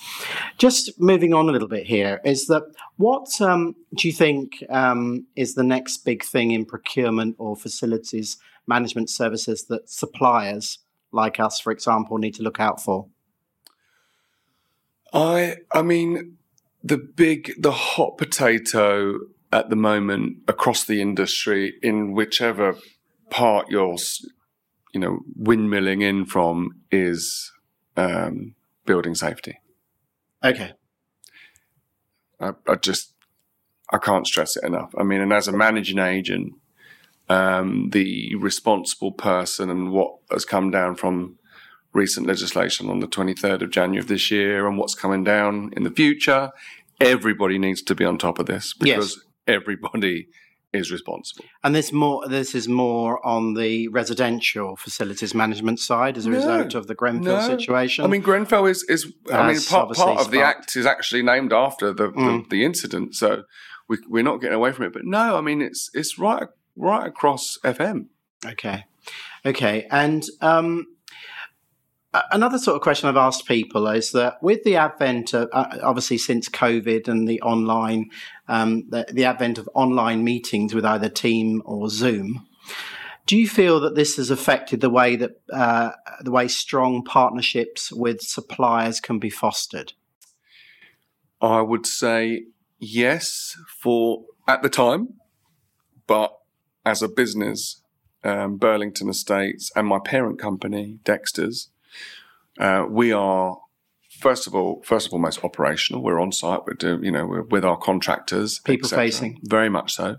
Just 0.59 0.99
moving 1.01 1.35
on 1.35 1.49
a 1.49 1.53
little 1.53 1.69
bit 1.69 1.87
here 1.87 2.21
is 2.25 2.47
that 2.47 2.63
what 2.97 3.29
um, 3.41 3.75
do 3.97 4.07
you 4.07 4.15
think 4.15 4.63
um, 4.71 5.27
is 5.35 5.55
the 5.55 5.65
next 5.65 6.05
big 6.05 6.25
thing 6.25 6.53
in 6.53 6.65
procurement 6.65 7.35
or 7.39 7.57
facilities 7.57 8.37
management 8.67 9.11
services 9.11 9.65
that 9.65 9.91
suppliers 9.91 10.79
like 11.13 11.41
us, 11.41 11.61
for 11.61 11.73
example, 11.73 12.19
need 12.19 12.35
to 12.35 12.43
look 12.43 12.61
out 12.61 12.81
for? 12.81 13.07
I, 15.13 15.57
I 15.73 15.83
mean, 15.83 16.39
the 16.83 16.99
big, 16.99 17.53
the 17.59 17.73
hot 17.73 18.19
potato 18.19 19.19
at 19.53 19.71
the 19.71 19.77
moment 19.77 20.39
across 20.49 20.85
the 20.85 21.01
industry, 21.01 21.75
in 21.83 22.13
whichever 22.13 22.77
part 23.31 23.71
you're, 23.71 23.97
you 24.95 25.01
know, 25.01 25.21
windmilling 25.39 26.03
in 26.03 26.25
from, 26.25 26.81
is 26.91 27.53
um, 27.97 28.55
building 28.87 29.15
safety. 29.15 29.59
Okay. 30.43 30.73
I, 32.41 32.53
I 32.69 32.77
just, 32.77 33.13
I 33.93 33.99
can't 33.99 34.27
stress 34.27 34.57
it 34.57 34.65
enough. 34.65 34.95
I 34.97 35.03
mean, 35.03 35.21
and 35.21 35.33
as 35.33 35.49
a 35.49 35.53
managing 35.53 35.99
agent, 35.99 36.55
um, 37.29 37.91
the 37.91 38.35
responsible 38.37 39.13
person 39.13 39.69
and 39.69 39.91
what 39.91 40.17
has 40.31 40.45
come 40.45 40.71
down 40.71 40.95
from 40.95 41.39
recent 41.93 42.27
legislation 42.27 42.89
on 42.89 43.01
the 43.01 43.09
23rd 43.09 43.63
of 43.63 43.71
January 43.71 43.99
of 44.01 44.09
this 44.09 44.31
year 44.31 44.67
and 44.67 44.79
what's 44.79 44.95
coming 44.95 45.25
down 45.25 45.71
in 45.77 45.83
the 45.85 45.91
future, 45.91 46.53
everybody 47.01 47.59
needs 47.59 47.83
to 47.83 47.95
be 47.95 48.05
on 48.05 48.19
top 48.19 48.39
of 48.39 48.47
this 48.47 48.75
because 48.75 49.25
everybody 49.47 50.29
is 50.75 50.91
responsible. 50.91 51.45
And 51.63 51.75
this 51.75 51.93
more 51.93 52.27
this 52.29 52.55
is 52.55 52.69
more 52.69 53.25
on 53.27 53.55
the 53.55 53.89
residential 53.89 54.77
facilities 54.77 55.35
management 55.35 55.79
side 55.81 56.17
as 56.19 56.27
a 56.27 56.31
No, 56.31 56.37
result 56.37 56.75
of 56.75 56.87
the 56.87 56.95
Grenfell 56.95 57.37
no. 57.41 57.49
situation. 57.57 58.05
I 58.05 58.09
mean, 58.09 58.21
Grenfell 58.23 58.67
is, 58.67 58.83
is 58.89 59.13
I 59.33 59.47
mean, 59.53 59.61
part, 59.63 59.95
part 59.95 60.21
of 60.21 60.31
the 60.31 60.43
act 60.43 60.77
is 60.77 60.87
actually 60.87 61.23
named 61.23 61.53
after 61.53 61.93
the, 61.93 62.09
Mm. 62.11 62.45
the, 62.45 62.57
the 62.57 62.65
incident. 62.65 63.15
So 63.15 63.45
we, 63.89 63.99
we're 64.09 64.23
not 64.23 64.41
getting 64.41 64.57
away 64.57 64.73
from 64.73 64.85
it. 64.87 64.93
But 64.93 65.05
no, 65.05 65.37
I 65.37 65.41
mean, 65.41 65.61
it's, 65.63 65.91
it's 65.95 66.19
right, 66.19 66.49
right 66.77 67.07
across 67.07 67.59
FM. 67.65 68.07
okay, 68.47 68.85
okay, 69.45 69.87
and 69.91 70.25
um, 70.41 70.87
another 72.31 72.59
sort 72.59 72.77
of 72.77 72.83
question 72.83 73.09
I've 73.09 73.17
asked 73.17 73.47
people 73.47 73.87
is 73.89 74.13
that 74.13 74.43
with 74.43 74.63
the 74.65 74.77
advent 74.77 75.35
of 75.35 75.49
uh, 75.53 75.79
obviously 75.83 76.19
since 76.19 76.49
COVID 76.49 77.09
and 77.09 77.27
the 77.27 77.41
online 77.43 78.11
um, 78.49 78.89
the, 78.89 79.07
the 79.11 79.25
advent 79.25 79.59
of 79.59 79.69
online 79.75 80.23
meetings 80.25 80.75
with 80.75 80.85
either 80.85 81.09
Team 81.09 81.63
or 81.65 81.89
Zoom. 81.89 82.47
Do 83.27 83.39
you 83.39 83.49
feel 83.49 83.81
that 83.81 83.95
this 83.95 84.17
has 84.17 84.31
affected 84.31 84.83
the 84.83 84.91
way 84.91 85.17
that 85.17 85.41
uh, 85.51 85.93
the 86.21 86.31
way 86.31 86.47
strong 86.47 87.03
partnerships 87.05 87.91
with 87.91 88.21
suppliers 88.21 89.01
can 89.01 89.19
be 89.19 89.31
fostered? 89.31 89.95
I 91.41 91.63
would 91.63 91.87
say 91.87 92.45
yes 92.79 93.57
for 93.81 94.25
at 94.47 94.63
the 94.63 94.69
time, 94.69 95.15
but 96.07 96.35
as 96.85 97.03
a 97.03 97.09
business, 97.09 97.83
um, 98.23 98.59
Burlington 98.59 99.09
Estates, 99.09 99.71
and 99.75 99.87
my 99.87 99.99
parent 100.05 100.39
company, 100.39 100.99
Dexter's, 101.05 101.71
uh, 102.59 102.87
we 102.89 103.13
are 103.13 103.59
first 104.21 104.47
of 104.47 104.55
all, 104.55 104.81
first 104.85 105.07
and 105.07 105.11
foremost, 105.11 105.43
operational. 105.45 106.03
We're 106.03 106.21
on 106.21 106.33
site. 106.33 106.61
We're 106.67 106.75
doing, 106.75 107.05
you 107.05 107.11
know, 107.11 107.27
we're 107.27 107.43
with 107.43 107.65
our 107.65 107.77
contractors, 107.77 108.61
People 108.61 108.89
facing. 108.89 109.41
very 109.43 109.69
much 109.69 109.93
so. 109.93 110.17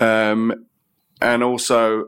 Um, 0.00 0.66
and 1.20 1.42
also 1.42 2.06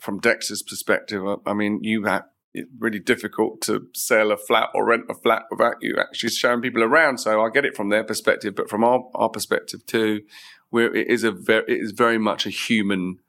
from 0.00 0.20
Dexter's 0.20 0.62
perspective, 0.62 1.26
I- 1.26 1.50
I 1.50 1.52
mean, 1.54 1.82
you 1.82 2.04
have 2.04 2.24
it's 2.54 2.68
really 2.78 2.98
difficult 2.98 3.62
to 3.62 3.86
sell 3.94 4.30
a 4.30 4.36
flat 4.36 4.68
or 4.74 4.84
rent 4.84 5.04
a 5.08 5.14
flat 5.14 5.44
without 5.50 5.76
you 5.80 5.96
actually 5.98 6.28
showing 6.28 6.60
people 6.60 6.82
around. 6.82 7.16
So 7.18 7.40
I 7.40 7.48
get 7.48 7.64
it 7.64 7.74
from 7.74 7.88
their 7.88 8.04
perspective, 8.04 8.54
but 8.54 8.68
from 8.68 8.84
our, 8.84 9.08
our 9.14 9.30
perspective 9.30 9.86
too, 9.86 10.20
where 10.68 10.94
it 10.94 11.08
is 11.08 11.24
a 11.24 11.30
very, 11.30 11.64
it 11.66 11.80
is 11.80 11.92
very 11.92 12.18
much 12.18 12.44
a 12.44 12.50
human 12.50 13.20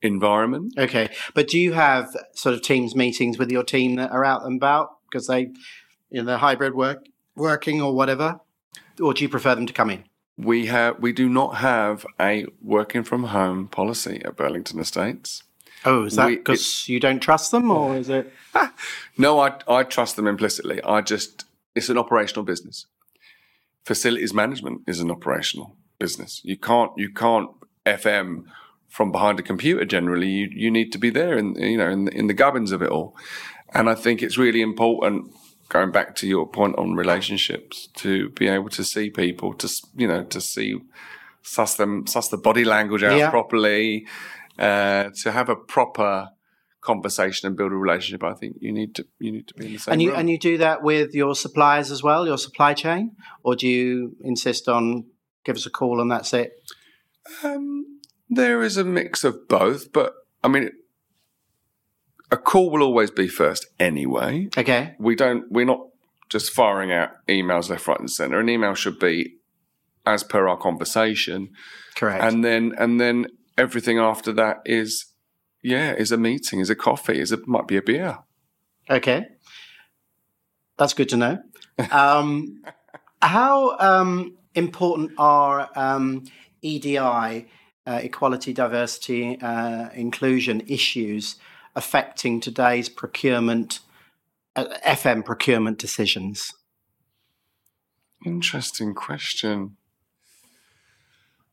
environment. 0.00 0.72
Okay, 0.78 1.10
but 1.34 1.46
do 1.46 1.58
you 1.58 1.74
have 1.74 2.16
sort 2.34 2.54
of 2.54 2.62
teams 2.62 2.96
meetings 2.96 3.36
with 3.38 3.50
your 3.50 3.64
team 3.64 3.96
that 3.96 4.12
are 4.12 4.24
out 4.24 4.44
and 4.44 4.56
about 4.56 4.96
because 5.10 5.26
they, 5.26 5.50
you 6.10 6.22
know, 6.22 6.36
hybrid 6.36 6.74
work 6.74 7.06
working 7.36 7.80
or 7.80 7.94
whatever, 7.94 8.40
or 9.00 9.14
do 9.14 9.22
you 9.22 9.28
prefer 9.28 9.54
them 9.54 9.66
to 9.66 9.72
come 9.72 9.90
in? 9.90 10.04
We 10.36 10.66
have, 10.66 10.98
we 11.00 11.12
do 11.12 11.28
not 11.28 11.56
have 11.56 12.06
a 12.18 12.46
working 12.62 13.02
from 13.02 13.24
home 13.24 13.68
policy 13.68 14.22
at 14.24 14.36
Burlington 14.36 14.80
Estates. 14.80 15.42
Oh, 15.84 16.04
is 16.04 16.16
that 16.16 16.28
because 16.28 16.88
you 16.88 17.00
don't 17.00 17.20
trust 17.20 17.50
them, 17.50 17.70
or 17.70 17.96
is 17.96 18.08
it? 18.08 18.32
No, 19.16 19.38
I, 19.40 19.58
I 19.68 19.82
trust 19.82 20.16
them 20.16 20.26
implicitly. 20.26 20.82
I 20.82 21.02
just, 21.02 21.44
it's 21.74 21.90
an 21.90 21.98
operational 21.98 22.42
business. 22.42 22.86
Facilities 23.84 24.32
management 24.32 24.82
is 24.86 25.00
an 25.00 25.10
operational 25.10 25.76
business. 25.98 26.40
You 26.42 26.56
can't, 26.56 26.90
you 26.96 27.12
can't 27.12 27.50
FM 27.84 28.44
from 28.88 29.12
behind 29.12 29.38
a 29.38 29.42
computer 29.42 29.84
generally. 29.84 30.28
You, 30.28 30.48
you 30.52 30.70
need 30.70 30.90
to 30.92 30.98
be 30.98 31.10
there 31.10 31.36
in, 31.36 31.54
you 31.54 31.76
know, 31.76 31.90
in, 31.90 32.08
in 32.08 32.26
the 32.28 32.34
gubbins 32.34 32.72
of 32.72 32.82
it 32.82 32.88
all. 32.90 33.14
And 33.72 33.88
I 33.88 33.94
think 33.94 34.22
it's 34.22 34.36
really 34.38 34.60
important, 34.62 35.32
going 35.68 35.92
back 35.92 36.14
to 36.16 36.26
your 36.26 36.46
point 36.48 36.76
on 36.76 36.94
relationships, 36.94 37.88
to 37.96 38.30
be 38.30 38.48
able 38.48 38.68
to 38.70 38.84
see 38.84 39.10
people, 39.10 39.54
to, 39.54 39.68
you 39.96 40.08
know, 40.08 40.24
to 40.24 40.40
see, 40.40 40.80
suss 41.42 41.76
them, 41.76 42.06
suss 42.06 42.28
the 42.28 42.36
body 42.36 42.64
language 42.64 43.02
out 43.02 43.16
Yeah. 43.16 43.30
properly, 43.30 44.06
uh, 44.58 45.10
to 45.22 45.32
have 45.32 45.48
a 45.48 45.56
proper 45.56 46.30
conversation 46.80 47.46
and 47.46 47.56
build 47.56 47.72
a 47.72 47.76
relationship. 47.76 48.24
I 48.24 48.32
think 48.34 48.56
you 48.60 48.72
need 48.72 48.94
to 48.94 49.06
you 49.18 49.30
need 49.32 49.46
to 49.48 49.54
be 49.54 49.66
in 49.66 49.72
the 49.74 49.78
same 49.78 49.92
And 49.92 50.02
you 50.02 50.10
room. 50.10 50.18
and 50.20 50.30
you 50.30 50.38
do 50.38 50.58
that 50.58 50.82
with 50.82 51.14
your 51.14 51.34
suppliers 51.34 51.90
as 51.90 52.02
well, 52.02 52.26
your 52.26 52.38
supply 52.38 52.72
chain, 52.74 53.16
or 53.42 53.54
do 53.54 53.68
you 53.68 54.16
insist 54.24 54.66
on 54.68 55.04
give 55.44 55.56
us 55.56 55.66
a 55.66 55.70
call 55.70 56.00
and 56.00 56.10
that's 56.10 56.32
it? 56.32 56.52
um, 57.44 58.00
there 58.28 58.62
is 58.62 58.76
a 58.76 58.84
mix 58.84 59.24
of 59.24 59.46
both, 59.48 59.92
but 59.92 60.14
I 60.42 60.48
mean, 60.48 60.70
a 62.30 62.36
call 62.36 62.70
will 62.70 62.82
always 62.82 63.10
be 63.10 63.28
first 63.28 63.66
anyway. 63.78 64.48
Okay, 64.56 64.94
We 64.98 65.14
don't. 65.14 65.50
We're 65.50 65.66
not 65.66 65.86
just 66.28 66.52
firing 66.52 66.92
out 66.92 67.10
emails 67.28 67.68
left, 67.70 67.86
right, 67.86 67.98
and 67.98 68.10
centre. 68.10 68.38
An 68.38 68.48
email 68.48 68.74
should 68.74 68.98
be 68.98 69.34
as 70.06 70.22
per 70.22 70.48
our 70.48 70.56
conversation, 70.56 71.50
correct. 71.94 72.22
and 72.22 72.44
then 72.44 72.72
and 72.78 73.00
then 73.00 73.26
everything 73.58 73.98
after 73.98 74.32
that 74.32 74.58
is. 74.64 75.06
Yeah, 75.62 75.92
is 75.92 76.10
a 76.10 76.16
meeting, 76.16 76.60
is 76.60 76.70
a 76.70 76.74
coffee, 76.74 77.20
is 77.20 77.32
it 77.32 77.46
might 77.46 77.68
be 77.68 77.76
a 77.76 77.82
beer. 77.82 78.20
Okay, 78.88 79.26
that's 80.78 80.94
good 80.94 81.08
to 81.10 81.16
know. 81.16 81.38
Um, 81.90 82.62
how 83.22 83.78
um, 83.78 84.36
important 84.54 85.12
are 85.16 85.70
um, 85.76 86.24
EDI, 86.62 86.98
uh, 86.98 88.00
equality, 88.02 88.52
diversity, 88.52 89.38
uh, 89.40 89.88
inclusion 89.94 90.62
issues 90.66 91.36
affecting 91.74 92.40
today's 92.40 92.88
procurement, 92.88 93.80
uh, 94.56 94.66
FM 94.86 95.24
procurement 95.24 95.78
decisions? 95.78 96.52
Interesting 98.24 98.94
question. 98.94 99.76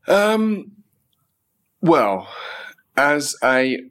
Um, 0.07 0.71
well, 1.81 2.27
as 2.95 3.35
a 3.43 3.83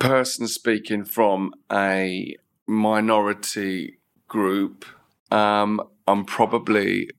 person 0.00 0.48
speaking 0.48 1.04
from 1.04 1.52
a 1.70 2.36
minority 2.66 3.98
group, 4.28 4.84
um, 5.30 5.80
I'm 6.06 6.24
probably 6.24 7.10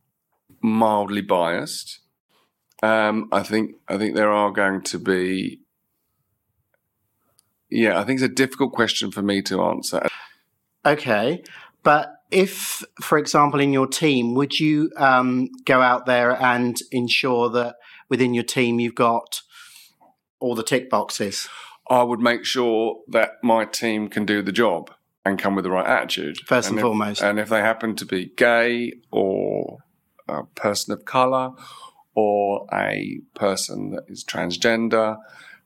mildly 0.61 1.21
biased. 1.21 1.99
Um, 2.83 3.29
I 3.31 3.43
think 3.43 3.75
I 3.87 3.97
think 3.97 4.15
there 4.15 4.31
are 4.31 4.51
going 4.51 4.81
to 4.83 4.99
be. 4.99 5.61
Yeah, 7.75 7.99
I 7.99 8.03
think 8.03 8.21
it's 8.21 8.31
a 8.31 8.33
difficult 8.33 8.71
question 8.71 9.11
for 9.11 9.21
me 9.21 9.41
to 9.43 9.61
answer. 9.63 10.07
Okay, 10.85 11.43
but 11.83 12.21
if, 12.31 12.83
for 13.01 13.17
example, 13.17 13.59
in 13.59 13.73
your 13.73 13.87
team, 13.87 14.33
would 14.35 14.59
you 14.59 14.91
um, 14.97 15.49
go 15.65 15.81
out 15.81 16.05
there 16.05 16.41
and 16.41 16.79
ensure 16.91 17.49
that 17.49 17.75
within 18.09 18.33
your 18.33 18.43
team 18.43 18.79
you've 18.79 18.95
got 18.95 19.41
all 20.39 20.55
the 20.55 20.63
tick 20.63 20.89
boxes? 20.89 21.49
I 21.89 22.03
would 22.03 22.19
make 22.19 22.45
sure 22.45 23.01
that 23.09 23.33
my 23.43 23.65
team 23.65 24.07
can 24.07 24.25
do 24.25 24.41
the 24.41 24.51
job 24.51 24.91
and 25.25 25.37
come 25.37 25.55
with 25.55 25.63
the 25.63 25.71
right 25.71 25.85
attitude. 25.85 26.37
First 26.45 26.69
and 26.69 26.79
if- 26.79 26.83
foremost. 26.83 27.21
And 27.21 27.39
if 27.39 27.49
they 27.49 27.59
happen 27.59 27.95
to 27.97 28.05
be 28.05 28.31
gay 28.37 28.93
or 29.11 29.79
a 30.27 30.43
person 30.55 30.93
of 30.93 31.03
color 31.03 31.51
or 32.15 32.67
a 32.73 33.19
person 33.35 33.91
that 33.91 34.05
is 34.07 34.23
transgender, 34.23 35.17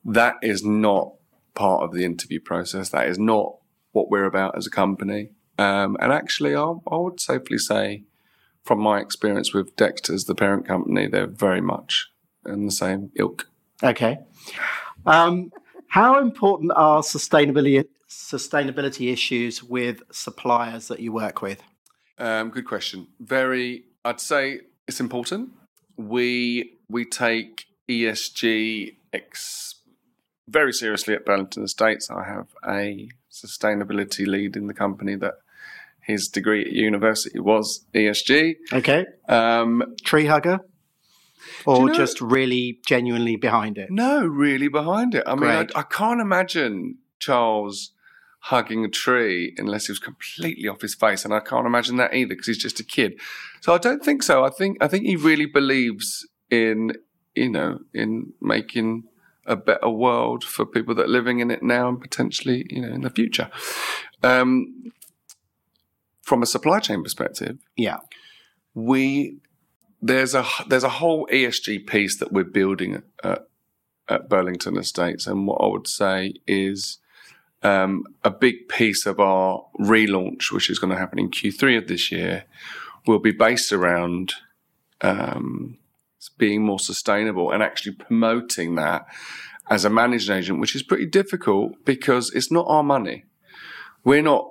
that 0.03 0.35
is 0.41 0.63
not 0.63 1.13
part 1.59 1.83
of 1.83 1.91
the 1.91 2.05
interview 2.05 2.39
process. 2.39 2.87
That 2.89 3.09
is 3.09 3.19
not 3.19 3.57
what 3.91 4.09
we're 4.09 4.23
about 4.23 4.57
as 4.57 4.65
a 4.65 4.69
company. 4.69 5.31
Um, 5.57 5.97
and 5.99 6.13
actually, 6.13 6.55
I, 6.55 6.73
I 6.89 6.95
would 6.95 7.19
safely 7.19 7.57
say, 7.57 8.05
from 8.63 8.79
my 8.79 8.99
experience 9.01 9.53
with 9.53 9.75
Dexter's, 9.75 10.23
the 10.23 10.35
parent 10.35 10.65
company, 10.65 11.07
they're 11.07 11.27
very 11.27 11.59
much 11.59 12.07
in 12.45 12.65
the 12.65 12.71
same 12.71 13.11
ilk. 13.17 13.49
Okay. 13.83 14.19
Um, 15.05 15.51
how 15.89 16.21
important 16.21 16.71
are 16.75 17.01
sustainability 17.01 17.85
sustainability 18.09 19.11
issues 19.11 19.61
with 19.61 20.01
suppliers 20.11 20.87
that 20.87 20.99
you 20.99 21.11
work 21.11 21.41
with? 21.41 21.61
Um, 22.17 22.49
good 22.49 22.65
question. 22.65 23.07
Very, 23.19 23.83
I'd 24.05 24.21
say 24.21 24.61
it's 24.87 25.01
important. 25.01 25.49
We 25.97 26.77
we 26.89 27.03
take 27.03 27.65
ESG 27.89 28.95
ex- 29.11 29.78
very 30.49 30.73
seriously 30.73 31.13
at 31.13 31.25
Burlington 31.25 31.63
Estates. 31.63 32.09
I 32.09 32.23
have 32.25 32.47
a 32.67 33.09
sustainability 33.31 34.25
lead 34.27 34.55
in 34.55 34.67
the 34.67 34.73
company 34.73 35.15
that 35.15 35.35
his 36.01 36.27
degree 36.27 36.61
at 36.61 36.71
university 36.71 37.39
was 37.39 37.85
ESG. 37.93 38.55
Okay. 38.73 39.05
Um, 39.27 39.95
Tree 40.03 40.25
hugger? 40.25 40.59
Or 41.65 41.81
you 41.81 41.85
know- 41.87 41.93
just 41.93 42.19
really 42.21 42.79
genuinely 42.85 43.35
behind 43.35 43.77
it? 43.77 43.91
no, 43.91 44.25
really 44.25 44.67
behind 44.67 45.13
it. 45.15 45.23
I 45.27 45.35
mean, 45.35 45.49
I, 45.49 45.67
I 45.75 45.83
can't 45.83 46.21
imagine 46.21 46.97
Charles 47.19 47.91
hugging 48.43 48.85
a 48.85 48.89
tree 48.89 49.53
unless 49.57 49.87
he 49.87 49.91
was 49.91 49.99
completely 49.99 50.67
off 50.67 50.81
his 50.81 50.95
face, 50.95 51.25
and 51.25 51.33
I 51.33 51.41
can't 51.41 51.67
imagine 51.67 51.97
that 51.97 52.13
either 52.13 52.29
because 52.29 52.47
he's 52.47 52.57
just 52.57 52.79
a 52.79 52.83
kid. 52.83 53.19
So 53.61 53.73
I 53.73 53.77
don't 53.77 54.03
think 54.03 54.23
so. 54.23 54.43
I 54.45 54.49
think 54.49 54.77
I 54.81 54.87
think 54.87 55.05
he 55.05 55.15
really 55.15 55.45
believes 55.45 56.27
in 56.49 56.93
you 57.35 57.49
know 57.49 57.79
in 57.93 58.33
making 58.41 59.03
a 59.45 59.55
better 59.55 59.89
world 59.89 60.43
for 60.43 60.65
people 60.65 60.93
that 60.95 61.05
are 61.05 61.09
living 61.09 61.39
in 61.39 61.49
it 61.49 61.63
now 61.63 61.87
and 61.89 61.99
potentially 61.99 62.65
you 62.69 62.81
know 62.81 62.93
in 62.93 63.01
the 63.01 63.09
future. 63.09 63.49
Um, 64.23 64.91
from 66.21 66.43
a 66.43 66.45
supply 66.45 66.79
chain 66.79 67.01
perspective, 67.01 67.57
Yeah. 67.75 67.97
we 68.75 69.37
there's 70.01 70.35
a 70.35 70.45
there's 70.67 70.83
a 70.83 70.89
whole 70.89 71.27
ESG 71.31 71.87
piece 71.87 72.17
that 72.19 72.31
we're 72.31 72.43
building 72.43 73.01
at, 73.23 73.47
at 74.07 74.29
Burlington 74.29 74.77
Estates, 74.77 75.25
and 75.27 75.47
what 75.47 75.59
I 75.61 75.67
would 75.67 75.87
say 75.87 76.33
is 76.47 76.99
um, 77.63 78.03
a 78.23 78.29
big 78.31 78.69
piece 78.69 79.05
of 79.05 79.19
our 79.19 79.65
relaunch, 79.79 80.51
which 80.51 80.69
is 80.69 80.79
going 80.79 80.91
to 80.93 80.99
happen 80.99 81.19
in 81.19 81.29
Q3 81.31 81.77
of 81.79 81.87
this 81.87 82.11
year, 82.11 82.45
will 83.07 83.19
be 83.19 83.31
based 83.31 83.73
around 83.73 84.35
um, 85.01 85.77
being 86.37 86.65
more 86.65 86.79
sustainable 86.79 87.51
and 87.51 87.63
actually 87.63 87.95
promoting 87.95 88.75
that 88.75 89.05
as 89.69 89.85
a 89.85 89.89
managing 89.89 90.35
agent, 90.35 90.59
which 90.59 90.75
is 90.75 90.83
pretty 90.83 91.05
difficult 91.05 91.73
because 91.85 92.31
it's 92.33 92.51
not 92.51 92.65
our 92.67 92.83
money. 92.83 93.25
We're 94.03 94.21
not 94.23 94.49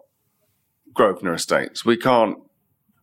Grosvenor 0.94 1.34
Estates. 1.34 1.84
We 1.84 1.96
can't 1.96 2.38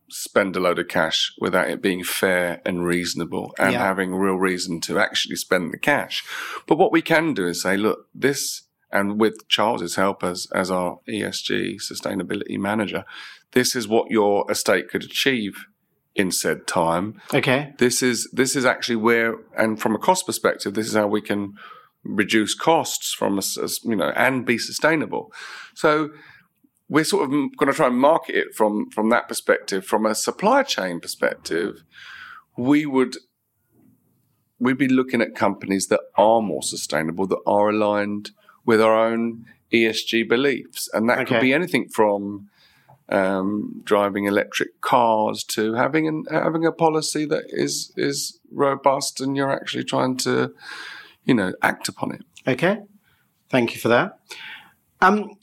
spend 0.08 0.54
a 0.56 0.60
load 0.60 0.78
of 0.78 0.88
cash 0.88 1.32
without 1.40 1.68
it 1.68 1.82
being 1.82 2.04
fair 2.04 2.60
and 2.64 2.84
reasonable 2.84 3.52
and 3.58 3.72
Yeah. 3.72 3.80
having 3.80 4.14
real 4.14 4.36
reason 4.36 4.80
to 4.82 4.98
actually 4.98 5.36
spend 5.36 5.72
the 5.72 5.78
cash. 5.78 6.24
But 6.66 6.78
what 6.78 6.92
we 6.92 7.02
can 7.02 7.34
do 7.34 7.46
is 7.48 7.62
say, 7.62 7.76
look, 7.76 8.06
this, 8.14 8.62
and 8.92 9.18
with 9.20 9.48
Charles's 9.48 9.96
help 9.96 10.22
as, 10.22 10.46
as 10.54 10.70
our 10.70 11.00
ESG 11.08 11.78
sustainability 11.80 12.56
manager, 12.56 13.04
this 13.52 13.74
is 13.74 13.88
what 13.88 14.10
your 14.10 14.48
estate 14.50 14.88
could 14.88 15.02
achieve 15.02 15.66
in 16.16 16.32
said 16.32 16.66
time. 16.66 17.20
Okay. 17.32 17.74
This 17.78 18.02
is 18.02 18.28
this 18.32 18.56
is 18.56 18.64
actually 18.64 18.96
where, 18.96 19.36
and 19.56 19.80
from 19.80 19.94
a 19.94 19.98
cost 19.98 20.26
perspective, 20.26 20.74
this 20.74 20.88
is 20.88 20.94
how 20.94 21.06
we 21.06 21.20
can 21.20 21.54
reduce 22.02 22.54
costs 22.54 23.12
from 23.12 23.38
us, 23.38 23.58
as, 23.58 23.80
you 23.84 23.96
know, 23.96 24.12
and 24.16 24.46
be 24.46 24.58
sustainable. 24.58 25.32
So 25.74 26.10
we're 26.88 27.04
sort 27.04 27.24
of 27.24 27.30
going 27.30 27.70
to 27.70 27.72
try 27.72 27.88
and 27.88 27.98
market 27.98 28.34
it 28.34 28.54
from 28.54 28.90
from 28.90 29.10
that 29.10 29.28
perspective. 29.28 29.84
From 29.84 30.06
a 30.06 30.14
supply 30.14 30.62
chain 30.62 31.00
perspective, 31.00 31.84
we 32.56 32.86
would 32.86 33.16
we'd 34.58 34.78
be 34.78 34.88
looking 34.88 35.20
at 35.20 35.34
companies 35.34 35.88
that 35.88 36.00
are 36.16 36.40
more 36.40 36.62
sustainable, 36.62 37.26
that 37.26 37.42
are 37.46 37.68
aligned 37.68 38.30
with 38.64 38.80
our 38.80 38.96
own 38.96 39.44
ESG 39.70 40.28
beliefs, 40.28 40.88
and 40.94 41.10
that 41.10 41.18
okay. 41.18 41.26
could 41.26 41.40
be 41.42 41.52
anything 41.52 41.88
from 41.88 42.48
um, 43.08 43.80
driving 43.84 44.24
electric 44.24 44.80
cars 44.80 45.44
to 45.44 45.74
having 45.74 46.08
an, 46.08 46.24
having 46.30 46.66
a 46.66 46.72
policy 46.72 47.24
that 47.26 47.44
is 47.48 47.92
is 47.96 48.40
robust, 48.50 49.20
and 49.20 49.36
you're 49.36 49.52
actually 49.52 49.84
trying 49.84 50.16
to, 50.18 50.54
you 51.24 51.34
know, 51.34 51.52
act 51.62 51.88
upon 51.88 52.12
it. 52.12 52.22
Okay, 52.46 52.80
thank 53.48 53.74
you 53.74 53.80
for 53.80 53.88
that. 53.88 54.18
Um, 55.00 55.36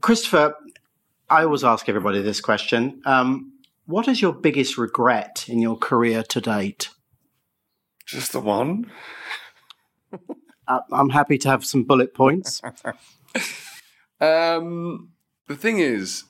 Christopher, 0.00 0.56
I 1.28 1.44
always 1.44 1.64
ask 1.64 1.88
everybody 1.88 2.22
this 2.22 2.40
question. 2.40 3.02
Um, 3.04 3.52
what 3.86 4.08
is 4.08 4.22
your 4.22 4.32
biggest 4.32 4.78
regret 4.78 5.46
in 5.48 5.58
your 5.58 5.76
career 5.76 6.22
to 6.24 6.40
date? 6.40 6.90
Just 8.06 8.32
the 8.32 8.40
one. 8.40 8.90
Uh, 10.68 10.80
I'm 10.92 11.10
happy 11.10 11.38
to 11.38 11.48
have 11.48 11.64
some 11.64 11.84
bullet 11.84 12.14
points. 12.14 12.62
um, 14.20 15.10
the 15.48 15.56
thing 15.56 15.78
is, 15.80 16.24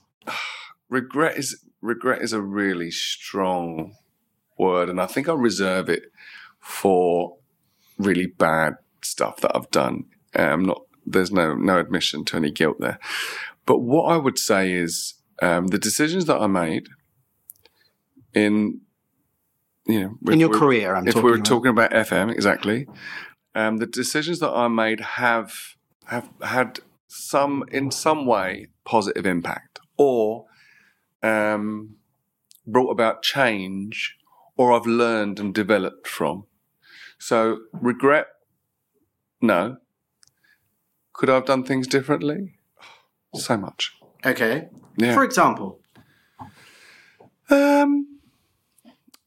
regret 0.93 1.39
is 1.39 1.65
regret 1.81 2.23
is 2.23 2.33
a 2.33 2.41
really 2.41 2.91
strong 2.91 3.97
word, 4.59 4.89
and 4.89 5.01
I 5.01 5.07
think 5.07 5.29
I 5.29 5.33
reserve 5.33 5.89
it 5.89 6.05
for 6.61 7.39
really 7.99 8.27
bad 8.27 8.75
stuff 9.01 9.41
that 9.41 9.57
I've 9.57 9.71
done. 9.71 10.05
Um, 10.35 10.65
not 10.65 10.83
there's 11.05 11.33
no 11.33 11.55
no 11.55 11.79
admission 11.79 12.25
to 12.27 12.37
any 12.37 12.51
guilt 12.51 12.77
there, 12.79 12.99
but 13.67 13.79
what 13.79 14.05
I 14.13 14.19
would 14.19 14.39
say 14.39 14.73
is 14.73 15.15
um, 15.41 15.69
the 15.69 15.79
decisions 15.79 16.27
that 16.27 16.41
I 16.41 16.47
made 16.47 16.89
in 18.35 18.83
you 19.87 20.01
know 20.01 20.33
in 20.33 20.41
your 20.41 20.51
career. 20.51 20.95
I'm 20.95 21.09
if 21.09 21.17
we 21.17 21.23
were 21.23 21.35
about. 21.35 21.47
talking 21.47 21.71
about 21.71 21.91
FM 21.91 22.31
exactly, 22.31 22.87
um, 23.55 23.79
the 23.79 23.87
decisions 23.87 24.41
that 24.41 24.51
I 24.51 24.69
made 24.69 25.01
have 25.01 25.55
have 26.05 26.29
had 26.43 26.81
some 27.09 27.65
in 27.73 27.91
some 27.91 28.27
way 28.27 28.69
positive 28.85 29.27
impact 29.27 29.81
or 29.97 30.47
um, 31.23 31.97
brought 32.67 32.91
about 32.91 33.23
change 33.23 34.17
or 34.57 34.73
I've 34.73 34.87
learned 34.87 35.41
and 35.41 35.55
developed 35.55 36.07
from. 36.07 36.45
So 37.19 37.59
regret, 37.73 38.27
no. 39.41 39.77
Could 41.13 41.31
I 41.31 41.35
have 41.35 41.47
done 41.47 41.65
things 41.65 41.87
differently? 41.87 42.55
So 43.35 43.57
much. 43.57 43.93
Okay. 44.25 44.69
Yeah. 44.97 45.15
For 45.15 45.25
example. 45.25 45.81
Um, 47.51 48.19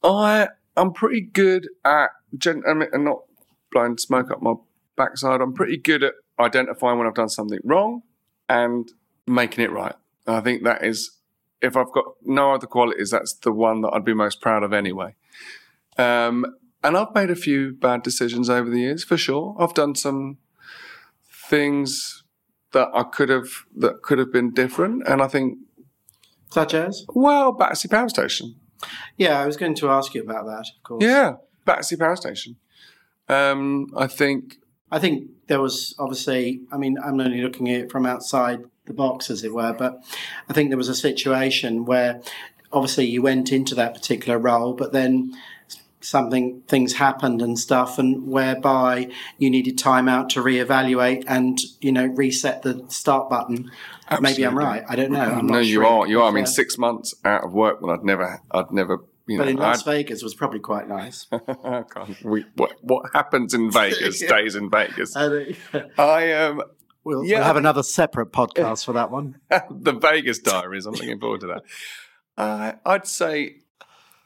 I 0.03 0.49
I'm 0.77 0.93
pretty 0.93 1.21
good 1.21 1.69
at 1.83 2.09
gen- 2.37 2.63
I 2.67 2.73
mean, 2.73 2.89
not 2.93 3.23
blowing 3.71 3.97
smoke 3.97 4.31
up 4.31 4.41
my 4.41 4.53
backside. 4.95 5.41
I'm 5.41 5.53
pretty 5.53 5.77
good 5.77 6.03
at 6.03 6.13
identifying 6.39 6.97
when 6.97 7.07
I've 7.07 7.13
done 7.13 7.29
something 7.29 7.59
wrong 7.63 8.01
and 8.49 8.91
making 9.27 9.63
it 9.63 9.71
right. 9.71 9.95
I 10.27 10.41
think 10.41 10.63
that 10.63 10.83
is 10.83 11.11
if 11.65 11.75
I've 11.75 11.91
got 11.91 12.05
no 12.23 12.53
other 12.53 12.67
qualities, 12.67 13.11
that's 13.11 13.33
the 13.33 13.51
one 13.51 13.81
that 13.81 13.89
I'd 13.89 14.05
be 14.05 14.13
most 14.13 14.41
proud 14.41 14.63
of 14.63 14.73
anyway. 14.73 15.15
Um, 15.97 16.45
and 16.83 16.95
I've 16.95 17.13
made 17.15 17.31
a 17.31 17.35
few 17.35 17.73
bad 17.73 18.03
decisions 18.03 18.49
over 18.49 18.69
the 18.69 18.79
years, 18.79 19.03
for 19.03 19.17
sure. 19.17 19.55
I've 19.59 19.73
done 19.73 19.95
some 19.95 20.37
things 21.49 22.23
that 22.73 22.89
I 22.93 23.03
could 23.03 23.29
have 23.29 23.49
that 23.77 24.01
could 24.01 24.19
have 24.19 24.31
been 24.31 24.53
different, 24.53 25.07
and 25.07 25.21
I 25.21 25.27
think 25.27 25.57
such 26.51 26.73
as 26.73 27.05
well, 27.09 27.51
Battersea 27.51 27.89
Power 27.89 28.09
Station. 28.09 28.55
Yeah, 29.17 29.41
I 29.41 29.45
was 29.45 29.57
going 29.57 29.75
to 29.75 29.89
ask 29.89 30.13
you 30.13 30.21
about 30.21 30.45
that. 30.45 30.67
Of 30.77 30.83
course. 30.83 31.03
Yeah, 31.03 31.33
Battersea 31.65 31.95
Power 31.97 32.15
Station. 32.15 32.57
Um, 33.27 33.87
I 33.97 34.07
think. 34.07 34.57
I 34.91 34.99
think 34.99 35.29
there 35.47 35.59
was 35.59 35.95
obviously. 35.97 36.61
I 36.71 36.77
mean, 36.77 36.97
I'm 37.03 37.19
only 37.19 37.41
looking 37.41 37.69
at 37.69 37.81
it 37.81 37.91
from 37.91 38.05
outside 38.05 38.59
the 38.85 38.93
box, 38.93 39.29
as 39.29 39.43
it 39.43 39.53
were. 39.53 39.73
But 39.73 40.03
I 40.49 40.53
think 40.53 40.69
there 40.69 40.77
was 40.77 40.89
a 40.89 40.95
situation 40.95 41.85
where 41.85 42.21
obviously 42.71 43.05
you 43.05 43.21
went 43.21 43.51
into 43.51 43.75
that 43.75 43.93
particular 43.93 44.37
role, 44.37 44.73
but 44.73 44.91
then 44.91 45.33
something 46.05 46.61
things 46.67 46.93
happened 46.93 47.41
and 47.41 47.57
stuff 47.57 47.97
and 47.97 48.27
whereby 48.27 49.09
you 49.39 49.49
needed 49.49 49.77
time 49.77 50.07
out 50.07 50.29
to 50.29 50.39
reevaluate 50.39 51.23
and 51.27 51.59
you 51.81 51.91
know 51.91 52.05
reset 52.05 52.61
the 52.61 52.85
start 52.89 53.27
button 53.27 53.71
Absolutely. 54.09 54.21
maybe 54.21 54.45
i'm 54.45 54.57
right 54.57 54.83
i 54.87 54.95
don't 54.95 55.11
know 55.11 55.23
I'm 55.23 55.47
no 55.47 55.57
you 55.57 55.81
sure 55.81 55.85
are 55.85 56.07
you 56.07 56.21
are 56.21 56.29
i 56.29 56.31
mean 56.31 56.45
six 56.45 56.77
months 56.77 57.15
out 57.25 57.43
of 57.43 57.53
work 57.53 57.81
when 57.81 57.97
i'd 57.97 58.05
never 58.05 58.39
i'd 58.51 58.71
never 58.71 58.99
you 59.27 59.39
but 59.39 59.45
know, 59.45 59.49
in 59.49 59.57
Las 59.57 59.79
I'd... 59.79 59.91
Vegas 59.91 60.21
was 60.21 60.35
probably 60.35 60.59
quite 60.59 60.87
nice. 60.87 61.25
we, 62.23 62.45
what, 62.55 62.73
what 62.81 63.11
happens 63.13 63.55
in 63.55 63.71
Vegas 63.71 64.21
yeah. 64.21 64.27
stays 64.27 64.55
in 64.55 64.69
Vegas. 64.69 65.15
I, 65.15 65.55
I 65.97 66.31
um, 66.33 66.61
We'll, 67.05 67.23
yeah. 67.23 67.37
we'll 67.37 67.45
have 67.45 67.55
another 67.55 67.83
separate 67.83 68.31
podcast 68.31 68.83
for 68.83 68.93
that 68.93 69.11
one. 69.11 69.39
the 69.69 69.93
Vegas 69.93 70.39
Diaries. 70.39 70.87
I'm 70.87 70.93
looking 70.93 71.19
forward 71.19 71.41
to 71.41 71.47
that. 71.47 71.63
Uh, 72.35 72.73
I'd 72.83 73.05
say, 73.05 73.57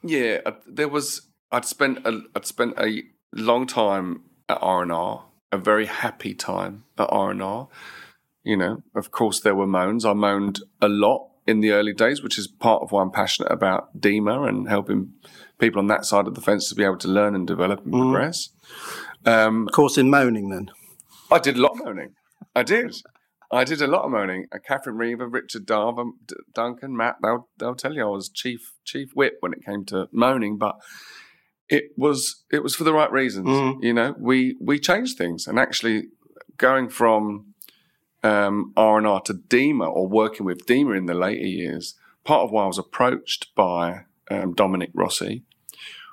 yeah, 0.02 0.40
uh, 0.46 0.54
there 0.66 0.88
was. 0.88 1.28
I'd 1.52 1.66
spent 1.66 2.00
a, 2.06 2.22
I'd 2.36 2.46
spent 2.46 2.80
a 2.80 3.04
long 3.34 3.68
time 3.68 4.22
at 4.48 4.60
R 4.62 4.82
and 4.82 4.94
R, 4.94 5.26
a 5.52 5.58
very 5.58 5.88
happy 5.88 6.34
time 6.34 6.86
at 6.98 7.10
R 7.12 7.32
and 7.32 7.44
R. 7.44 7.68
You 8.44 8.56
know, 8.56 8.84
of 8.96 9.12
course, 9.12 9.42
there 9.42 9.56
were 9.56 9.68
moans. 9.68 10.06
I 10.06 10.14
moaned 10.14 10.62
a 10.82 10.88
lot 10.88 11.28
in 11.46 11.60
the 11.60 11.72
early 11.72 11.94
days, 11.94 12.24
which 12.24 12.38
is 12.38 12.48
part 12.48 12.82
of 12.82 12.92
why 12.94 13.02
I'm 13.02 13.12
passionate 13.12 13.52
about 13.52 14.00
DEMA 14.00 14.48
and 14.48 14.70
helping 14.70 15.14
people 15.58 15.80
on 15.80 15.88
that 15.88 16.06
side 16.06 16.28
of 16.28 16.36
the 16.36 16.42
fence 16.42 16.70
to 16.70 16.76
be 16.76 16.84
able 16.86 16.98
to 17.00 17.08
learn 17.10 17.36
and 17.36 17.46
develop 17.46 17.84
and 17.84 17.94
mm. 17.94 18.00
progress. 18.00 18.50
Um, 19.26 19.68
of 19.68 19.74
course, 19.74 19.98
in 19.98 20.10
moaning, 20.10 20.50
then 20.50 20.72
I 21.30 21.40
did 21.40 21.58
a 21.58 21.62
lot 21.62 21.72
of 21.72 21.84
moaning. 21.84 22.14
I 22.56 22.64
did. 22.64 22.96
I 23.52 23.64
did 23.64 23.82
a 23.82 23.88
lot 23.88 24.04
of 24.04 24.12
moaning. 24.12 24.46
Uh, 24.52 24.60
Catherine 24.60 24.98
Reaver, 24.98 25.28
Richard 25.28 25.66
Darver, 25.66 26.12
D- 26.28 26.36
Duncan, 26.54 26.96
Matt, 26.96 27.16
they'll, 27.24 27.48
they'll 27.58 27.76
tell 27.76 27.94
you 27.94 28.04
I 28.04 28.10
was 28.10 28.30
chief 28.30 28.74
chief 28.84 29.12
whip 29.16 29.38
when 29.40 29.54
it 29.54 29.66
came 29.66 29.86
to 29.86 30.08
moaning, 30.12 30.58
but 30.58 30.78
it 31.68 31.92
was 31.98 32.44
it 32.52 32.62
was 32.64 32.76
for 32.76 32.84
the 32.84 32.94
right 32.94 33.12
reasons. 33.12 33.48
Mm. 33.48 33.84
You 33.84 33.94
know, 33.94 34.16
we 34.20 34.56
we 34.60 34.80
changed 34.80 35.18
things, 35.18 35.48
and 35.48 35.58
actually 35.58 36.10
going 36.58 36.90
from 36.90 37.54
um, 38.24 38.74
R 38.76 38.98
and 38.98 39.08
R 39.08 39.22
to 39.22 39.34
DEMA 39.34 39.88
or 39.88 40.08
working 40.08 40.46
with 40.46 40.66
DEMA 40.66 40.98
in 40.98 41.06
the 41.06 41.14
later 41.14 41.46
years, 41.46 41.96
part 42.24 42.44
of 42.44 42.52
why 42.52 42.64
I 42.64 42.68
was 42.68 42.78
approached 42.78 43.54
by 43.56 44.02
um, 44.30 44.54
Dominic 44.54 44.92
Rossi 44.94 45.44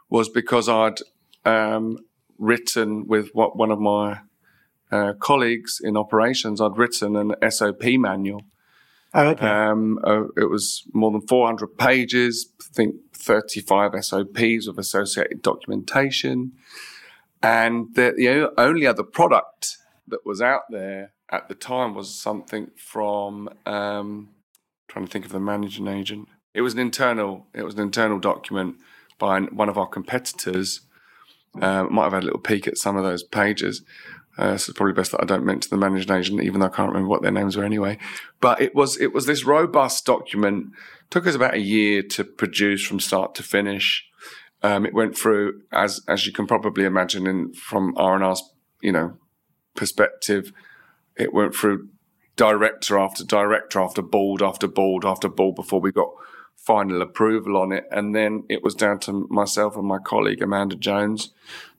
was 0.08 0.28
because 0.28 0.68
I'd 0.68 1.00
um, 1.44 1.98
written 2.38 3.06
with 3.06 3.30
what 3.32 3.56
one 3.56 3.70
of 3.70 3.80
my 3.80 4.20
uh, 4.90 5.14
colleagues 5.14 5.80
in 5.82 5.96
operations, 5.96 6.60
I'd 6.60 6.76
written 6.76 7.16
an 7.16 7.34
SOP 7.50 7.84
manual. 7.84 8.42
Oh, 9.14 9.28
okay. 9.28 9.46
Um, 9.46 9.98
uh, 10.04 10.24
it 10.36 10.50
was 10.50 10.84
more 10.92 11.10
than 11.10 11.22
400 11.22 11.78
pages, 11.78 12.52
I 12.60 12.74
think 12.74 12.96
35 13.14 14.04
SOPs 14.04 14.66
with 14.66 14.78
associated 14.78 15.42
documentation. 15.42 16.52
And 17.42 17.94
the, 17.94 18.12
the 18.16 18.52
only 18.60 18.86
other 18.86 19.02
product 19.02 19.78
that 20.08 20.24
was 20.24 20.42
out 20.42 20.62
there 20.70 21.12
at 21.30 21.48
the 21.48 21.54
time 21.54 21.94
was 21.94 22.14
something 22.14 22.70
from, 22.76 23.48
um, 23.64 24.30
trying 24.88 25.06
to 25.06 25.10
think 25.10 25.24
of 25.24 25.32
the 25.32 25.40
managing 25.40 25.88
agent. 25.88 26.28
It 26.54 26.62
was 26.62 26.74
an 26.74 26.80
internal, 26.80 27.46
it 27.54 27.62
was 27.62 27.74
an 27.74 27.80
internal 27.80 28.18
document 28.18 28.76
by 29.18 29.40
one 29.40 29.68
of 29.68 29.78
our 29.78 29.86
competitors. 29.86 30.82
Uh, 31.60 31.84
might 31.84 32.04
have 32.04 32.12
had 32.12 32.22
a 32.22 32.26
little 32.26 32.40
peek 32.40 32.68
at 32.68 32.76
some 32.76 32.96
of 32.96 33.04
those 33.04 33.22
pages. 33.22 33.82
Uh, 34.38 34.56
so 34.56 34.70
it's 34.70 34.76
probably 34.76 34.92
best 34.92 35.12
that 35.12 35.22
I 35.22 35.24
don't 35.24 35.44
mention 35.44 35.70
the 35.70 35.76
managing 35.76 36.14
agent, 36.14 36.42
even 36.42 36.60
though 36.60 36.66
I 36.66 36.70
can't 36.70 36.88
remember 36.88 37.08
what 37.08 37.22
their 37.22 37.32
names 37.32 37.56
were 37.56 37.64
anyway. 37.64 37.98
But 38.40 38.60
it 38.60 38.74
was 38.74 38.98
it 39.00 39.12
was 39.12 39.26
this 39.26 39.44
robust 39.44 40.04
document. 40.04 40.68
Took 41.10 41.26
us 41.26 41.34
about 41.34 41.54
a 41.54 41.60
year 41.60 42.02
to 42.02 42.24
produce 42.24 42.84
from 42.84 43.00
start 43.00 43.34
to 43.36 43.42
finish. 43.42 44.04
Um, 44.62 44.84
it 44.84 44.94
went 44.94 45.16
through, 45.16 45.62
as 45.72 46.00
as 46.06 46.26
you 46.26 46.32
can 46.32 46.46
probably 46.46 46.84
imagine, 46.84 47.26
in, 47.26 47.52
from 47.54 47.94
R 47.96 48.14
and 48.14 48.24
R's 48.24 48.42
you 48.82 48.92
know 48.92 49.16
perspective, 49.74 50.52
it 51.16 51.32
went 51.32 51.54
through 51.54 51.88
director 52.36 52.98
after 52.98 53.24
director 53.24 53.80
after 53.80 54.02
board 54.02 54.42
after 54.42 54.66
board 54.66 55.04
after 55.04 55.28
board 55.28 55.54
before 55.54 55.80
we 55.80 55.90
got 55.90 56.10
final 56.56 57.00
approval 57.00 57.56
on 57.56 57.72
it. 57.72 57.84
And 57.90 58.14
then 58.14 58.44
it 58.48 58.62
was 58.62 58.74
down 58.74 58.98
to 59.00 59.26
myself 59.30 59.76
and 59.76 59.86
my 59.86 59.98
colleague 59.98 60.42
Amanda 60.42 60.76
Jones 60.76 61.32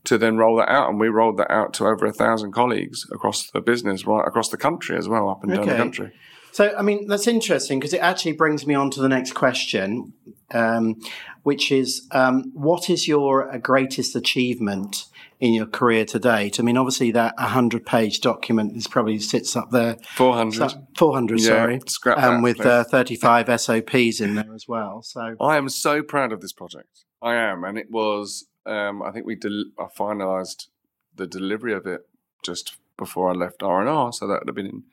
to 0.07 0.17
then 0.17 0.37
roll 0.37 0.57
that 0.57 0.69
out. 0.69 0.89
And 0.89 0.99
we 0.99 1.09
rolled 1.09 1.37
that 1.37 1.51
out 1.51 1.73
to 1.75 1.85
over 1.85 2.05
a 2.05 2.13
thousand 2.13 2.51
colleagues 2.51 3.05
across 3.11 3.49
the 3.51 3.61
business, 3.61 4.05
right 4.05 4.25
across 4.25 4.49
the 4.49 4.57
country 4.57 4.97
as 4.97 5.07
well, 5.07 5.29
up 5.29 5.43
and 5.43 5.51
okay. 5.51 5.59
down 5.59 5.69
the 5.69 5.75
country. 5.75 6.13
So, 6.51 6.73
I 6.75 6.81
mean, 6.81 7.07
that's 7.07 7.27
interesting 7.27 7.79
because 7.79 7.93
it 7.93 7.99
actually 7.99 8.31
brings 8.31 8.65
me 8.65 8.73
on 8.73 8.89
to 8.91 9.01
the 9.01 9.09
next 9.09 9.33
question, 9.33 10.13
um, 10.51 10.95
which 11.43 11.71
is 11.71 12.07
um, 12.11 12.51
what 12.55 12.89
is 12.89 13.07
your 13.07 13.55
greatest 13.59 14.15
achievement 14.15 15.05
in 15.39 15.53
your 15.53 15.67
career 15.67 16.03
to 16.05 16.17
date? 16.17 16.59
I 16.59 16.63
mean, 16.63 16.77
obviously, 16.77 17.11
that 17.11 17.35
100 17.37 17.85
page 17.85 18.21
document 18.21 18.75
is 18.75 18.87
probably 18.87 19.19
sits 19.19 19.55
up 19.55 19.69
there. 19.71 19.97
400. 20.15 20.71
So, 20.71 20.87
400, 20.97 21.39
Yeah, 21.39 21.45
sorry. 21.45 21.79
scrap 21.85 22.17
Um, 22.17 22.35
that, 22.35 22.41
with 22.41 22.65
uh, 22.65 22.85
35 22.85 23.61
SOPs 23.61 24.19
in 24.19 24.35
there 24.35 24.55
as 24.55 24.65
well. 24.67 25.03
So, 25.03 25.35
I 25.39 25.57
am 25.57 25.69
so 25.69 26.01
proud 26.01 26.31
of 26.31 26.41
this 26.41 26.53
project. 26.53 27.03
I 27.21 27.35
am, 27.35 27.65
and 27.65 27.77
it 27.77 27.91
was. 27.91 28.47
Um, 28.68 29.01
I 29.01 29.11
think 29.11 29.26
we 29.26 29.36
del- 29.36 29.72
I 29.80 29.86
finalised 29.86 30.68
the 31.15 31.26
delivery 31.26 31.74
of 31.74 31.86
it 31.86 32.07
just 32.43 32.78
before 32.97 33.30
I 33.30 33.34
left 33.34 33.63
R 33.63 33.80
and 33.80 33.89
R, 33.89 34.11
so 34.11 34.28
that 34.28 34.41
would 34.41 34.47
have 34.47 34.55
been 34.55 34.65
in 34.65 34.84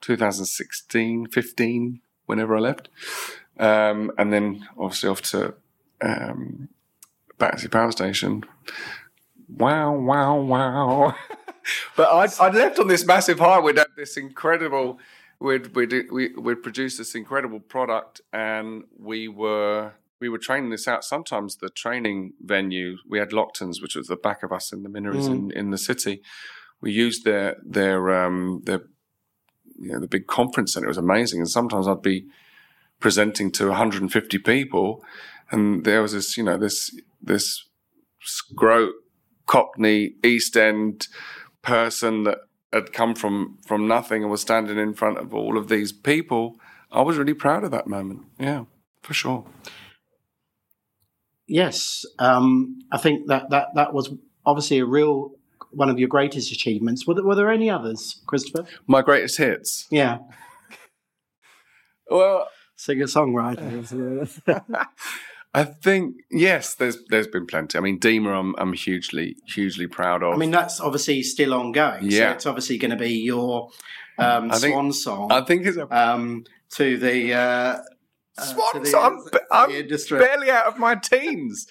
2016, 0.00 1.26
15, 1.26 2.00
whenever 2.26 2.56
I 2.56 2.60
left, 2.60 2.88
um, 3.58 4.12
and 4.16 4.32
then 4.32 4.68
obviously 4.78 5.08
off 5.08 5.22
to 5.22 5.54
um, 6.00 6.68
Battersea 7.38 7.68
Power 7.68 7.90
Station. 7.90 8.44
Wow! 9.48 9.94
Wow! 9.94 10.40
Wow! 10.40 11.14
but 11.96 12.08
I'd, 12.08 12.30
I'd 12.40 12.54
left 12.54 12.78
on 12.78 12.88
this 12.88 13.04
massive 13.04 13.38
high. 13.38 13.60
Had 13.60 13.86
this 13.96 14.16
incredible. 14.16 14.98
We'd 15.40 15.74
we'd 15.74 16.10
we, 16.10 16.34
we'd 16.34 16.62
produced 16.62 16.98
this 16.98 17.14
incredible 17.14 17.60
product, 17.60 18.20
and 18.32 18.84
we 18.98 19.28
were 19.28 19.92
we 20.20 20.28
were 20.28 20.38
training 20.38 20.70
this 20.70 20.88
out. 20.88 21.04
Sometimes 21.04 21.56
the 21.56 21.68
training 21.68 22.32
venue 22.40 22.96
we 23.08 23.18
had 23.18 23.32
Lockton's, 23.32 23.80
which 23.80 23.94
was 23.94 24.08
the 24.08 24.16
back 24.16 24.42
of 24.42 24.52
us 24.52 24.72
in 24.72 24.82
the 24.82 24.88
Minories 24.88 25.26
in, 25.28 25.50
in 25.52 25.70
the 25.70 25.78
city. 25.78 26.22
We 26.80 26.92
used 26.92 27.24
their 27.24 27.56
their 27.64 28.10
um 28.24 28.62
their 28.64 28.82
you 29.78 29.92
know 29.92 30.00
the 30.00 30.08
big 30.08 30.26
conference 30.26 30.72
center. 30.72 30.86
It 30.86 30.88
was 30.88 30.98
amazing, 30.98 31.40
and 31.40 31.50
sometimes 31.50 31.86
I'd 31.86 32.02
be 32.02 32.26
presenting 33.00 33.52
to 33.52 33.68
150 33.68 34.38
people, 34.38 35.04
and 35.50 35.84
there 35.84 36.02
was 36.02 36.12
this 36.12 36.36
you 36.36 36.42
know 36.42 36.58
this 36.58 36.90
this 37.22 37.64
scrote 38.24 38.92
Cockney 39.46 40.14
East 40.24 40.56
End 40.56 41.08
person 41.62 42.24
that 42.24 42.38
had 42.72 42.92
come 42.92 43.14
from 43.14 43.58
from 43.66 43.88
nothing 43.88 44.22
and 44.22 44.30
was 44.30 44.40
standing 44.40 44.78
in 44.78 44.94
front 44.94 45.18
of 45.18 45.34
all 45.34 45.56
of 45.56 45.68
these 45.68 45.92
people. 45.92 46.56
I 46.90 47.02
was 47.02 47.18
really 47.18 47.34
proud 47.34 47.64
of 47.64 47.70
that 47.70 47.86
moment. 47.86 48.22
Yeah, 48.38 48.64
for 49.02 49.14
sure. 49.14 49.44
Yes, 51.48 52.04
um, 52.18 52.78
I 52.92 52.98
think 52.98 53.26
that, 53.28 53.50
that, 53.50 53.68
that 53.74 53.92
was 53.92 54.10
obviously 54.44 54.78
a 54.78 54.84
real 54.84 55.32
one 55.70 55.90
of 55.90 55.98
your 55.98 56.08
greatest 56.08 56.52
achievements. 56.52 57.06
Were 57.06 57.14
there, 57.14 57.24
were 57.24 57.34
there 57.34 57.50
any 57.50 57.68
others, 57.70 58.22
Christopher? 58.26 58.66
My 58.86 59.02
greatest 59.02 59.36
hits. 59.38 59.86
Yeah, 59.90 60.18
Well, 62.10 62.48
singer 62.76 63.06
songwriter. 63.06 64.28
I 65.54 65.64
think 65.64 66.16
yes. 66.30 66.74
There's 66.74 66.98
there's 67.08 67.26
been 67.26 67.46
plenty. 67.46 67.78
I 67.78 67.80
mean, 67.80 67.98
DEMA, 67.98 68.30
I'm 68.38 68.54
I'm 68.58 68.72
hugely 68.74 69.36
hugely 69.46 69.86
proud 69.86 70.22
of. 70.22 70.34
I 70.34 70.36
mean, 70.36 70.50
that's 70.50 70.78
obviously 70.78 71.22
still 71.22 71.54
ongoing. 71.54 72.04
Yeah. 72.04 72.18
So 72.18 72.32
it's 72.32 72.46
obviously 72.46 72.78
going 72.78 72.90
to 72.90 72.96
be 72.96 73.14
your 73.14 73.70
um, 74.18 74.50
think- 74.50 74.74
swan 74.74 74.92
song 74.92 75.32
I 75.32 75.40
think 75.40 75.66
it's 75.66 75.76
a 75.78 75.88
um, 75.96 76.44
to 76.72 76.98
the 76.98 77.32
uh, 77.34 77.78
uh, 78.38 78.44
Swan 78.44 78.82
the- 78.82 78.98
I'm, 78.98 79.68
I'm 79.68 79.70
industry. 79.70 80.18
barely 80.18 80.50
out 80.50 80.66
of 80.66 80.78
my 80.78 80.94
teens. 80.94 81.66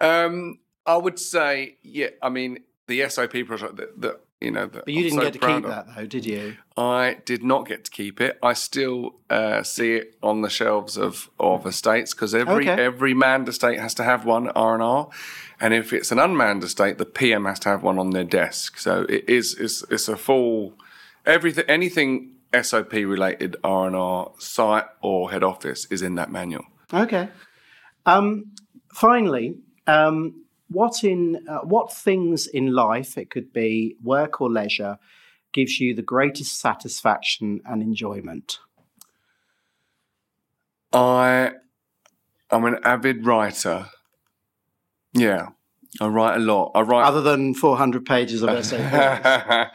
Um, 0.00 0.58
I 0.84 0.96
would 0.96 1.18
say, 1.18 1.78
yeah. 1.82 2.08
I 2.22 2.28
mean, 2.28 2.58
the 2.86 3.08
SOP 3.08 3.32
project 3.46 3.76
that, 3.76 4.00
that 4.00 4.20
you 4.40 4.50
know. 4.50 4.66
That 4.66 4.84
But 4.84 4.88
you 4.94 4.98
I'm 4.98 5.02
didn't 5.04 5.18
so 5.18 5.22
get 5.24 5.32
to 5.32 5.38
keep 5.38 5.48
of. 5.48 5.62
that, 5.64 5.86
though, 5.96 6.06
did 6.06 6.26
you? 6.26 6.56
I 6.76 7.16
did 7.24 7.42
not 7.42 7.66
get 7.66 7.84
to 7.86 7.90
keep 7.90 8.20
it. 8.20 8.38
I 8.42 8.52
still 8.52 9.16
uh, 9.30 9.62
see 9.62 9.94
it 9.94 10.14
on 10.22 10.42
the 10.42 10.50
shelves 10.50 10.96
of 10.98 11.30
of 11.40 11.66
estates 11.66 12.14
because 12.14 12.34
every 12.34 12.68
Okay. 12.68 12.82
every 12.82 13.14
manned 13.14 13.48
estate 13.48 13.80
has 13.80 13.94
to 13.94 14.04
have 14.04 14.24
one 14.24 14.48
R 14.50 14.74
and 14.74 14.82
R, 14.82 15.08
and 15.60 15.72
if 15.74 15.92
it's 15.92 16.12
an 16.12 16.18
unmanned 16.18 16.62
estate, 16.62 16.98
the 16.98 17.06
PM 17.06 17.46
has 17.46 17.58
to 17.60 17.70
have 17.70 17.82
one 17.82 17.98
on 17.98 18.10
their 18.10 18.24
desk. 18.24 18.78
So 18.78 19.06
it 19.08 19.28
is 19.28 19.54
it's, 19.58 19.82
it's 19.90 20.06
a 20.08 20.16
full 20.16 20.74
everything 21.24 21.64
anything 21.66 22.35
SOP 22.62 22.92
related 22.92 23.56
R 23.64 23.86
and 23.86 23.96
R 23.96 24.32
site 24.38 24.86
or 25.02 25.30
head 25.30 25.42
office 25.42 25.86
is 25.90 26.02
in 26.02 26.14
that 26.16 26.30
manual. 26.30 26.64
Okay. 26.92 27.28
Um, 28.04 28.52
finally, 28.92 29.56
um, 29.86 30.44
what 30.68 31.04
in 31.04 31.46
uh, 31.48 31.58
what 31.58 31.92
things 31.92 32.46
in 32.46 32.72
life, 32.72 33.16
it 33.16 33.30
could 33.30 33.52
be 33.52 33.96
work 34.02 34.40
or 34.40 34.50
leisure, 34.50 34.98
gives 35.52 35.80
you 35.80 35.94
the 35.94 36.02
greatest 36.02 36.58
satisfaction 36.60 37.60
and 37.64 37.82
enjoyment? 37.82 38.58
I 40.92 41.52
I'm 42.50 42.64
an 42.64 42.78
avid 42.84 43.26
writer. 43.26 43.86
Yeah, 45.12 45.48
I 46.00 46.06
write 46.08 46.36
a 46.36 46.40
lot. 46.40 46.72
I 46.74 46.82
write 46.82 47.06
Other 47.06 47.22
than 47.22 47.54
400 47.54 48.04
pages 48.04 48.42
of 48.42 48.50
essays. 48.50 48.80
I 48.92 49.70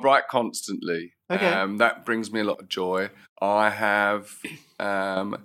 write 0.00 0.28
constantly. 0.28 1.13
Okay. 1.34 1.52
Um, 1.52 1.78
that 1.78 2.04
brings 2.04 2.32
me 2.32 2.40
a 2.40 2.44
lot 2.44 2.60
of 2.60 2.68
joy. 2.68 3.10
I 3.40 3.70
have 3.70 4.30
um, 4.78 5.36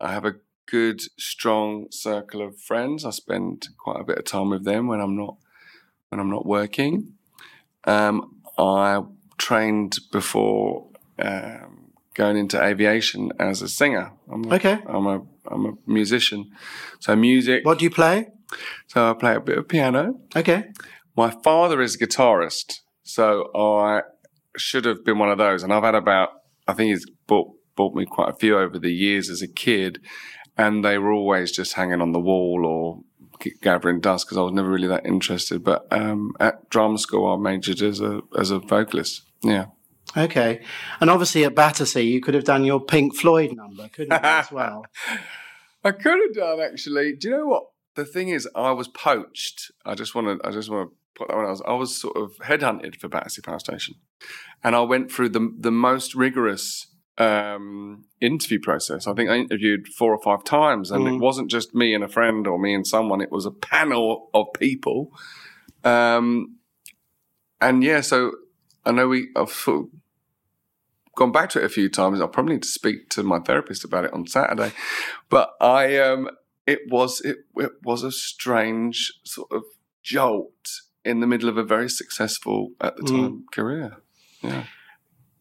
I 0.00 0.12
have 0.12 0.24
a 0.24 0.36
good, 0.66 1.00
strong 1.18 1.86
circle 1.90 2.42
of 2.42 2.58
friends. 2.58 3.04
I 3.04 3.10
spend 3.10 3.68
quite 3.78 4.00
a 4.00 4.04
bit 4.04 4.18
of 4.18 4.24
time 4.24 4.50
with 4.50 4.64
them 4.64 4.86
when 4.88 5.00
I'm 5.00 5.16
not 5.16 5.36
when 6.08 6.20
I'm 6.20 6.30
not 6.30 6.46
working. 6.46 7.14
Um, 7.84 8.40
I 8.56 9.02
trained 9.36 9.98
before 10.12 10.86
um, 11.18 11.92
going 12.14 12.36
into 12.36 12.62
aviation 12.62 13.32
as 13.38 13.62
a 13.62 13.68
singer. 13.68 14.12
I'm 14.30 14.44
a, 14.44 14.54
Okay. 14.54 14.78
I'm 14.86 15.06
a 15.06 15.22
I'm 15.50 15.66
a 15.66 15.72
musician. 15.86 16.50
So 17.00 17.14
music. 17.16 17.64
what 17.64 17.78
do 17.78 17.84
you 17.84 17.90
play? 17.90 18.28
So 18.86 19.10
I 19.10 19.14
play 19.14 19.34
a 19.34 19.40
bit 19.40 19.58
of 19.58 19.68
piano. 19.68 20.20
Okay. 20.34 20.70
My 21.16 21.30
father 21.30 21.80
is 21.80 21.94
a 21.94 21.98
guitarist, 21.98 22.80
so 23.02 23.50
I 23.54 24.02
should 24.56 24.84
have 24.84 25.04
been 25.04 25.18
one 25.18 25.30
of 25.30 25.38
those. 25.38 25.62
And 25.62 25.72
I've 25.72 25.82
had 25.82 25.94
about, 25.94 26.30
I 26.66 26.74
think 26.74 26.90
he's 26.90 27.06
bought 27.26 27.50
bought 27.76 27.94
me 27.94 28.06
quite 28.06 28.30
a 28.30 28.36
few 28.36 28.56
over 28.56 28.78
the 28.78 28.92
years 28.92 29.28
as 29.28 29.42
a 29.42 29.48
kid, 29.48 30.00
and 30.56 30.84
they 30.84 30.98
were 30.98 31.12
always 31.12 31.50
just 31.50 31.72
hanging 31.74 32.00
on 32.00 32.12
the 32.12 32.20
wall 32.20 32.64
or 32.64 33.00
gathering 33.60 34.00
dust 34.00 34.26
because 34.26 34.38
I 34.38 34.42
was 34.42 34.52
never 34.52 34.70
really 34.70 34.88
that 34.88 35.04
interested. 35.04 35.64
But 35.64 35.86
um, 35.90 36.34
at 36.38 36.68
drama 36.70 36.98
school, 36.98 37.32
I 37.32 37.36
majored 37.36 37.82
as 37.82 38.00
a 38.00 38.20
as 38.38 38.50
a 38.50 38.60
vocalist. 38.60 39.22
Yeah, 39.42 39.66
Okay. 40.16 40.60
And 41.00 41.10
obviously 41.10 41.44
at 41.44 41.54
Battersea, 41.54 42.02
you 42.02 42.20
could 42.20 42.34
have 42.34 42.44
done 42.44 42.64
your 42.64 42.80
Pink 42.80 43.16
Floyd 43.16 43.52
number, 43.56 43.88
couldn't 43.88 44.12
you, 44.12 44.28
as 44.28 44.50
well? 44.52 44.86
I 45.82 45.90
could 45.90 46.18
have 46.26 46.34
done 46.34 46.60
actually. 46.60 47.14
Do 47.14 47.28
you 47.28 47.36
know 47.36 47.46
what 47.46 47.64
the 47.94 48.04
thing 48.04 48.28
is? 48.28 48.48
I 48.54 48.72
was 48.72 48.88
poached. 48.88 49.70
I 49.84 49.94
just 49.94 50.14
want 50.14 50.40
to. 50.40 50.48
I 50.48 50.52
just 50.52 50.70
want 50.70 50.90
to 50.90 50.96
put 51.14 51.28
that 51.28 51.36
one. 51.36 51.46
I 51.46 51.50
was. 51.50 51.62
I 51.62 51.72
was 51.72 52.00
sort 52.00 52.16
of 52.16 52.32
headhunted 52.38 52.96
for 52.96 53.08
Battersea 53.08 53.42
Power 53.42 53.58
Station, 53.58 53.94
and 54.62 54.74
I 54.74 54.80
went 54.80 55.10
through 55.12 55.30
the 55.30 55.54
the 55.58 55.70
most 55.70 56.14
rigorous 56.14 56.86
um, 57.18 58.04
interview 58.20 58.58
process. 58.60 59.06
I 59.06 59.14
think 59.14 59.30
I 59.30 59.36
interviewed 59.36 59.86
four 59.88 60.12
or 60.12 60.20
five 60.22 60.44
times, 60.44 60.90
and 60.90 61.04
Mm. 61.04 61.14
it 61.14 61.20
wasn't 61.20 61.50
just 61.50 61.74
me 61.74 61.94
and 61.94 62.02
a 62.04 62.08
friend 62.08 62.46
or 62.46 62.58
me 62.58 62.74
and 62.74 62.86
someone. 62.86 63.20
It 63.20 63.30
was 63.32 63.46
a 63.46 63.50
panel 63.52 64.30
of 64.34 64.46
people. 64.58 65.12
Um, 65.84 66.56
and 67.60 67.84
yeah, 67.84 68.00
so 68.00 68.32
I 68.84 68.92
know 68.92 69.08
we. 69.08 69.28
I've 69.36 69.50
sort 69.50 69.82
of 69.84 69.88
gone 71.16 71.30
back 71.32 71.50
to 71.50 71.60
it 71.60 71.64
a 71.64 71.68
few 71.68 71.88
times. 71.88 72.20
I'll 72.20 72.26
probably 72.28 72.54
need 72.54 72.62
to 72.64 72.68
speak 72.68 73.08
to 73.10 73.22
my 73.22 73.38
therapist 73.38 73.84
about 73.84 74.04
it 74.04 74.12
on 74.12 74.26
Saturday. 74.26 74.72
But 75.30 75.50
I, 75.60 75.96
um, 75.98 76.28
it 76.66 76.80
was 76.90 77.20
it, 77.20 77.38
it 77.56 77.72
was 77.84 78.02
a 78.02 78.10
strange 78.10 79.12
sort 79.24 79.52
of 79.52 79.62
jolt 80.02 80.68
in 81.04 81.20
the 81.20 81.26
middle 81.26 81.48
of 81.48 81.56
a 81.56 81.62
very 81.64 81.88
successful 81.88 82.70
at 82.80 82.96
the 82.96 83.02
Mm. 83.02 83.08
time 83.08 83.44
career. 83.52 83.96
Yeah, 84.42 84.64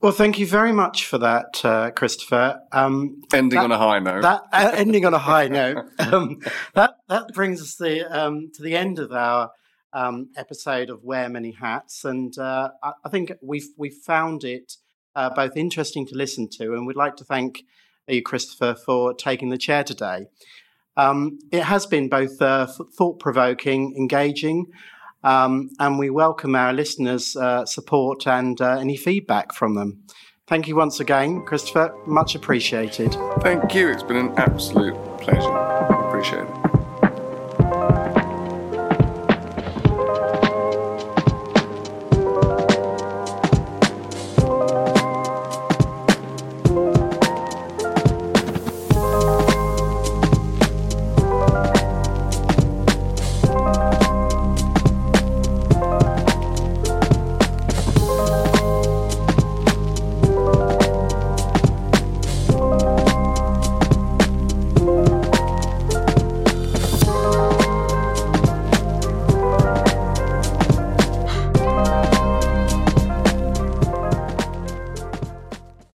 Well, 0.01 0.11
thank 0.11 0.37
you 0.37 0.45
very 0.45 0.73
much 0.73 1.05
for 1.05 1.17
that, 1.19 1.63
uh, 1.63 1.91
Christopher. 1.91 2.59
Um, 2.73 3.21
ending 3.33 3.57
That- 3.57 3.63
on 3.65 3.71
a 3.71 3.77
high 3.77 3.99
note. 3.99 4.21
that 4.21 4.41
uh, 4.51 4.71
ending 4.75 5.05
on 5.05 5.13
a 5.13 5.19
high 5.19 5.47
note. 5.59 5.77
Um, 5.99 6.39
that 6.75 6.95
that 7.07 7.27
brings 7.33 7.61
us 7.61 7.75
the 7.75 8.05
um, 8.11 8.49
to 8.55 8.61
the 8.61 8.75
end 8.75 8.99
of 8.99 9.11
our 9.13 9.51
um, 9.93 10.29
episode 10.35 10.89
of 10.89 11.03
Wear 11.03 11.29
Many 11.29 11.51
Hats, 11.51 12.03
and 12.03 12.35
uh, 12.37 12.69
I, 12.81 12.91
I 13.05 13.09
think 13.09 13.31
we've 13.41 13.69
we've 13.77 13.99
found 14.05 14.43
it 14.43 14.73
uh, 15.15 15.29
both 15.29 15.55
interesting 15.55 16.05
to 16.07 16.15
listen 16.15 16.49
to, 16.57 16.73
and 16.73 16.85
we'd 16.87 16.95
like 16.97 17.15
to 17.17 17.23
thank 17.23 17.63
you, 18.07 18.21
Christopher, 18.23 18.75
for 18.75 19.13
taking 19.13 19.49
the 19.49 19.57
chair 19.57 19.83
today. 19.83 20.25
Um, 20.97 21.39
it 21.51 21.63
has 21.63 21.85
been 21.85 22.09
both 22.09 22.41
uh, 22.41 22.67
thought 22.97 23.19
provoking, 23.19 23.95
engaging. 23.97 24.65
Um, 25.23 25.69
and 25.79 25.97
we 25.97 26.09
welcome 26.09 26.55
our 26.55 26.73
listeners' 26.73 27.35
uh, 27.35 27.65
support 27.65 28.27
and 28.27 28.59
uh, 28.59 28.77
any 28.77 28.97
feedback 28.97 29.53
from 29.53 29.75
them. 29.75 30.03
Thank 30.47 30.67
you 30.67 30.75
once 30.75 30.99
again, 30.99 31.45
Christopher. 31.45 31.95
Much 32.05 32.35
appreciated. 32.35 33.15
Thank 33.39 33.73
you. 33.73 33.89
It's 33.89 34.03
been 34.03 34.17
an 34.17 34.33
absolute 34.37 34.95
pleasure. 35.19 35.49
Appreciate 35.49 36.43
it. 36.43 36.62